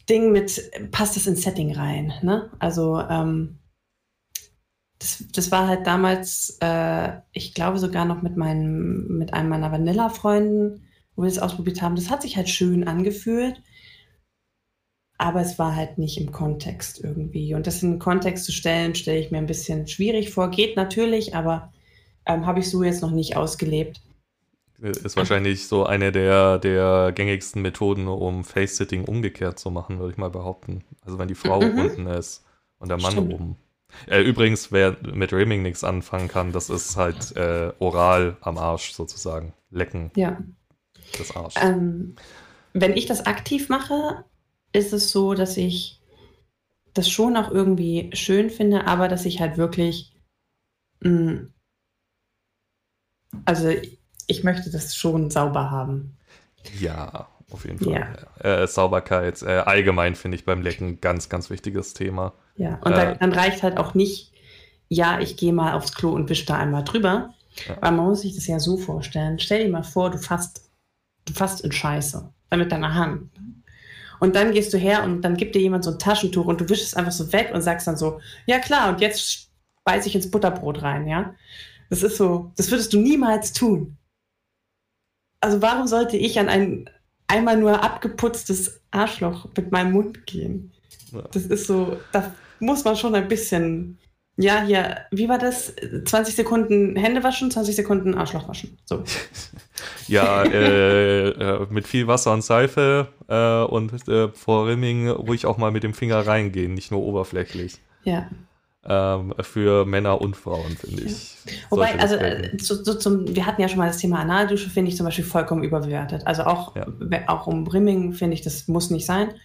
Ding 0.10 0.32
mit, 0.32 0.62
passt 0.91 1.15
das 1.15 1.27
ins 1.27 1.43
Setting 1.43 1.75
rein? 1.75 2.13
Ne? 2.21 2.49
Also, 2.60 2.99
ähm, 2.99 3.58
das, 5.02 5.24
das 5.34 5.52
war 5.52 5.68
halt 5.68 5.88
damals, 5.88 6.58
äh, 6.62 7.14
ich 7.32 7.56
glaube 7.56 7.80
sogar 7.80 8.06
noch 8.06 8.22
mit, 8.22 8.38
meinem, 8.38 9.18
mit 9.18 9.34
einem 9.34 9.50
meiner 9.50 9.72
Vanilla-Freunden, 9.72 10.88
wo 11.16 11.24
wir 11.24 11.30
das 11.30 11.40
ausprobiert 11.40 11.82
haben. 11.82 11.96
Das 11.96 12.12
hat 12.12 12.22
sich 12.22 12.38
halt 12.38 12.50
schön 12.50 12.88
angefühlt, 12.88 13.64
aber 15.18 15.42
es 15.42 15.58
war 15.58 15.76
halt 15.76 15.98
nicht 15.98 16.20
im 16.20 16.32
Kontext 16.32 17.04
irgendwie. 17.04 17.56
Und 17.56 17.66
das 17.66 17.82
in 17.82 17.94
den 17.94 18.00
Kontext 18.00 18.46
zu 18.46 18.52
stellen, 18.52 18.94
stelle 18.94 19.20
ich 19.20 19.32
mir 19.32 19.40
ein 19.40 19.48
bisschen 19.48 19.88
schwierig 19.88 20.30
vor. 20.30 20.52
Geht 20.52 20.76
natürlich, 20.76 21.36
aber 21.36 21.74
ähm, 22.28 22.46
habe 22.46 22.60
ich 22.60 22.70
so 22.70 22.84
jetzt 22.84 23.02
noch 23.02 23.12
nicht 23.12 23.36
ausgelebt. 23.36 24.02
Ist 24.80 25.18
wahrscheinlich 25.18 25.68
so 25.68 25.86
eine 25.86 26.12
der, 26.12 26.60
der 26.60 27.12
gängigsten 27.12 27.64
Methoden, 27.64 28.08
um 28.08 28.44
Face-Sitting 28.44 29.06
umgekehrt 29.06 29.58
zu 29.58 29.72
machen, 29.72 29.98
würde 29.98 30.12
ich 30.12 30.18
mal 30.18 30.30
behaupten. 30.30 30.84
Also 31.04 31.18
wenn 31.18 31.28
die 31.28 31.36
Frau 31.36 31.60
mhm. 31.60 31.80
unten 31.80 32.08
ist 32.08 32.46
und 32.78 32.90
der 32.90 33.00
Mann 33.00 33.14
Stimmt. 33.14 33.34
oben. 33.34 33.58
Äh, 34.08 34.21
übrigens, 34.21 34.71
wer 34.71 34.97
mit 35.01 35.34
Rimming 35.34 35.62
nichts 35.62 35.84
anfangen 35.84 36.27
kann, 36.27 36.51
das 36.51 36.69
ist 36.69 36.97
halt 36.97 37.36
äh, 37.36 37.71
oral 37.80 38.38
am 38.41 38.58
Arsch 38.58 38.93
sozusagen. 38.93 39.54
Lecken 39.69 40.12
ja. 40.15 40.38
des 41.17 41.36
Arsch. 41.36 41.56
Ähm, 41.62 42.15
wenn 42.73 42.93
ich 42.93 43.06
das 43.06 43.25
aktiv 43.25 43.69
mache, 43.69 44.25
ist 44.73 44.94
es 44.94 45.12
so, 45.12 45.33
dass 45.33 45.58
ich 45.58 46.02
das 46.94 47.10
schon 47.10 47.37
auch 47.37 47.52
irgendwie 47.52 48.10
schön 48.13 48.50
finde, 48.50 48.85
aber 48.85 49.08
dass 49.08 49.25
ich 49.25 49.39
halt 49.39 49.58
wirklich. 49.58 50.13
Mh, 51.02 51.10
mm, 51.31 51.54
also, 53.46 53.73
ich 54.27 54.44
möchte 54.44 54.69
das 54.71 54.94
schon 54.96 55.29
sauber 55.29 55.71
haben. 55.71 56.17
Ja, 56.79 57.29
auf 57.54 57.65
jeden 57.65 57.79
Fall. 57.79 58.17
Ja. 58.43 58.63
Äh, 58.63 58.67
Sauberkeit, 58.67 59.41
äh, 59.41 59.58
allgemein 59.65 60.15
finde 60.15 60.35
ich 60.35 60.45
beim 60.45 60.62
Lecken 60.62 61.02
ganz, 61.02 61.29
ganz 61.29 61.49
wichtiges 61.49 61.93
Thema. 61.93 62.33
Ja, 62.56 62.79
und 62.83 62.93
äh, 62.93 63.17
dann, 63.17 63.33
reicht 63.33 63.63
halt 63.63 63.77
auch 63.77 63.93
nicht, 63.93 64.31
ja, 64.87 65.19
ich 65.19 65.37
gehe 65.37 65.54
mal 65.54 65.73
aufs 65.73 65.93
Klo 65.93 66.12
und 66.12 66.29
wische 66.29 66.45
da 66.45 66.58
einmal 66.58 66.83
drüber. 66.83 67.33
Ja. 67.67 67.77
Weil 67.81 67.91
man 67.91 68.06
muss 68.06 68.21
sich 68.21 68.35
das 68.35 68.47
ja 68.47 68.60
so 68.60 68.77
vorstellen. 68.77 69.39
Stell 69.39 69.65
dir 69.65 69.71
mal 69.71 69.83
vor, 69.83 70.10
du 70.10 70.17
fasst, 70.17 70.69
du 71.25 71.33
fasst 71.33 71.62
in 71.62 71.71
Scheiße 71.71 72.31
mit 72.56 72.71
deiner 72.71 72.95
Hand. 72.95 73.29
Und 74.19 74.35
dann 74.35 74.52
gehst 74.52 74.73
du 74.73 74.77
her 74.77 75.04
und 75.04 75.21
dann 75.23 75.35
gibt 75.35 75.56
dir 75.56 75.62
jemand 75.62 75.83
so 75.83 75.91
ein 75.91 75.99
Taschentuch 75.99 76.45
und 76.45 76.62
du 76.62 76.69
wischst 76.69 76.85
es 76.85 76.93
einfach 76.93 77.12
so 77.12 77.33
weg 77.33 77.52
und 77.54 77.62
sagst 77.62 77.87
dann 77.87 77.97
so, 77.97 78.19
ja 78.45 78.60
klar, 78.60 78.89
und 78.89 79.02
jetzt 79.02 79.49
beiß 79.83 80.06
ich 80.06 80.15
ins 80.15 80.29
Butterbrot 80.29 80.83
rein, 80.83 81.08
ja. 81.08 81.33
Das 81.89 82.04
ist 82.04 82.17
so, 82.17 82.52
das 82.56 82.69
würdest 82.69 82.93
du 82.93 82.99
niemals 82.99 83.52
tun. 83.52 83.97
Also 85.41 85.62
warum 85.62 85.87
sollte 85.87 86.17
ich 86.17 86.39
an 86.39 86.49
ein 86.49 86.89
einmal 87.32 87.58
nur 87.58 87.84
abgeputztes 87.84 88.82
Arschloch 88.92 89.48
mit 89.56 89.71
meinem 89.71 89.94
Mund 89.94 90.25
gehen? 90.25 90.71
Ja. 91.12 91.23
Das 91.32 91.46
ist 91.46 91.67
so, 91.67 91.98
da 92.12 92.32
muss 92.60 92.84
man 92.84 92.96
schon 92.96 93.15
ein 93.15 93.27
bisschen 93.27 93.98
Ja, 94.38 94.63
hier, 94.63 95.06
wie 95.12 95.27
war 95.29 95.38
das? 95.38 95.73
20 96.06 96.36
Sekunden 96.36 96.96
Hände 96.96 97.23
waschen, 97.23 97.52
20 97.52 97.75
Sekunden 97.75 98.15
Arschloch 98.15 98.48
waschen. 98.48 98.77
So. 98.86 99.04
ja, 100.08 100.44
äh, 100.44 101.29
äh, 101.29 101.67
mit 101.69 101.88
viel 101.88 102.08
Wasser 102.08 102.34
und 102.34 102.44
Seife 102.44 103.10
äh, 103.27 103.63
und 103.63 104.08
äh, 104.08 104.29
vor 104.29 104.67
Rimming 104.67 105.10
ruhig 105.10 105.46
auch 105.46 105.58
mal 105.58 105.71
mit 105.71 105.84
dem 105.84 105.94
Finger 105.94 106.25
reingehen, 106.25 106.73
nicht 106.73 106.92
nur 106.92 107.02
oberflächlich. 107.02 107.79
Ja. 108.04 108.29
Ähm, 108.84 109.36
für 109.42 109.86
Männer 109.86 110.21
und 110.21 110.36
Frauen, 110.36 110.75
finde 110.75 111.04
ich. 111.04 111.36
Ja. 111.46 111.52
Wobei, 111.69 112.00
also 112.00 112.15
äh, 112.15 112.58
so, 112.60 112.84
so 112.84 112.96
zum, 112.96 113.36
wir 113.36 113.46
hatten 113.46 113.62
ja 113.62 113.67
schon 113.67 113.77
mal 113.77 113.86
das 113.86 113.98
Thema 113.98 114.19
Analdusche, 114.19 114.71
finde 114.71 114.90
ich 114.90 114.98
zum 114.98 115.06
Beispiel 115.06 115.23
vollkommen 115.23 115.63
überbewertet. 115.63 116.25
Also 116.25 116.44
auch, 116.44 116.75
ja. 116.75 116.88
auch 117.27 117.46
um 117.46 117.67
Rimming 117.67 118.13
finde 118.13 118.34
ich, 118.34 118.42
das 118.42 118.67
muss 118.67 118.90
nicht 118.90 119.06
sein. 119.06 119.36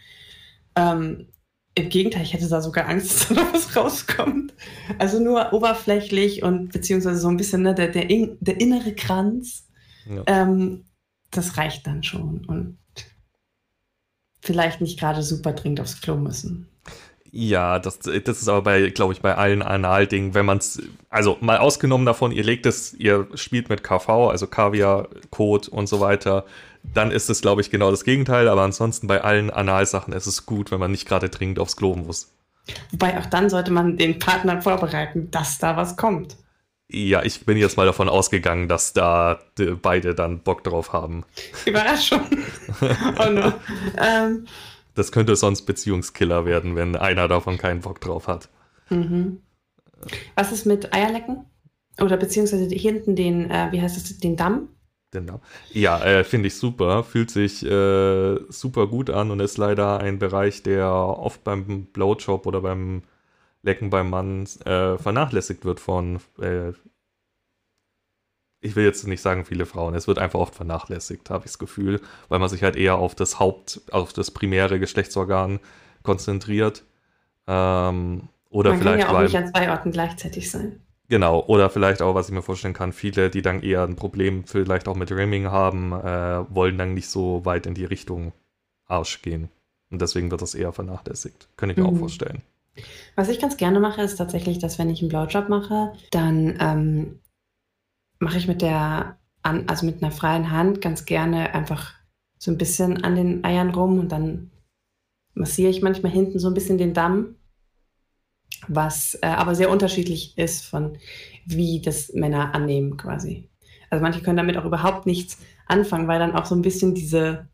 Ähm, 0.75 1.29
Im 1.75 1.89
Gegenteil, 1.91 2.23
ich 2.23 2.33
hätte 2.33 2.49
da 2.49 2.63
sogar 2.63 2.89
Angst, 2.89 3.11
dass 3.31 3.37
da 3.37 3.53
was 3.53 3.77
rauskommt. 3.77 4.55
Also 4.99 5.21
nur 5.21 5.53
oberflächlich 5.53 6.43
und 6.43 6.73
beziehungsweise 6.73 7.19
so 7.19 7.29
ein 7.29 7.37
bisschen 7.37 7.61
ne, 7.61 7.75
der, 7.75 7.89
der, 7.89 8.09
in, 8.09 8.39
der 8.41 8.59
innere 8.59 8.95
Kranz. 8.95 9.67
Ja. 10.09 10.23
Ähm, 10.27 10.87
das 11.31 11.59
reicht 11.59 11.87
dann 11.87 12.03
schon. 12.03 12.47
Und 12.47 12.79
vielleicht 14.41 14.81
nicht 14.81 14.99
gerade 14.99 15.23
super 15.23 15.53
dringend 15.53 15.81
aufs 15.81 16.01
Klo 16.01 16.17
müssen. 16.17 16.69
Ja, 17.39 17.79
das, 17.79 17.99
das 17.99 18.41
ist 18.41 18.49
aber 18.49 18.63
bei, 18.63 18.89
glaube 18.89 19.13
ich, 19.13 19.21
bei 19.21 19.35
allen 19.35 19.61
Anal-Dingen, 19.61 20.33
wenn 20.33 20.47
man 20.47 20.57
es, 20.57 20.81
also 21.11 21.37
mal 21.43 21.59
ausgenommen 21.59 22.07
davon, 22.07 22.33
ihr 22.33 22.43
legt 22.43 22.65
es, 22.65 22.95
ihr 22.95 23.29
spielt 23.35 23.69
mit 23.69 23.85
KV, 23.85 24.31
also 24.31 24.47
Kaviar, 24.47 25.09
Code 25.29 25.69
und 25.69 25.87
so 25.87 26.01
weiter, 26.01 26.47
dann 26.83 27.11
ist 27.11 27.29
es, 27.29 27.43
glaube 27.43 27.61
ich, 27.61 27.71
genau 27.71 27.91
das 27.91 28.05
Gegenteil. 28.05 28.49
Aber 28.49 28.63
ansonsten 28.63 29.07
bei 29.07 29.21
allen 29.21 29.51
Analsachen 29.51 30.15
ist 30.15 30.27
es 30.27 30.47
gut, 30.47 30.71
wenn 30.71 30.81
man 30.81 30.91
nicht 30.91 31.07
gerade 31.07 31.29
dringend 31.29 31.59
aufs 31.59 31.77
Klo 31.77 31.95
muss. 31.95 32.33
Wobei 32.91 33.19
auch 33.19 33.27
dann 33.27 33.51
sollte 33.51 33.71
man 33.71 33.99
den 33.99 34.19
Partner 34.19 34.63
vorbereiten, 34.63 35.31
dass 35.31 35.59
da 35.59 35.77
was 35.77 35.99
kommt. 35.99 36.39
Ja, 36.89 37.23
ich 37.23 37.45
bin 37.45 37.59
jetzt 37.59 37.77
mal 37.77 37.85
davon 37.85 38.09
ausgegangen, 38.09 38.67
dass 38.67 38.95
da 38.95 39.41
beide 39.83 40.15
dann 40.15 40.41
Bock 40.41 40.65
drauf 40.65 40.95
haben. 40.95 41.25
Überraschung. 41.67 42.23
oh 42.81 43.31
no. 43.31 43.53
ähm, 43.99 44.47
das 44.97 45.13
könnte 45.13 45.37
sonst 45.37 45.63
Beziehungskiller 45.63 46.45
werden, 46.45 46.75
wenn 46.75 46.97
einer 46.97 47.29
davon 47.29 47.59
keinen 47.59 47.81
Bock 47.81 48.01
drauf 48.01 48.27
hat. 48.27 48.49
Mhm. 48.91 49.41
Was 50.35 50.53
ist 50.53 50.67
mit 50.67 50.93
Eierlecken? 50.93 51.45
Oder 52.01 52.17
beziehungsweise 52.17 52.67
hinten 52.75 53.15
den, 53.15 53.51
äh, 53.51 53.69
wie 53.71 53.81
heißt 53.81 53.97
das, 53.97 54.19
den 54.19 54.37
Damm? 54.37 54.69
Den 55.15 55.27
Damm. 55.27 55.41
Ja, 55.73 56.03
äh, 56.03 56.25
finde 56.25 56.49
ich 56.49 56.57
super. 56.57 57.05
Fühlt 57.05 57.31
sich 57.31 57.65
äh, 57.65 58.37
super 58.49 58.87
gut 58.87 59.11
an 59.11 59.31
und 59.31 59.41
ist 59.41 59.57
leider 59.57 60.01
ein 60.01 60.19
Bereich, 60.19 60.63
der 60.63 60.91
oft 60.91 61.45
beim 61.45 61.87
Blowjob 61.87 62.47
oder 62.47 62.61
beim 62.61 63.03
Lecken 63.63 63.91
beim 63.91 64.11
Mann 64.11 64.47
äh, 64.65 64.97
vernachlässigt 64.97 65.65
wird 65.65 65.81
von 65.81 66.21
äh, 66.41 66.73
ich 68.67 68.77
will 68.77 68.85
jetzt 68.85 69.07
nicht 69.07 69.23
sagen 69.23 69.45
viele 69.45 69.67
Frauen, 69.67 69.95
es 69.95 70.09
wird 70.09 70.19
einfach 70.19 70.41
oft 70.41 70.55
vernachlässigt, 70.55 71.31
habe 71.31 71.45
ich 71.45 71.53
das 71.53 71.59
Gefühl, 71.59 72.01
weil 72.29 72.39
man 72.39 72.49
sich 72.49 72.63
halt 72.63 72.77
eher 72.77 72.97
auf 72.97 73.15
das 73.15 73.39
Haupt, 73.39 73.81
auf 73.91 74.13
das 74.13 74.31
primäre 74.31 74.79
Geschlechtsorgan 74.79 75.61
konzentriert. 76.03 76.85
Ähm, 77.47 78.29
oder 78.51 78.71
man 78.71 78.79
vielleicht 78.81 79.07
kann 79.07 79.15
ja 79.15 79.19
auch 79.19 79.23
nicht 79.23 79.37
an 79.37 79.53
zwei 79.53 79.71
Orten 79.71 79.93
gleichzeitig 79.93 80.51
sein. 80.51 80.81
Genau, 81.09 81.45
oder 81.47 81.71
vielleicht 81.71 82.03
auch, 82.03 82.15
was 82.15 82.29
ich 82.29 82.35
mir 82.35 82.43
vorstellen 82.43 82.75
kann, 82.75 82.93
viele, 82.93 83.31
die 83.31 83.43
dann 83.43 83.63
eher 83.63 83.85
ein 83.85 83.95
Problem 83.95 84.45
vielleicht 84.45 84.89
auch 84.89 84.97
mit 84.97 85.13
Rimming 85.13 85.47
haben, 85.47 85.93
äh, 85.93 86.45
wollen 86.53 86.79
dann 86.79 86.95
nicht 86.95 87.09
so 87.09 87.45
weit 87.45 87.67
in 87.67 87.75
die 87.75 87.85
Richtung 87.85 88.33
Arsch 88.87 89.23
gehen. 89.23 89.49
Und 89.91 90.03
deswegen 90.03 90.31
wird 90.33 90.43
das 90.43 90.55
eher 90.55 90.73
vernachlässigt. 90.73 91.49
Könnte 91.57 91.75
ich 91.75 91.77
mir 91.79 91.89
mhm. 91.89 91.97
auch 91.97 92.01
vorstellen. 92.01 92.43
Was 93.15 93.29
ich 93.29 93.41
ganz 93.41 93.57
gerne 93.57 93.81
mache, 93.81 94.03
ist 94.03 94.17
tatsächlich, 94.17 94.59
dass 94.59 94.79
wenn 94.79 94.91
ich 94.91 95.01
einen 95.01 95.09
Blowjob 95.09 95.49
mache, 95.49 95.93
dann 96.11 96.59
ähm, 96.61 97.21
mache 98.19 98.39
ich 98.39 98.49
mit 98.49 98.63
der, 98.63 99.19
also 99.43 99.87
mit 99.87 100.03
einer 100.03 100.13
freien 100.13 100.51
Hand 100.51 100.81
ganz 100.81 101.05
gerne 101.05 101.55
einfach 101.55 101.95
so 102.39 102.51
ein 102.51 102.59
bisschen 102.59 103.05
an 103.05 103.17
den 103.17 103.45
Eiern 103.45 103.71
rum 103.71 103.99
und 103.99 104.13
dann 104.13 104.51
massiere 105.35 105.71
ich 105.71 105.83
manchmal 105.83 106.13
hinten 106.13 106.39
so 106.39 106.49
ein 106.49 106.55
bisschen 106.55 106.79
den 106.79 106.95
Damm, 106.95 107.37
was 108.69 109.17
äh, 109.23 109.27
aber 109.27 109.55
sehr 109.55 109.71
unterschiedlich 109.71 110.37
ist 110.39 110.65
von 110.65 110.99
wie 111.45 111.81
das 111.81 112.13
Männer 112.13 112.55
annehmen 112.55 112.97
quasi. 112.97 113.51
Also 113.91 114.03
manche 114.03 114.23
können 114.23 114.37
damit 114.37 114.57
auch 114.57 114.65
überhaupt 114.65 115.07
nichts 115.07 115.39
anfangen, 115.67 116.09
weil 116.09 116.19
dann 116.19 116.35
auch 116.35 116.47
so 116.47 116.55
ein 116.55 116.63
bisschen 116.63 116.95
diese, 116.95 117.49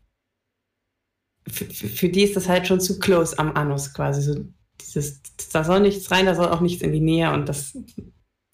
für, 1.47 1.65
für 1.65 2.09
die 2.09 2.23
ist 2.23 2.35
das 2.35 2.49
halt 2.49 2.67
schon 2.67 2.79
zu 2.79 2.99
close 2.99 3.37
am 3.37 3.55
Anus 3.55 3.93
quasi. 3.93 4.21
So 4.21 4.45
dieses, 4.81 5.21
da 5.51 5.63
soll 5.63 5.81
nichts 5.81 6.09
rein, 6.09 6.25
da 6.25 6.35
soll 6.35 6.47
auch 6.47 6.61
nichts 6.61 6.81
in 6.81 6.91
die 6.91 7.01
Nähe 7.01 7.31
und 7.33 7.47
das 7.49 7.77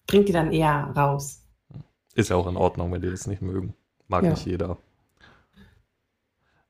bringt 0.06 0.28
die 0.28 0.32
dann 0.32 0.52
eher 0.52 0.92
raus. 0.96 1.39
Ist 2.14 2.30
ja 2.30 2.36
auch 2.36 2.48
in 2.48 2.56
Ordnung, 2.56 2.92
wenn 2.92 3.02
die 3.02 3.10
das 3.10 3.26
nicht 3.26 3.42
mögen. 3.42 3.74
Mag 4.08 4.24
ja. 4.24 4.30
nicht 4.30 4.46
jeder. 4.46 4.78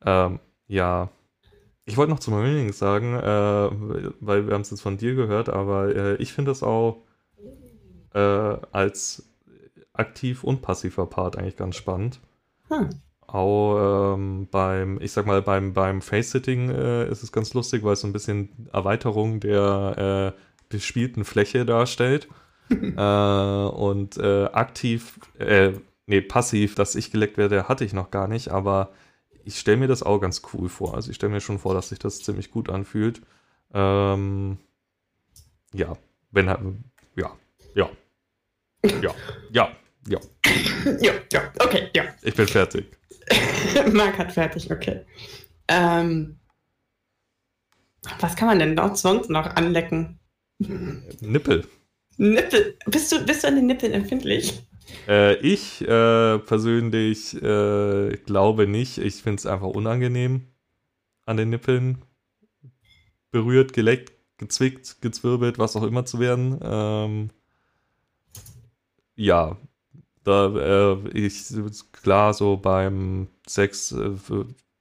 Ähm, 0.05 0.41
ja. 0.67 1.11
Ich 1.85 1.97
wollte 1.97 2.13
noch 2.13 2.21
zum 2.21 2.41
Milling 2.41 2.73
sagen, 2.73 3.15
äh, 3.15 3.71
weil 4.21 4.47
wir 4.47 4.55
haben 4.55 4.61
es 4.61 4.71
jetzt 4.71 4.83
von 4.83 4.97
dir 4.97 5.15
gehört, 5.15 5.49
aber 5.49 5.95
äh, 5.95 6.15
ich 6.17 6.33
finde 6.33 6.51
das 6.51 6.63
auch 6.63 7.03
äh, 8.15 8.19
als 8.19 9.29
aktiv 9.93 10.45
und 10.45 10.63
passiver 10.63 11.07
Part 11.07 11.37
eigentlich 11.37 11.57
ganz 11.57 11.77
spannend. 11.77 12.21
Hm. 12.69 12.91
Auch 13.27 14.15
ähm, 14.15 14.49
beim, 14.51 15.01
ich 15.01 15.13
sag 15.13 15.27
mal, 15.27 15.43
beim, 15.43 15.73
beim 15.73 16.03
Face-Sitting 16.03 16.71
äh, 16.71 17.09
ist 17.09 17.23
es 17.23 17.33
ganz 17.33 17.55
lustig, 17.55 17.85
weil 17.85 17.93
es 17.93 18.01
so 18.01 18.09
ein 18.09 18.13
bisschen 18.13 18.69
Erweiterung 18.73 19.41
der 19.41 20.35
äh, 20.37 20.41
bespielten 20.69 21.25
Fläche 21.25 21.65
darstellt. 21.65 22.29
äh, 22.97 23.75
und 23.75 24.17
äh, 24.17 24.45
aktiv, 24.47 25.19
äh, 25.39 25.73
nee, 26.07 26.21
passiv, 26.21 26.75
dass 26.75 26.95
ich 26.95 27.11
geleckt 27.11 27.37
werde, 27.37 27.69
hatte 27.69 27.85
ich 27.85 27.93
noch 27.93 28.11
gar 28.11 28.29
nicht, 28.29 28.49
aber 28.49 28.93
ich 29.45 29.59
stelle 29.59 29.79
mir 29.79 29.89
das 29.89 30.03
auch 30.03 30.19
ganz 30.21 30.43
cool 30.53 30.69
vor. 30.69 30.95
Also 30.95 31.11
ich 31.11 31.17
stelle 31.17 31.33
mir 31.33 31.41
schon 31.41 31.59
vor, 31.59 31.75
dass 31.75 31.89
sich 31.89 31.99
das 31.99 32.23
ziemlich 32.23 32.51
gut 32.51 32.69
anfühlt. 32.69 33.23
Ähm, 33.73 34.59
ja, 35.73 35.97
wenn 36.31 36.47
ja, 37.17 37.33
ja, 37.75 37.91
ja, 38.85 39.15
ja, 39.51 39.69
ja. 40.07 40.21
ja, 41.01 41.13
ja, 41.33 41.53
okay, 41.59 41.89
ja. 41.95 42.05
Ich 42.23 42.35
bin 42.35 42.47
fertig. 42.47 42.87
Marc 43.93 44.19
hat 44.19 44.33
fertig, 44.33 44.71
okay. 44.71 45.05
Ähm, 45.69 46.39
was 48.19 48.37
kann 48.37 48.49
man 48.49 48.59
denn 48.59 48.77
dort 48.77 48.99
sonst 48.99 49.31
noch 49.31 49.47
anlecken? 49.57 50.19
Nippel. 51.21 51.67
Nippel. 52.21 52.77
Bist 52.85 53.11
du, 53.11 53.25
bist 53.25 53.45
du 53.45 53.49
an 53.49 53.55
den 53.57 53.67
Nippeln 53.67 53.93
empfindlich? 53.95 54.63
Äh, 55.09 55.37
ich 55.37 55.81
äh, 55.81 56.39
persönlich 56.39 57.35
äh, 57.43 58.15
glaube 58.27 58.67
nicht. 58.67 58.99
Ich 58.99 59.23
finde 59.23 59.39
es 59.39 59.47
einfach 59.47 59.69
unangenehm 59.69 60.47
an 61.25 61.39
den 61.39 61.49
Nippeln. 61.49 62.03
Berührt, 63.31 63.73
geleckt, 63.73 64.13
gezwickt, 64.37 65.01
gezwirbelt, 65.01 65.59
was 65.59 65.77
auch 65.77 65.83
immer 65.83 66.05
zu 66.05 66.21
werden. 66.21 66.59
Ähm, 66.63 67.31
ja, 69.17 69.57
da 70.23 70.93
äh, 70.93 71.09
ich 71.15 71.55
klar 71.93 72.35
so 72.35 72.59
beim 72.59 73.29
Sex 73.47 73.93
äh, 73.93 74.11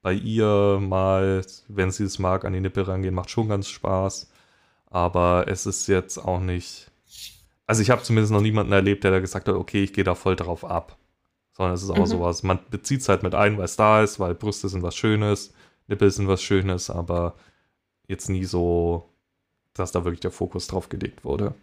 bei 0.02 0.12
ihr 0.12 0.80
mal, 0.82 1.46
wenn 1.70 1.92
sie 1.92 2.04
es 2.04 2.20
mag, 2.20 2.44
an 2.44 2.52
die 2.52 2.60
Nippel 2.60 2.84
rangehen, 2.84 3.16
macht 3.16 3.30
schon 3.30 3.48
ganz 3.48 3.70
Spaß. 3.70 4.30
Aber 4.88 5.46
es 5.48 5.66
ist 5.66 5.88
jetzt 5.88 6.18
auch 6.18 6.42
nicht 6.42 6.89
also 7.70 7.84
ich 7.84 7.92
habe 7.92 8.02
zumindest 8.02 8.34
noch 8.34 8.42
niemanden 8.42 8.74
erlebt, 8.74 9.04
der 9.04 9.12
da 9.12 9.20
gesagt 9.20 9.48
hat, 9.48 9.54
okay, 9.54 9.84
ich 9.84 9.94
gehe 9.94 10.04
da 10.04 10.16
voll 10.16 10.36
drauf 10.36 10.66
ab. 10.66 10.98
Sondern 11.52 11.76
es 11.76 11.84
ist 11.84 11.92
auch 11.92 12.00
mhm. 12.00 12.06
sowas, 12.08 12.42
man 12.42 12.58
bezieht 12.72 13.02
es 13.02 13.10
halt 13.10 13.22
mit 13.22 13.36
ein, 13.36 13.60
weil 13.60 13.66
es 13.66 13.76
da 13.76 14.02
ist, 14.02 14.20
weil 14.20 14.34
Brüste 14.34 14.70
sind 14.70 14.82
was 14.82 14.96
Schönes, 14.96 15.54
Nippel 15.88 16.10
sind 16.10 16.28
was 16.28 16.42
Schönes, 16.42 16.90
aber 16.90 17.36
jetzt 18.08 18.28
nie 18.28 18.46
so, 18.46 19.10
dass 19.76 19.92
da 19.92 20.04
wirklich 20.04 20.20
der 20.20 20.32
Fokus 20.32 20.66
drauf 20.66 20.90
gelegt 20.90 21.24
wurde. 21.24 21.54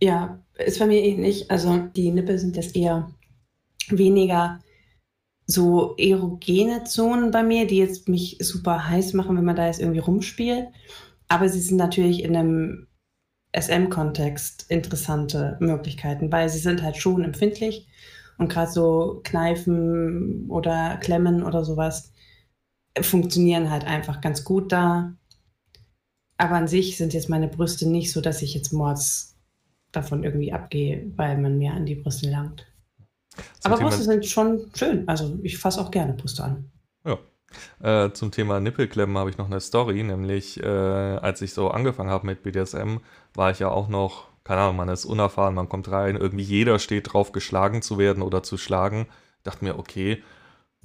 Ja, 0.00 0.42
ist 0.58 0.80
bei 0.80 0.86
mir 0.86 1.00
ähnlich. 1.00 1.48
Also 1.48 1.76
die 1.94 2.10
Nippel 2.10 2.38
sind 2.38 2.56
jetzt 2.56 2.74
eher 2.74 3.08
weniger 3.88 4.58
so 5.46 5.94
erogene 5.96 6.82
Zonen 6.82 7.30
bei 7.30 7.44
mir, 7.44 7.68
die 7.68 7.78
jetzt 7.78 8.08
mich 8.08 8.38
super 8.40 8.88
heiß 8.88 9.12
machen, 9.12 9.36
wenn 9.36 9.44
man 9.44 9.54
da 9.54 9.66
jetzt 9.66 9.80
irgendwie 9.80 10.00
rumspielt. 10.00 10.66
Aber 11.28 11.48
sie 11.48 11.60
sind 11.60 11.76
natürlich 11.76 12.24
in 12.24 12.34
einem 12.34 12.88
SM-Kontext 13.54 14.66
interessante 14.68 15.56
Möglichkeiten, 15.60 16.32
weil 16.32 16.48
sie 16.48 16.58
sind 16.58 16.82
halt 16.82 16.96
schon 16.96 17.24
empfindlich 17.24 17.86
und 18.38 18.48
gerade 18.48 18.70
so 18.70 19.20
Kneifen 19.24 20.48
oder 20.48 20.96
Klemmen 20.98 21.42
oder 21.42 21.64
sowas 21.64 22.12
funktionieren 23.00 23.70
halt 23.70 23.84
einfach 23.84 24.20
ganz 24.20 24.44
gut 24.44 24.72
da. 24.72 25.14
Aber 26.36 26.56
an 26.56 26.68
sich 26.68 26.96
sind 26.96 27.14
jetzt 27.14 27.28
meine 27.28 27.48
Brüste 27.48 27.88
nicht 27.88 28.12
so, 28.12 28.20
dass 28.20 28.42
ich 28.42 28.54
jetzt 28.54 28.72
mords 28.72 29.36
davon 29.92 30.24
irgendwie 30.24 30.52
abgehe, 30.52 31.10
weil 31.16 31.38
man 31.38 31.58
mir 31.58 31.72
an 31.72 31.86
die 31.86 31.94
Brüste 31.94 32.30
langt. 32.30 32.66
Zum 33.60 33.72
Aber 33.72 33.82
Brüste 33.82 34.02
sind 34.02 34.26
schon 34.26 34.70
schön. 34.74 35.08
Also 35.08 35.38
ich 35.42 35.58
fasse 35.58 35.80
auch 35.80 35.90
gerne 35.90 36.14
Brüste 36.14 36.44
an. 36.44 36.70
Ja. 37.04 37.18
Äh, 37.82 38.10
zum 38.12 38.30
Thema 38.30 38.60
Nippelklemmen 38.60 39.18
habe 39.18 39.30
ich 39.30 39.38
noch 39.38 39.46
eine 39.46 39.60
Story, 39.60 40.02
nämlich 40.02 40.62
äh, 40.62 40.66
als 40.66 41.42
ich 41.42 41.52
so 41.54 41.70
angefangen 41.70 42.10
habe 42.10 42.26
mit 42.26 42.42
BDSM, 42.42 42.98
war 43.34 43.50
ich 43.50 43.58
ja 43.58 43.68
auch 43.68 43.88
noch 43.88 44.32
keine 44.44 44.60
Ahnung, 44.62 44.76
man 44.76 44.88
ist 44.88 45.04
unerfahren, 45.04 45.54
man 45.54 45.68
kommt 45.68 45.90
rein, 45.90 46.16
irgendwie 46.16 46.44
jeder 46.44 46.78
steht 46.78 47.12
drauf, 47.12 47.32
geschlagen 47.32 47.82
zu 47.82 47.98
werden 47.98 48.22
oder 48.22 48.42
zu 48.42 48.56
schlagen. 48.56 49.06
Dachte 49.44 49.64
mir, 49.64 49.78
okay, 49.78 50.22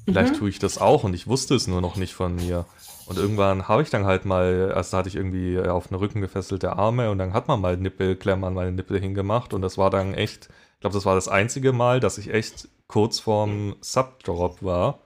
vielleicht 0.06 0.34
mhm. 0.34 0.38
tue 0.38 0.50
ich 0.50 0.60
das 0.60 0.78
auch 0.78 1.04
und 1.04 1.14
ich 1.14 1.28
wusste 1.28 1.56
es 1.56 1.68
nur 1.68 1.82
noch 1.82 1.96
nicht 1.96 2.14
von 2.14 2.36
mir. 2.36 2.66
Und 3.08 3.18
irgendwann 3.18 3.68
habe 3.68 3.82
ich 3.82 3.90
dann 3.90 4.06
halt 4.06 4.26
mal, 4.26 4.72
erst 4.76 4.94
hatte 4.94 5.10
ich 5.10 5.16
irgendwie 5.16 5.60
auf 5.60 5.88
den 5.88 5.96
Rücken 5.96 6.22
gefesselte 6.22 6.74
Arme 6.74 7.10
und 7.10 7.18
dann 7.18 7.34
hat 7.34 7.48
man 7.48 7.62
mal 7.62 7.78
Nippelklemmen 7.78 8.44
an 8.44 8.54
meine 8.54 8.72
Nippel 8.72 9.00
hingemacht 9.00 9.54
und 9.54 9.62
das 9.62 9.78
war 9.78 9.90
dann 9.90 10.14
echt, 10.14 10.50
ich 10.76 10.80
glaube, 10.82 10.94
das 10.94 11.06
war 11.06 11.16
das 11.16 11.28
einzige 11.28 11.74
Mal, 11.74 12.00
dass 12.00 12.18
ich 12.18 12.34
echt 12.34 12.68
kurz 12.88 13.20
vorm 13.20 13.76
Subdrop 13.82 14.62
war, 14.62 15.00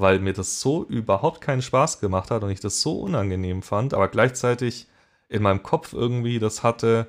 weil 0.00 0.20
mir 0.20 0.32
das 0.32 0.60
so 0.60 0.84
überhaupt 0.84 1.40
keinen 1.40 1.62
Spaß 1.62 2.00
gemacht 2.00 2.30
hat 2.30 2.42
und 2.42 2.50
ich 2.50 2.60
das 2.60 2.80
so 2.80 3.00
unangenehm 3.00 3.62
fand, 3.62 3.94
aber 3.94 4.08
gleichzeitig 4.08 4.88
in 5.28 5.42
meinem 5.42 5.62
Kopf 5.62 5.92
irgendwie 5.92 6.38
das 6.38 6.62
hatte, 6.62 7.06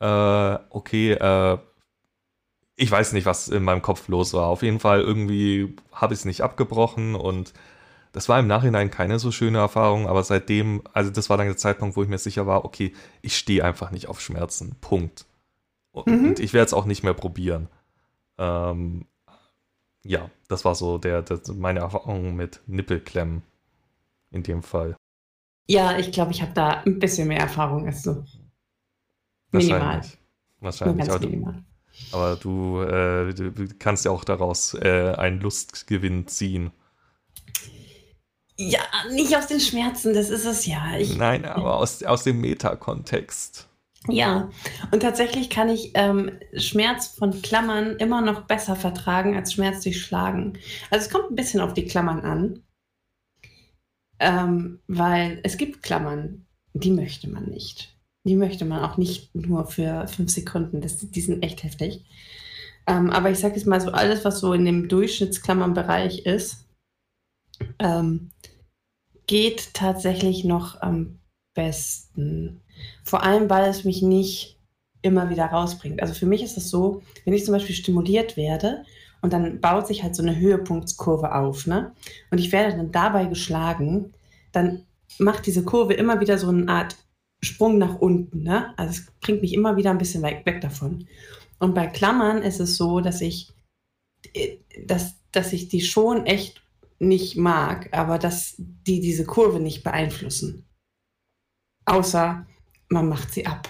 äh, 0.00 0.58
okay, 0.70 1.12
äh, 1.12 1.58
ich 2.76 2.90
weiß 2.90 3.12
nicht, 3.12 3.26
was 3.26 3.48
in 3.48 3.62
meinem 3.62 3.82
Kopf 3.82 4.08
los 4.08 4.32
war. 4.32 4.46
Auf 4.46 4.62
jeden 4.62 4.80
Fall 4.80 5.00
irgendwie 5.02 5.76
habe 5.92 6.14
ich 6.14 6.20
es 6.20 6.24
nicht 6.24 6.42
abgebrochen 6.42 7.14
und 7.14 7.52
das 8.12 8.28
war 8.28 8.40
im 8.40 8.46
Nachhinein 8.46 8.90
keine 8.90 9.18
so 9.18 9.30
schöne 9.30 9.58
Erfahrung, 9.58 10.08
aber 10.08 10.24
seitdem, 10.24 10.82
also 10.92 11.10
das 11.10 11.30
war 11.30 11.36
dann 11.36 11.46
der 11.46 11.56
Zeitpunkt, 11.56 11.96
wo 11.96 12.02
ich 12.02 12.08
mir 12.08 12.18
sicher 12.18 12.46
war, 12.46 12.64
okay, 12.64 12.92
ich 13.22 13.36
stehe 13.36 13.64
einfach 13.64 13.90
nicht 13.90 14.08
auf 14.08 14.20
Schmerzen. 14.20 14.76
Punkt. 14.80 15.26
Und, 15.92 16.06
mhm. 16.06 16.28
und 16.28 16.40
ich 16.40 16.52
werde 16.52 16.66
es 16.66 16.74
auch 16.74 16.86
nicht 16.86 17.02
mehr 17.02 17.14
probieren. 17.14 17.68
Ähm, 18.38 19.06
ja, 20.04 20.30
das 20.48 20.64
war 20.64 20.74
so 20.74 20.98
der, 20.98 21.22
der, 21.22 21.40
meine 21.54 21.80
Erfahrung 21.80 22.34
mit 22.34 22.60
Nippelklemmen 22.66 23.42
in 24.30 24.42
dem 24.42 24.62
Fall. 24.62 24.96
Ja, 25.68 25.98
ich 25.98 26.10
glaube, 26.10 26.32
ich 26.32 26.42
habe 26.42 26.52
da 26.52 26.82
ein 26.84 26.98
bisschen 26.98 27.28
mehr 27.28 27.40
Erfahrung 27.40 27.86
als 27.86 28.02
du. 28.02 28.24
Minimal. 29.52 29.80
Wahrscheinlich. 29.80 30.18
Wahrscheinlich. 30.60 31.10
Aber, 31.10 31.20
minimal. 31.20 31.64
Du, 32.10 32.16
aber 32.16 32.36
du, 32.36 32.82
äh, 32.82 33.34
du, 33.34 33.68
kannst 33.78 34.04
ja 34.04 34.10
auch 34.10 34.24
daraus 34.24 34.74
äh, 34.74 35.14
einen 35.16 35.40
Lustgewinn 35.40 36.26
ziehen. 36.26 36.72
Ja, 38.56 38.80
nicht 39.10 39.34
aus 39.36 39.46
den 39.46 39.60
Schmerzen, 39.60 40.12
das 40.12 40.28
ist 40.28 40.44
es 40.44 40.66
ja. 40.66 40.98
Ich, 40.98 41.16
Nein, 41.16 41.46
aber 41.46 41.76
aus, 41.76 42.02
aus 42.02 42.24
dem 42.24 42.40
Metakontext. 42.40 43.69
Ja, 44.08 44.50
und 44.92 45.00
tatsächlich 45.00 45.50
kann 45.50 45.68
ich 45.68 45.92
ähm, 45.94 46.38
Schmerz 46.56 47.08
von 47.08 47.42
Klammern 47.42 47.96
immer 47.96 48.22
noch 48.22 48.46
besser 48.46 48.74
vertragen 48.74 49.36
als 49.36 49.52
Schmerz 49.52 49.82
durch 49.82 50.00
Schlagen. 50.00 50.58
Also 50.90 51.06
es 51.06 51.12
kommt 51.12 51.30
ein 51.30 51.36
bisschen 51.36 51.60
auf 51.60 51.74
die 51.74 51.84
Klammern 51.84 52.20
an, 52.20 52.62
ähm, 54.18 54.80
weil 54.86 55.40
es 55.42 55.58
gibt 55.58 55.82
Klammern, 55.82 56.46
die 56.72 56.90
möchte 56.90 57.28
man 57.28 57.44
nicht. 57.46 57.96
Die 58.24 58.36
möchte 58.36 58.64
man 58.64 58.82
auch 58.82 58.96
nicht 58.96 59.34
nur 59.34 59.66
für 59.66 60.06
fünf 60.08 60.30
Sekunden, 60.30 60.80
das, 60.80 60.98
die 60.98 61.20
sind 61.20 61.42
echt 61.42 61.62
heftig. 61.62 62.04
Ähm, 62.86 63.10
aber 63.10 63.30
ich 63.30 63.38
sage 63.38 63.56
jetzt 63.56 63.66
mal 63.66 63.80
so, 63.80 63.92
alles, 63.92 64.24
was 64.24 64.40
so 64.40 64.52
in 64.52 64.64
dem 64.64 64.88
Durchschnittsklammernbereich 64.88 66.26
ist, 66.26 66.66
ähm, 67.78 68.30
geht 69.26 69.74
tatsächlich 69.74 70.44
noch 70.44 70.80
am 70.80 71.20
besten. 71.54 72.62
Vor 73.04 73.22
allem, 73.22 73.50
weil 73.50 73.68
es 73.68 73.84
mich 73.84 74.02
nicht 74.02 74.58
immer 75.02 75.30
wieder 75.30 75.46
rausbringt. 75.46 76.02
Also 76.02 76.14
für 76.14 76.26
mich 76.26 76.42
ist 76.42 76.56
es 76.56 76.70
so, 76.70 77.02
wenn 77.24 77.34
ich 77.34 77.44
zum 77.44 77.54
Beispiel 77.54 77.74
stimuliert 77.74 78.36
werde 78.36 78.84
und 79.22 79.32
dann 79.32 79.60
baut 79.60 79.86
sich 79.86 80.02
halt 80.02 80.14
so 80.14 80.22
eine 80.22 80.38
Höhepunktskurve 80.38 81.34
auf, 81.34 81.66
ne? 81.66 81.92
Und 82.30 82.38
ich 82.38 82.52
werde 82.52 82.76
dann 82.76 82.92
dabei 82.92 83.26
geschlagen, 83.26 84.12
dann 84.52 84.84
macht 85.18 85.46
diese 85.46 85.64
Kurve 85.64 85.94
immer 85.94 86.20
wieder 86.20 86.38
so 86.38 86.48
eine 86.48 86.68
Art 86.68 86.96
Sprung 87.42 87.78
nach 87.78 88.00
unten, 88.00 88.42
ne? 88.42 88.74
Also 88.76 88.90
es 88.90 89.06
bringt 89.20 89.42
mich 89.42 89.54
immer 89.54 89.76
wieder 89.76 89.90
ein 89.90 89.98
bisschen 89.98 90.22
weg, 90.22 90.42
weg 90.44 90.60
davon. 90.60 91.06
Und 91.58 91.74
bei 91.74 91.86
Klammern 91.86 92.42
ist 92.42 92.60
es 92.60 92.76
so, 92.76 93.00
dass 93.00 93.20
ich, 93.20 93.52
äh, 94.34 94.56
dass, 94.84 95.14
dass 95.32 95.52
ich 95.52 95.68
die 95.68 95.80
schon 95.80 96.26
echt 96.26 96.62
nicht 96.98 97.36
mag, 97.36 97.88
aber 97.92 98.18
dass 98.18 98.54
die 98.58 99.00
diese 99.00 99.24
Kurve 99.24 99.60
nicht 99.60 99.82
beeinflussen. 99.82 100.66
Außer 101.86 102.46
man 102.90 103.08
macht 103.08 103.32
sie 103.32 103.46
ab. 103.46 103.68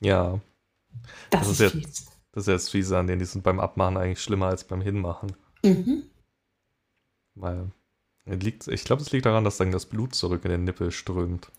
Ja. 0.00 0.40
Das, 1.30 1.48
das 1.48 1.48
ist, 1.48 1.60
ist 1.60 1.74
jetzt, 1.74 2.20
Das 2.32 2.42
ist 2.42 2.52
jetzt 2.52 2.70
fiese 2.70 2.98
an 2.98 3.06
denen, 3.06 3.18
die 3.18 3.24
sind 3.24 3.42
beim 3.42 3.60
Abmachen 3.60 3.96
eigentlich 3.96 4.22
schlimmer 4.22 4.46
als 4.46 4.64
beim 4.64 4.80
Hinmachen. 4.80 5.34
Mhm. 5.64 6.04
Weil 7.34 7.70
liegt, 8.26 8.68
ich 8.68 8.84
glaube, 8.84 9.02
es 9.02 9.12
liegt 9.12 9.26
daran, 9.26 9.44
dass 9.44 9.56
dann 9.56 9.72
das 9.72 9.86
Blut 9.86 10.14
zurück 10.14 10.44
in 10.44 10.50
den 10.50 10.64
Nippel 10.64 10.90
strömt. 10.90 11.50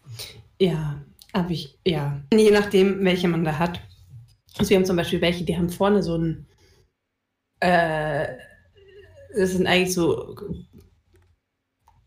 Ja, 0.60 1.02
habe 1.34 1.54
ich, 1.54 1.78
ja. 1.86 2.22
Je 2.32 2.52
nachdem, 2.52 3.04
welche 3.04 3.28
man 3.28 3.44
da 3.44 3.58
hat. 3.60 3.82
Also 4.58 4.70
wir 4.70 4.78
haben 4.78 4.86
zum 4.86 4.96
Beispiel 4.96 5.22
welche, 5.22 5.44
die 5.44 5.58
haben 5.58 5.70
vorne 5.70 6.02
so 6.02 6.18
ein 6.18 6.48
äh, 7.60 8.38
das 9.36 9.52
sind 9.52 9.68
eigentlich 9.68 9.94
so 9.94 10.36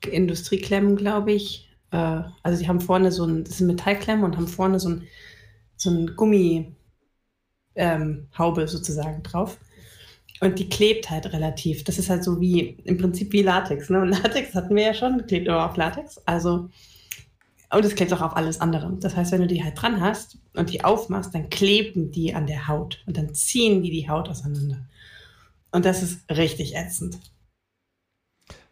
Industrieklemmen, 0.07 0.97
glaube 0.97 1.33
ich. 1.33 1.68
Äh, 1.91 2.23
also 2.43 2.61
die 2.61 2.69
haben 2.69 2.81
vorne 2.81 3.13
so 3.13 3.25
ein, 3.25 3.45
das 3.45 3.59
sind 3.59 3.67
Metallklemmen 3.67 4.25
und 4.25 4.37
haben 4.37 4.49
vorne 4.49 4.81
so 4.81 4.91
ein, 4.91 5.07
so 5.77 5.91
ein 5.91 6.17
Gummihaube 6.17 6.73
ähm, 7.77 8.29
sozusagen 8.67 9.23
drauf. 9.23 9.59
Und 10.41 10.59
die 10.59 10.69
klebt 10.69 11.11
halt 11.11 11.33
relativ. 11.33 11.85
Das 11.85 11.99
ist 11.99 12.11
halt 12.11 12.23
so 12.23 12.41
wie, 12.41 12.77
im 12.85 12.97
Prinzip 12.99 13.33
wie 13.33 13.43
Latex. 13.43 13.91
Ne? 13.91 14.01
Und 14.01 14.09
Latex 14.23 14.55
hatten 14.55 14.75
wir 14.77 14.85
ja 14.85 14.95
schon, 14.95 15.27
klebt 15.27 15.49
aber 15.49 15.69
auf 15.69 15.77
Latex. 15.77 16.21
Also, 16.27 16.69
und 17.71 17.85
es 17.85 17.95
klebt 17.95 18.13
auch 18.13 18.23
auf 18.23 18.37
alles 18.37 18.61
andere. 18.61 18.97
Das 19.01 19.17
heißt, 19.17 19.33
wenn 19.33 19.43
du 19.43 19.47
die 19.47 19.63
halt 19.63 19.81
dran 19.81 20.01
hast 20.01 20.39
und 20.55 20.73
die 20.73 20.85
aufmachst, 20.85 21.35
dann 21.35 21.51
kleben 21.51 22.11
die 22.13 22.35
an 22.35 22.47
der 22.47 22.69
Haut. 22.69 23.03
Und 23.07 23.17
dann 23.17 23.35
ziehen 23.35 23.83
die 23.83 23.91
die 23.91 24.09
Haut 24.09 24.29
auseinander. 24.29 24.79
Und 25.71 25.85
das 25.85 26.03
ist 26.03 26.31
richtig 26.31 26.77
ätzend. 26.77 27.19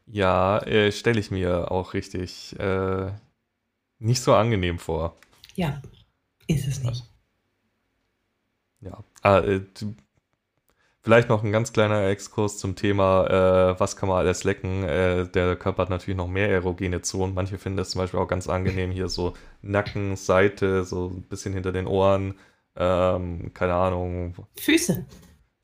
Ja, 0.07 0.59
äh, 0.59 0.93
stelle 0.93 1.21
ich 1.21 1.31
mir 1.31 1.71
auch 1.71 1.95
richtig 1.95 2.59
äh, 2.59 3.11
nicht 3.99 4.23
so 4.23 4.35
angenehm 4.35 4.79
vor. 4.79 5.17
Ja, 5.55 5.83
ist 6.47 6.67
es 6.67 6.83
nicht. 6.83 7.05
Ja, 8.81 9.03
ah, 9.23 9.39
äh, 9.39 9.63
vielleicht 11.03 11.29
noch 11.29 11.43
ein 11.43 11.51
ganz 11.51 11.73
kleiner 11.73 12.07
Exkurs 12.09 12.59
zum 12.59 12.77
Thema, 12.77 13.27
äh, 13.27 13.81
was 13.81 13.97
kann 13.97 14.09
man 14.09 14.19
alles 14.19 14.45
lecken. 14.45 14.85
Äh, 14.85 15.29
der 15.29 15.57
Körper 15.57 15.83
hat 15.83 15.91
natürlich 15.91 16.17
noch 16.17 16.29
mehr 16.29 16.51
erogene 16.51 17.03
Zonen. 17.03 17.35
Manche 17.35 17.59
finden 17.59 17.79
das 17.79 17.91
zum 17.91 18.01
Beispiel 18.01 18.21
auch 18.21 18.29
ganz 18.29 18.49
angenehm, 18.49 18.91
hier 18.91 19.09
so 19.09 19.35
Nacken, 19.63 20.17
Seite, 20.17 20.85
so 20.85 21.09
ein 21.09 21.23
bisschen 21.23 21.55
hinter 21.55 21.73
den 21.73 21.87
Ohren, 21.87 22.39
ähm, 22.77 23.53
keine 23.55 23.75
Ahnung. 23.75 24.35
Füße. 24.57 25.05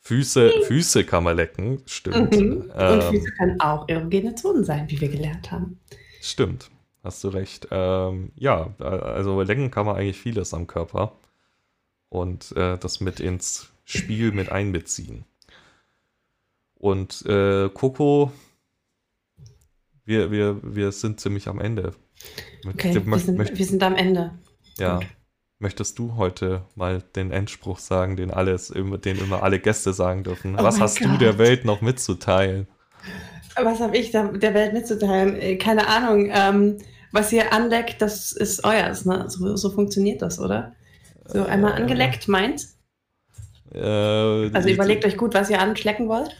Füße, 0.05 0.50
Füße 0.66 1.05
kann 1.05 1.22
man 1.22 1.36
lecken, 1.36 1.80
stimmt. 1.86 2.36
Mhm. 2.36 2.62
Und 2.62 2.72
ähm, 2.76 3.03
Füße 3.03 3.30
können 3.38 3.61
auch 3.61 3.88
erogene 3.88 4.34
Zonen 4.34 4.64
sein, 4.64 4.90
wie 4.90 5.00
wir 5.00 5.09
gelernt 5.09 5.53
haben. 5.53 5.78
Stimmt, 6.20 6.70
hast 7.05 7.22
du 7.22 7.28
recht. 7.28 7.68
Ähm, 7.70 8.32
ja, 8.34 8.74
also 8.78 9.40
lecken 9.42 9.70
kann 9.70 9.86
man 9.86 9.94
eigentlich 9.94 10.18
vieles 10.18 10.55
am 10.55 10.66
Körper 10.66 11.12
und 12.09 12.50
äh, 12.57 12.78
das 12.78 13.00
mit 13.00 13.20
ins 13.20 13.72
Spiel 13.84 14.32
mit 14.32 14.50
einbeziehen. 14.50 15.24
Und 16.74 17.24
äh, 17.26 17.68
Coco, 17.68 18.32
wir, 20.05 20.32
wir, 20.32 20.59
wir 20.62 20.90
sind 20.90 21.20
ziemlich 21.20 21.46
am 21.46 21.61
Ende. 21.61 21.94
Okay, 22.66 22.92
wir 23.07 23.18
sind, 23.20 23.38
wir 23.38 23.66
sind 23.66 23.82
am 23.84 23.94
Ende. 23.94 24.34
Ja. 24.78 24.96
Gut. 24.96 25.07
Möchtest 25.62 25.96
du 26.00 26.16
heute 26.16 26.62
mal 26.74 27.04
den 27.14 27.30
Endspruch 27.30 27.78
sagen, 27.78 28.16
den 28.16 28.32
alles, 28.32 28.74
den 28.74 29.18
immer 29.20 29.44
alle 29.44 29.60
Gäste 29.60 29.92
sagen 29.92 30.24
dürfen? 30.24 30.56
Oh 30.58 30.62
Was 30.64 30.80
hast 30.80 30.98
Gott. 30.98 31.10
du 31.10 31.18
der 31.18 31.38
Welt 31.38 31.64
noch 31.64 31.82
mitzuteilen? 31.82 32.66
Was 33.54 33.78
habe 33.78 33.96
ich 33.96 34.10
der 34.10 34.32
Welt 34.32 34.72
mitzuteilen? 34.72 35.36
Äh, 35.36 35.58
keine 35.58 35.86
Ahnung. 35.86 36.30
Ähm, 36.32 36.78
was 37.12 37.32
ihr 37.32 37.52
anleckt, 37.52 38.02
das 38.02 38.32
ist 38.32 38.64
euers. 38.64 39.04
Ne? 39.04 39.26
So, 39.28 39.54
so 39.54 39.70
funktioniert 39.70 40.20
das, 40.20 40.40
oder? 40.40 40.74
So 41.26 41.44
einmal 41.44 41.74
äh, 41.74 41.82
angeleckt, 41.82 42.26
meint? 42.26 42.66
Äh, 43.72 43.78
also 43.78 44.68
überlegt 44.68 45.04
euch 45.04 45.16
gut, 45.16 45.32
was 45.32 45.48
ihr 45.48 45.60
anschlecken 45.60 46.08
wollt. 46.08 46.36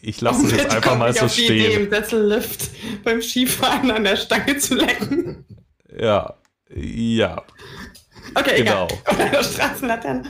Ich 0.00 0.20
lasse 0.22 0.46
es 0.46 0.52
jetzt 0.52 0.74
einfach 0.74 0.96
mal 0.96 1.12
so 1.12 1.28
stehen. 1.28 1.52
Idee, 1.52 1.74
im 1.74 1.90
Sessellift 1.90 2.70
beim 3.04 3.20
Skifahren 3.20 3.90
an 3.90 4.04
der 4.04 4.16
Stange 4.16 4.56
zu 4.56 4.76
lecken. 4.76 5.44
Ja, 5.98 6.34
ja. 6.74 7.42
Okay, 8.34 8.64
genau. 8.64 8.88
egal. 9.06 9.44
Straßenlaterne. 9.44 10.24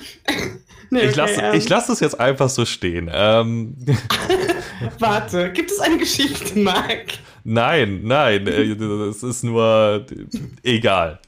nee, 0.91 1.01
ich 1.01 1.17
lasse 1.17 1.41
ähm. 1.41 1.63
lass 1.69 1.89
es 1.89 2.01
jetzt 2.01 2.19
einfach 2.19 2.49
so 2.49 2.65
stehen. 2.65 3.11
Ähm. 3.13 3.77
Warte, 4.99 5.53
gibt 5.53 5.71
es 5.71 5.81
eine 5.81 5.99
Geschichte, 5.99 6.59
Marc? 6.59 7.15
Nein, 7.45 8.01
nein, 8.05 8.47
äh, 8.47 8.73
es 9.09 9.23
ist 9.23 9.45
nur 9.45 10.05
egal. 10.63 11.19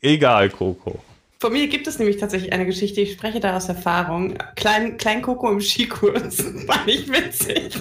Egal, 0.00 0.50
Coco. 0.50 1.02
Von 1.40 1.52
mir 1.52 1.68
gibt 1.68 1.86
es 1.86 1.98
nämlich 1.98 2.16
tatsächlich 2.16 2.52
eine 2.52 2.66
Geschichte, 2.66 3.00
ich 3.00 3.12
spreche 3.12 3.38
da 3.38 3.56
aus 3.56 3.68
Erfahrung. 3.68 4.36
Klein, 4.56 4.96
Klein 4.96 5.22
Coco 5.22 5.50
im 5.50 5.60
Skikurs. 5.60 6.38
War 6.66 6.84
nicht 6.84 7.08
witzig. 7.12 7.78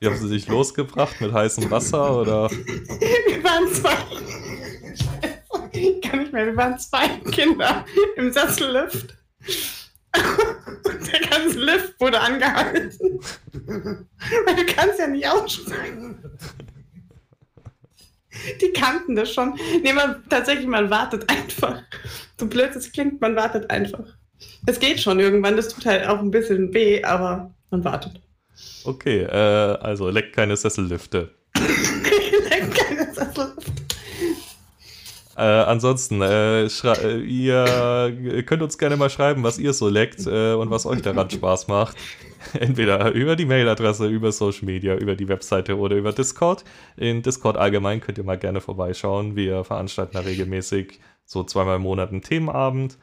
Wie 0.00 0.06
haben 0.06 0.16
sie 0.16 0.28
sich 0.28 0.46
losgebracht? 0.46 1.20
Mit 1.20 1.32
heißem 1.32 1.70
Wasser 1.70 2.20
oder? 2.20 2.50
Wir 2.50 3.42
waren 3.42 3.68
zwei. 3.72 3.96
Kann 6.02 6.20
nicht 6.20 6.32
mehr, 6.32 6.46
wir 6.46 6.56
waren 6.56 6.78
zwei 6.78 7.08
Kinder 7.30 7.84
im 8.16 8.32
Sessellift. 8.32 9.16
Der 10.14 11.28
ganze 11.28 11.58
Lift 11.58 12.00
wurde 12.00 12.20
angehalten. 12.20 13.20
Weil 13.52 14.56
du 14.56 14.66
kannst 14.66 14.98
ja 14.98 15.06
nicht 15.06 15.28
aussteigen. 15.28 16.18
Die 18.60 18.72
kannten 18.72 19.14
das 19.16 19.32
schon. 19.32 19.58
Nee, 19.82 19.92
man, 19.92 20.24
tatsächlich, 20.28 20.66
man 20.66 20.90
wartet 20.90 21.28
einfach. 21.28 21.82
So 22.38 22.46
blöd 22.46 22.74
es 22.74 22.90
klingt, 22.90 23.20
man 23.20 23.36
wartet 23.36 23.70
einfach. 23.70 24.04
Es 24.66 24.80
geht 24.80 25.00
schon 25.00 25.20
irgendwann, 25.20 25.56
das 25.56 25.68
tut 25.68 25.86
halt 25.86 26.06
auch 26.06 26.18
ein 26.18 26.30
bisschen 26.30 26.72
weh, 26.72 27.02
aber 27.04 27.54
man 27.70 27.84
wartet. 27.84 28.20
Okay, 28.84 29.22
äh, 29.22 29.78
also 29.80 30.08
leckt 30.08 30.34
keine 30.34 30.56
Sessellifte. 30.56 31.30
leckt 31.54 32.74
keine 32.74 33.12
Sessellifte. 33.12 33.72
Äh, 35.38 35.42
ansonsten, 35.42 36.20
äh, 36.20 36.64
äh, 36.64 37.20
ihr 37.20 38.42
könnt 38.44 38.60
uns 38.60 38.76
gerne 38.76 38.96
mal 38.96 39.08
schreiben, 39.08 39.44
was 39.44 39.60
ihr 39.60 39.72
so 39.72 39.88
leckt 39.88 40.26
äh, 40.26 40.54
und 40.54 40.70
was 40.70 40.84
euch 40.84 41.00
daran 41.00 41.30
Spaß 41.30 41.68
macht. 41.68 41.96
Entweder 42.58 43.12
über 43.12 43.36
die 43.36 43.44
Mailadresse, 43.44 44.08
über 44.08 44.32
Social 44.32 44.64
Media, 44.64 44.96
über 44.96 45.14
die 45.14 45.28
Webseite 45.28 45.78
oder 45.78 45.94
über 45.94 46.12
Discord. 46.12 46.64
In 46.96 47.22
Discord 47.22 47.56
allgemein 47.56 48.00
könnt 48.00 48.18
ihr 48.18 48.24
mal 48.24 48.36
gerne 48.36 48.60
vorbeischauen. 48.60 49.36
Wir 49.36 49.62
veranstalten 49.62 50.14
da 50.14 50.20
regelmäßig 50.20 50.98
so 51.24 51.44
zweimal 51.44 51.76
im 51.76 51.82
Monat 51.82 52.10
einen 52.10 52.22
Themenabend, 52.22 52.98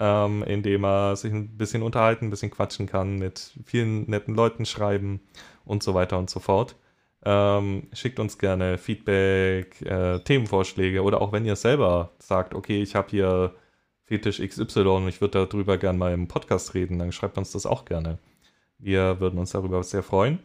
ähm, 0.00 0.42
in 0.44 0.62
dem 0.62 0.80
man 0.80 1.14
sich 1.14 1.32
ein 1.32 1.56
bisschen 1.56 1.82
unterhalten, 1.82 2.26
ein 2.26 2.30
bisschen 2.30 2.50
quatschen 2.50 2.86
kann, 2.86 3.18
mit 3.18 3.52
vielen 3.64 4.08
netten 4.10 4.34
Leuten 4.34 4.64
schreiben 4.64 5.20
und 5.64 5.82
so 5.82 5.94
weiter 5.94 6.18
und 6.18 6.30
so 6.30 6.40
fort. 6.40 6.74
Ähm, 7.22 7.88
schickt 7.92 8.18
uns 8.18 8.38
gerne 8.38 8.78
Feedback, 8.78 9.82
äh, 9.82 10.18
Themenvorschläge 10.20 11.02
oder 11.02 11.20
auch 11.20 11.32
wenn 11.32 11.44
ihr 11.44 11.56
selber 11.56 12.12
sagt, 12.18 12.54
okay, 12.54 12.82
ich 12.82 12.94
habe 12.94 13.10
hier 13.10 13.54
Fetisch 14.04 14.40
XY 14.40 14.80
und 14.80 15.08
ich 15.08 15.20
würde 15.20 15.46
darüber 15.46 15.76
gerne 15.76 15.98
mal 15.98 16.12
im 16.12 16.26
Podcast 16.26 16.74
reden, 16.74 16.98
dann 16.98 17.12
schreibt 17.12 17.36
uns 17.38 17.52
das 17.52 17.66
auch 17.66 17.84
gerne. 17.84 18.18
Wir 18.78 19.20
würden 19.20 19.38
uns 19.38 19.52
darüber 19.52 19.82
sehr 19.82 20.02
freuen. 20.02 20.40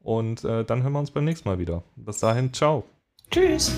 Und 0.00 0.44
äh, 0.44 0.64
dann 0.64 0.82
hören 0.82 0.92
wir 0.92 1.00
uns 1.00 1.10
beim 1.10 1.24
nächsten 1.24 1.48
Mal 1.48 1.58
wieder. 1.58 1.82
Bis 1.96 2.18
dahin, 2.18 2.52
ciao. 2.52 2.84
Tschüss. 3.30 3.76